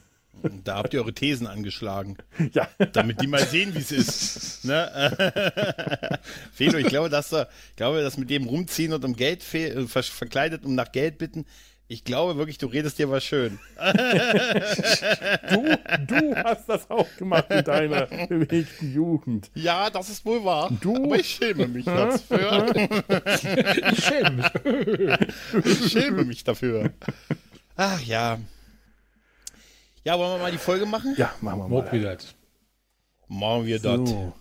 [0.64, 2.16] Da habt ihr eure Thesen angeschlagen.
[2.52, 2.68] Ja.
[2.92, 4.64] Damit die mal sehen, wie es ist.
[4.64, 6.20] Ne?
[6.52, 9.86] Felo, ich glaube, dass er, ich glaube, dass mit dem rumziehen und um Geld äh,
[9.86, 11.44] ver verkleidet, um nach Geld bitten,
[11.88, 13.58] ich glaube wirklich, du redest dir was schön.
[15.48, 19.50] Du, du hast das auch gemacht in deiner bewegten Jugend.
[19.54, 20.70] Ja, das ist wohl wahr.
[20.80, 20.96] Du?
[20.96, 22.66] Aber ich schäme mich dafür.
[23.92, 25.64] Ich schäme mich.
[25.64, 26.90] ich schäme mich dafür.
[27.76, 28.38] Ach ja.
[30.06, 31.16] Ja, wollen wir mal die Folge machen?
[31.18, 31.92] Ja, machen wir Mock mal.
[31.92, 32.16] wieder.
[33.26, 34.08] Machen wir das.
[34.08, 34.32] So.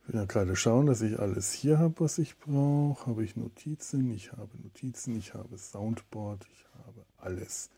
[0.00, 3.04] Ich will ja gerade schauen, dass ich alles hier habe, was ich brauche.
[3.04, 4.10] Habe ich Notizen?
[4.10, 7.68] Ich habe Notizen, ich habe Soundboard, ich habe alles.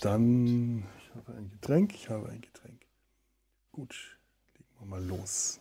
[0.00, 2.80] Dann, ich habe ein Getränk, ich habe ein Getränk.
[3.72, 4.16] Gut,
[4.54, 5.60] legen wir mal los.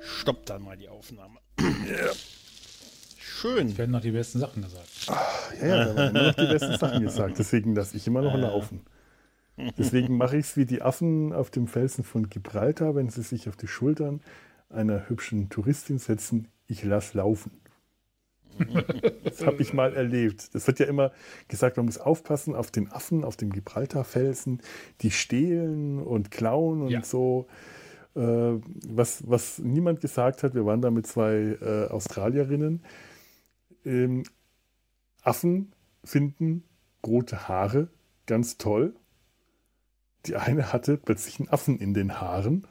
[0.00, 1.38] Stopp dann mal die Aufnahme.
[3.40, 3.68] Schön.
[3.68, 4.88] Es werden noch die besten Sachen gesagt.
[5.60, 7.38] Ja, ja, da haben immer noch die besten Sachen gesagt.
[7.38, 8.80] Deswegen lasse ich immer noch laufen.
[9.76, 13.48] Deswegen mache ich es wie die Affen auf dem Felsen von Gibraltar, wenn sie sich
[13.48, 14.20] auf die Schultern
[14.70, 16.48] einer hübschen Touristin setzen.
[16.66, 17.52] Ich lasse laufen.
[19.22, 20.52] Das habe ich mal erlebt.
[20.54, 21.12] Das wird ja immer
[21.46, 24.60] gesagt, man muss aufpassen auf den Affen, auf dem Gibraltarfelsen,
[25.00, 27.04] die stehlen und klauen und Ja.
[27.04, 27.46] so.
[28.16, 28.20] Äh,
[28.88, 32.82] was, was niemand gesagt hat, wir waren da mit zwei äh, Australierinnen.
[33.84, 34.24] Ähm,
[35.22, 35.72] Affen
[36.04, 36.64] finden
[37.04, 37.88] rote Haare
[38.26, 38.94] ganz toll.
[40.26, 42.66] Die eine hatte plötzlich einen Affen in den Haaren,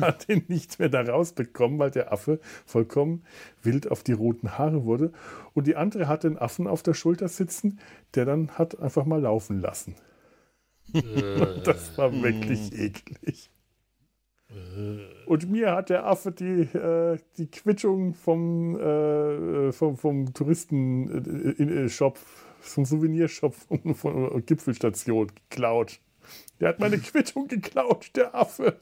[0.00, 3.24] hat ihn nicht mehr da rausbekommen, weil der Affe vollkommen
[3.62, 5.12] wild auf die roten Haare wurde.
[5.54, 7.80] Und die andere hatte einen Affen auf der Schulter sitzen,
[8.14, 9.96] der dann hat einfach mal laufen lassen.
[10.92, 13.50] Und das war wirklich eklig.
[15.26, 22.18] Und mir hat der Affe die, äh, die Quittung vom, äh, vom, vom Touristen-Shop,
[22.60, 26.00] vom Souvenirshop von, von Gipfelstation geklaut.
[26.60, 28.78] Der hat meine Quittung geklaut, der Affe.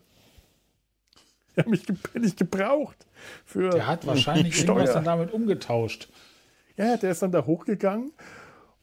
[1.56, 1.84] Der hat mich
[2.14, 3.06] nicht gebraucht.
[3.44, 4.76] Für Der hat wahrscheinlich Steuer.
[4.76, 6.08] irgendwas dann damit umgetauscht.
[6.76, 8.12] Ja, der ist dann da hochgegangen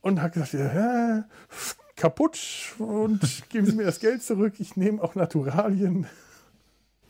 [0.01, 1.26] und hat gesagt, ja,
[1.95, 2.39] kaputt
[2.80, 3.19] und
[3.49, 6.07] geben Sie mir das Geld zurück, ich nehme auch Naturalien.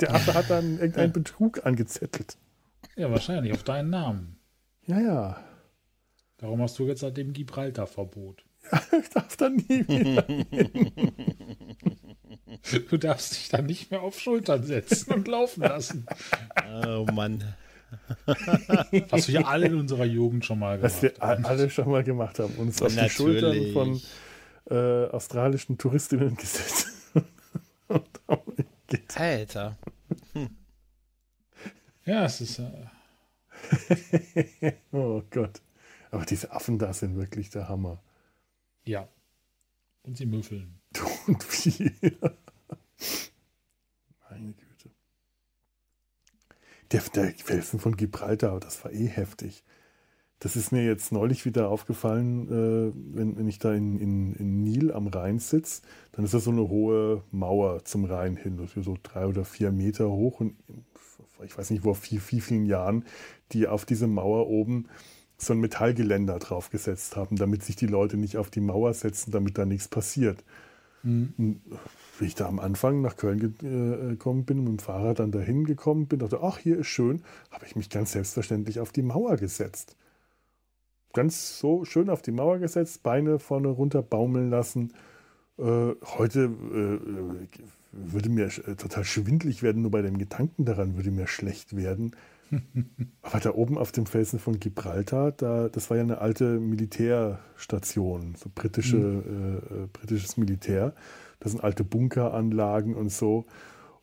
[0.02, 2.38] Der Affe hat dann irgendeinen Betrug angezettelt.
[2.95, 4.38] Ja, wahrscheinlich auf deinen Namen.
[4.86, 5.44] Ja, ja.
[6.38, 8.44] Darum hast du jetzt seitdem Gibraltar-Verbot.
[9.02, 10.45] Ich darf da nie wieder hin.
[12.90, 16.06] Du darfst dich dann nicht mehr auf Schultern setzen und laufen lassen.
[16.86, 17.44] Oh Mann.
[19.10, 22.03] Was wir alle in unserer Jugend schon mal Was gemacht wir a- alle schon mal
[22.03, 22.53] gemacht haben.
[22.56, 23.10] Uns auf die.
[23.10, 24.02] Schultern von
[24.69, 26.88] äh, australischen Touristinnen gesetzt.
[27.88, 29.18] und damit geht.
[29.18, 29.77] Alter.
[32.05, 32.59] Ja, es ist.
[32.59, 32.88] Äh,
[34.91, 35.61] oh Gott.
[36.09, 38.01] Aber diese Affen da sind wirklich der Hammer.
[38.84, 39.07] ja.
[40.03, 40.81] Und sie müffeln.
[41.27, 41.91] Und wie.
[44.30, 44.89] Meine Güte.
[46.91, 49.63] Der, der Felsen von Gibraltar, das war eh heftig.
[50.41, 54.63] Das ist mir jetzt neulich wieder aufgefallen, äh, wenn, wenn ich da in, in, in
[54.63, 58.76] Nil am Rhein sitze, dann ist das so eine hohe Mauer zum Rhein hin, das
[58.76, 60.55] ist so drei oder vier Meter hoch und
[61.45, 63.05] ich weiß nicht, vor wie, wie vielen Jahren
[63.51, 64.88] die auf diese Mauer oben
[65.38, 69.59] so ein Metallgeländer draufgesetzt haben, damit sich die Leute nicht auf die Mauer setzen, damit
[69.59, 70.43] da nichts passiert.
[71.38, 71.61] Und
[72.19, 75.65] Wie ich da am Anfang nach Köln äh, gekommen bin, mit dem Fahrrad dann dahin
[75.65, 79.38] gekommen bin, dachte, ach, hier ist schön, habe ich mich ganz selbstverständlich auf die Mauer
[79.38, 79.95] gesetzt.
[81.13, 84.93] Ganz so schön auf die Mauer gesetzt, Beine vorne runter baumeln lassen.
[85.57, 87.57] Äh, heute äh,
[87.91, 92.15] würde mir äh, total schwindlig werden, nur bei dem Gedanken daran würde mir schlecht werden.
[93.21, 98.35] Aber da oben auf dem Felsen von Gibraltar, da, das war ja eine alte Militärstation,
[98.35, 99.61] so britische, Mhm.
[99.71, 100.93] äh, äh, britisches Militär.
[101.39, 103.45] Das sind alte Bunkeranlagen und so.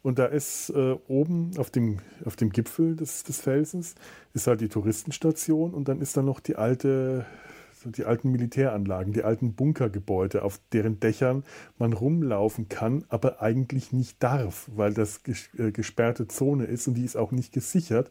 [0.08, 3.94] Und da ist äh, oben auf dem, auf dem Gipfel des, des Felsens
[4.32, 7.26] ist halt die Touristenstation und dann ist da noch die alte,
[7.74, 11.44] so die alten Militäranlagen, die alten Bunkergebäude, auf deren Dächern
[11.76, 16.94] man rumlaufen kann, aber eigentlich nicht darf, weil das ges äh, gesperrte Zone ist und
[16.94, 18.08] die ist auch nicht gesichert.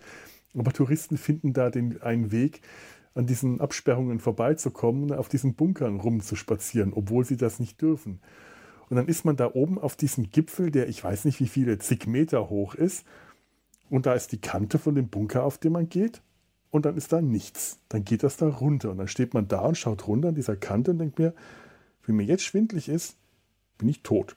[0.55, 2.61] Aber Touristen finden da den, einen Weg,
[3.15, 8.19] an diesen Absperrungen vorbeizukommen und auf diesen Bunkern rumzuspazieren, obwohl sie das nicht dürfen.
[8.89, 11.77] Und dann ist man da oben auf diesem Gipfel, der ich weiß nicht wie viele
[11.79, 13.05] zig Meter hoch ist.
[13.89, 16.21] Und da ist die Kante von dem Bunker, auf den man geht.
[16.69, 17.79] Und dann ist da nichts.
[17.89, 18.91] Dann geht das da runter.
[18.91, 21.33] Und dann steht man da und schaut runter an dieser Kante und denkt mir,
[22.05, 23.17] wenn mir jetzt schwindlig ist,
[23.77, 24.35] bin ich tot.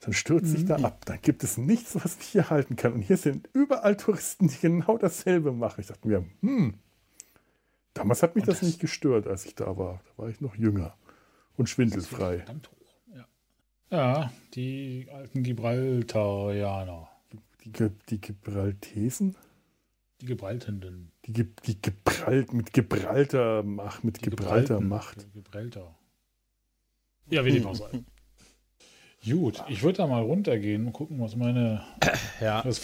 [0.00, 1.04] Dann stürze ich da ab.
[1.06, 2.92] Dann gibt es nichts, was mich hier halten kann.
[2.92, 5.80] Und hier sind überall Touristen, die genau dasselbe machen.
[5.80, 6.74] Ich dachte mir, hm,
[7.94, 10.00] damals hat mich das, nicht gestört, als ich da war.
[10.04, 10.94] Da war ich noch jünger
[11.56, 12.38] und schwindelfrei.
[12.38, 12.70] Verdammt.
[13.90, 14.32] Ja.
[14.54, 17.08] die alten Gibraltarianer.
[17.64, 19.36] Die, Ge- die Gibraltesen?
[20.20, 21.10] Die Gebraltenden.
[21.26, 24.88] Die, Ge die Gebralt, mit Gibraltar Macht, mit Gibraltar Gebralten.
[24.88, 25.32] Macht.
[25.32, 25.94] Gibraltar.
[27.30, 27.90] Ja, wie dem auch sei.
[29.28, 31.82] Gut, ich würde da mal runtergehen und gucken, was meine
[32.40, 32.64] Ja.
[32.64, 32.80] was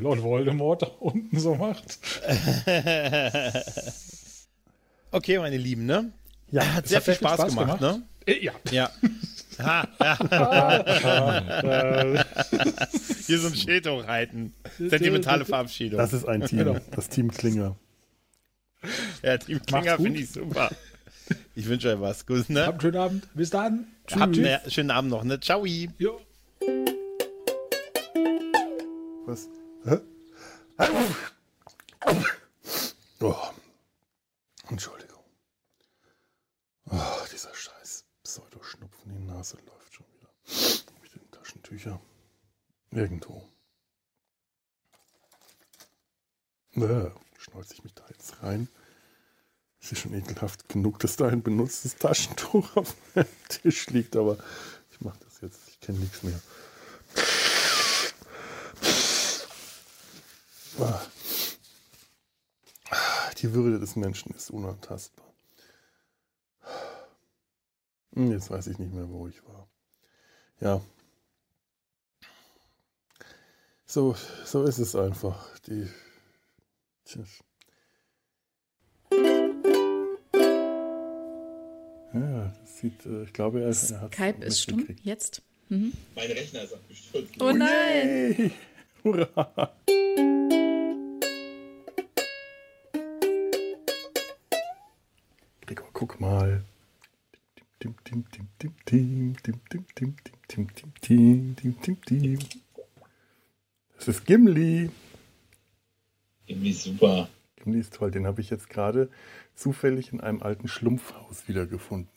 [0.00, 1.98] Lord Voldemort da unten so macht.
[5.10, 6.12] Okay, meine Lieben, ne?
[6.50, 7.98] Ja, hat sehr hat viel sehr viel Spaß, Spaß gemacht, gemacht.
[8.26, 8.32] ne?
[8.34, 8.52] Äh, Ja.
[8.70, 8.90] Ja.
[9.58, 10.18] Ha, ja.
[13.26, 14.54] Hier so ein Schild hochhalten.
[14.78, 15.98] Sentimentale Verabschiedung.
[15.98, 16.78] Das ist ein Team, Genau.
[16.92, 17.76] das Team Klinger.
[19.22, 20.70] ja, Team Klinger finde ich super.
[21.54, 22.26] Ich wünsche euch was.
[22.26, 22.62] Gut, ne?
[22.66, 23.28] Habt einen schönen Abend.
[23.34, 23.86] Bis dann.
[24.12, 25.38] Habt einen schönen Abend noch, ne?
[25.40, 25.64] Ciao.
[25.66, 26.20] Jo.
[29.26, 29.48] Was?
[29.84, 29.98] Hä?
[33.20, 33.34] Oh.
[34.70, 35.18] Entschuldigung.
[36.90, 36.96] Oh,
[37.32, 40.28] dieser scheiß Pseudoschnupfen in die Nase läuft schon wieder.
[40.96, 42.00] Hab ich denn Taschentücher?
[42.90, 43.48] Irgendwo.
[46.74, 48.68] Äh, schneuze ich mich da jetzt rein.
[49.80, 54.38] Es ist schon ekelhaft genug, dass da ein benutztes Taschentuch auf dem Tisch liegt, aber
[54.90, 55.68] ich mache das jetzt.
[55.68, 56.40] Ich kenne nichts mehr.
[60.80, 61.00] Ah.
[63.38, 65.27] Die Würde des Menschen ist unantastbar.
[68.14, 69.68] Hm, Jetzt weiß ich nicht mehr, wo ich war.
[70.60, 70.80] Ja.
[73.86, 74.14] So,
[74.44, 75.58] so ist es einfach.
[75.60, 75.88] Die.
[77.04, 77.42] Tschüss.
[82.14, 84.86] Ja, das sieht, äh, ich glaube, er, er hat Skype ist stumm.
[85.02, 85.42] Jetzt.
[85.68, 85.92] Mhm.
[86.14, 87.34] Mein Rechner ist abgestürzt.
[87.40, 88.34] Oh nein!
[88.38, 88.52] Yay!
[89.04, 89.72] Hurra!
[95.66, 96.64] Gregor, guck mal.
[103.96, 104.90] Das ist Gimli.
[106.46, 107.28] Irgendwie super.
[107.56, 108.10] Gimli ist toll.
[108.10, 109.10] Den habe ich jetzt gerade
[109.54, 112.10] zufällig in einem alten Schlumpfhaus wiedergefunden.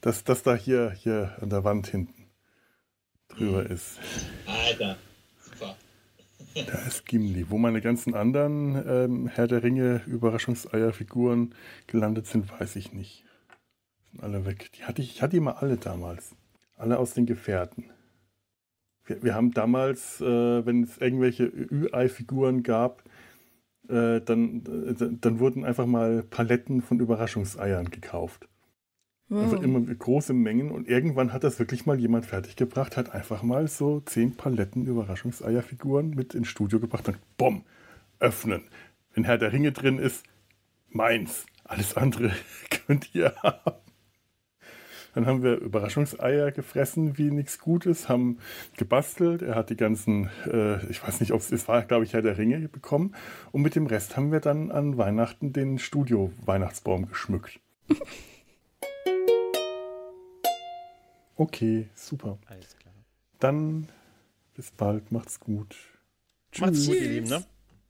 [0.00, 2.26] Das, das da hier, hier an der Wand hinten
[3.28, 3.98] drüber ist.
[4.46, 4.96] Alter,
[5.40, 5.76] super.
[6.54, 7.48] Da ist Gimli.
[7.50, 11.54] Wo meine ganzen anderen ähm, Herr der Ringe Überraschungseierfiguren
[11.86, 13.24] gelandet sind, weiß ich nicht.
[14.18, 14.70] Alle weg.
[14.72, 16.34] Die hatte ich, ich hatte mal alle damals.
[16.76, 17.84] Alle aus den Gefährten.
[19.04, 23.04] Wir, wir haben damals, äh, wenn es irgendwelche Ü-Ei-Figuren gab,
[23.88, 28.48] äh, dann, äh, dann wurden einfach mal Paletten von Überraschungseiern gekauft.
[29.32, 29.62] Also Wow.
[29.62, 34.00] immer große Mengen und irgendwann hat das wirklich mal jemand fertiggebracht, hat einfach mal so
[34.00, 37.64] zehn Paletten Überraschungseierfiguren mit ins Studio gebracht und bumm,
[38.18, 38.64] öffnen.
[39.14, 40.24] Wenn Herr der Ringe drin ist,
[40.88, 41.46] meins.
[41.62, 42.32] Alles andere
[42.70, 43.89] könnt ihr haben.
[45.14, 48.38] Dann haben wir Überraschungseier gefressen wie nichts Gutes, haben
[48.76, 49.42] gebastelt.
[49.42, 52.38] Er hat die ganzen, äh, ich weiß nicht, ob es war, glaube ich, Herr der
[52.38, 53.14] Ringe bekommen.
[53.52, 57.60] Und mit dem Rest haben wir dann an Weihnachten den Studio-Weihnachtsbaum geschmückt.
[61.40, 62.38] Okay, super.
[62.48, 62.92] Alles klar.
[63.38, 63.88] Dann
[64.54, 65.74] bis bald, macht's gut.
[66.58, 67.02] Macht's gut, Tschüss.
[67.02, 67.44] ihr Lieben, ne?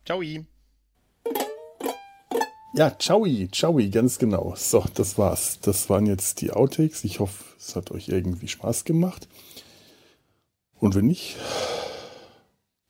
[0.04, 0.22] Ciao.
[2.72, 4.54] Ja, ciao, ciao, ganz genau.
[4.56, 5.58] So, das war's.
[5.60, 7.02] Das waren jetzt die Outtakes.
[7.02, 9.26] Ich hoffe, es hat euch irgendwie Spaß gemacht.
[10.78, 11.36] Und wenn nicht,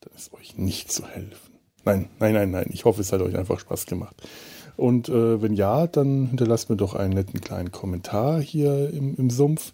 [0.00, 1.54] dann ist euch nicht zu helfen.
[1.84, 2.66] Nein, nein, nein, nein.
[2.70, 4.16] Ich hoffe, es hat euch einfach Spaß gemacht.
[4.76, 9.30] Und äh, wenn ja, dann hinterlasst mir doch einen netten kleinen Kommentar hier im, im
[9.30, 9.72] Sumpf.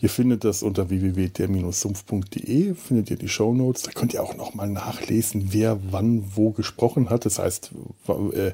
[0.00, 3.82] Ihr findet das unter www.der-sumpf.de, findet ihr die Shownotes.
[3.82, 7.24] Da könnt ihr auch nochmal nachlesen, wer wann wo gesprochen hat.
[7.24, 7.70] Das heißt,
[8.32, 8.50] äh,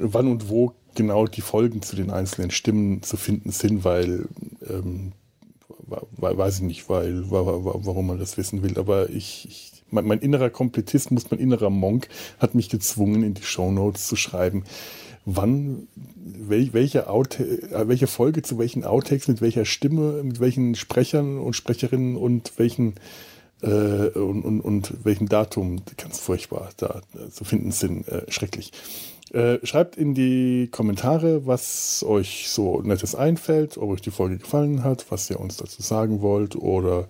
[0.00, 4.26] wann und wo genau die Folgen zu den einzelnen Stimmen zu finden sind, weil,
[4.68, 5.12] ähm,
[6.16, 10.50] weiß ich nicht, weil, warum man das wissen will, aber ich, ich mein, mein, innerer
[10.50, 12.08] Komplettismus, mein innerer Monk
[12.38, 14.64] hat mich gezwungen, in die Shownotes zu schreiben,
[15.24, 15.86] wann,
[16.24, 21.38] wel, welche, Out, äh, welche Folge zu welchen Outtakes, mit welcher Stimme, mit welchen Sprechern
[21.38, 22.94] und Sprecherinnen und welchen
[23.62, 27.00] äh, und, und, und welchem Datum, ganz furchtbar, da
[27.30, 28.72] zu finden sind, äh, schrecklich.
[29.32, 34.84] Äh, schreibt in die Kommentare, was euch so nettes einfällt, ob euch die Folge gefallen
[34.84, 37.08] hat, was ihr uns dazu sagen wollt oder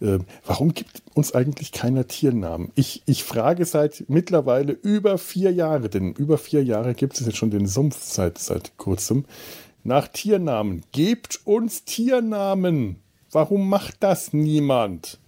[0.00, 2.70] äh, warum gibt uns eigentlich keiner Tiernamen?
[2.76, 7.36] Ich, ich frage seit mittlerweile über vier Jahren, denn über vier Jahre gibt es jetzt
[7.36, 9.24] schon den Sumpf seit, seit kurzem,
[9.82, 10.82] nach Tiernamen.
[10.92, 12.96] Gebt uns Tiernamen!
[13.30, 15.18] Warum macht das niemand?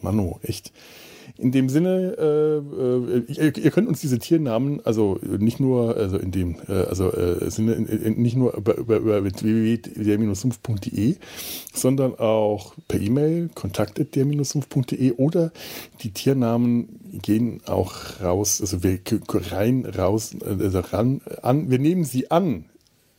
[0.00, 0.72] Manu, echt.
[1.40, 6.18] In dem Sinne, äh, äh, ihr, ihr, könnt uns diese Tiernamen, also nicht nur, also
[6.18, 11.16] in dem, äh, also äh, Sinne, in, in, nicht nur über, über, über www.der-sumpf.de,
[11.72, 15.50] sondern auch per E-Mail kontakt.der-sumpf.de oder
[16.02, 18.98] die Tiernamen gehen auch raus, also wir
[19.50, 22.66] rein, raus, also ran, an, wir nehmen sie an,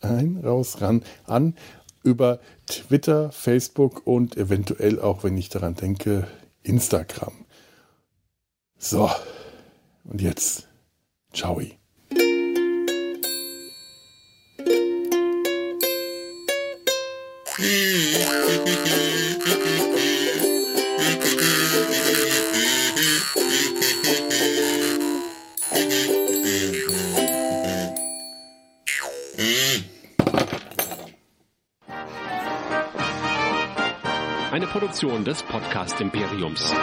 [0.01, 1.55] ein, raus, ran, an
[2.03, 6.27] über Twitter, Facebook und eventuell auch, wenn ich daran denke,
[6.61, 7.33] Instagram.
[8.83, 9.11] So,
[10.05, 10.67] und jetzt,
[11.33, 11.61] ciao.
[34.51, 36.73] Eine Produktion des Podcast Imperiums.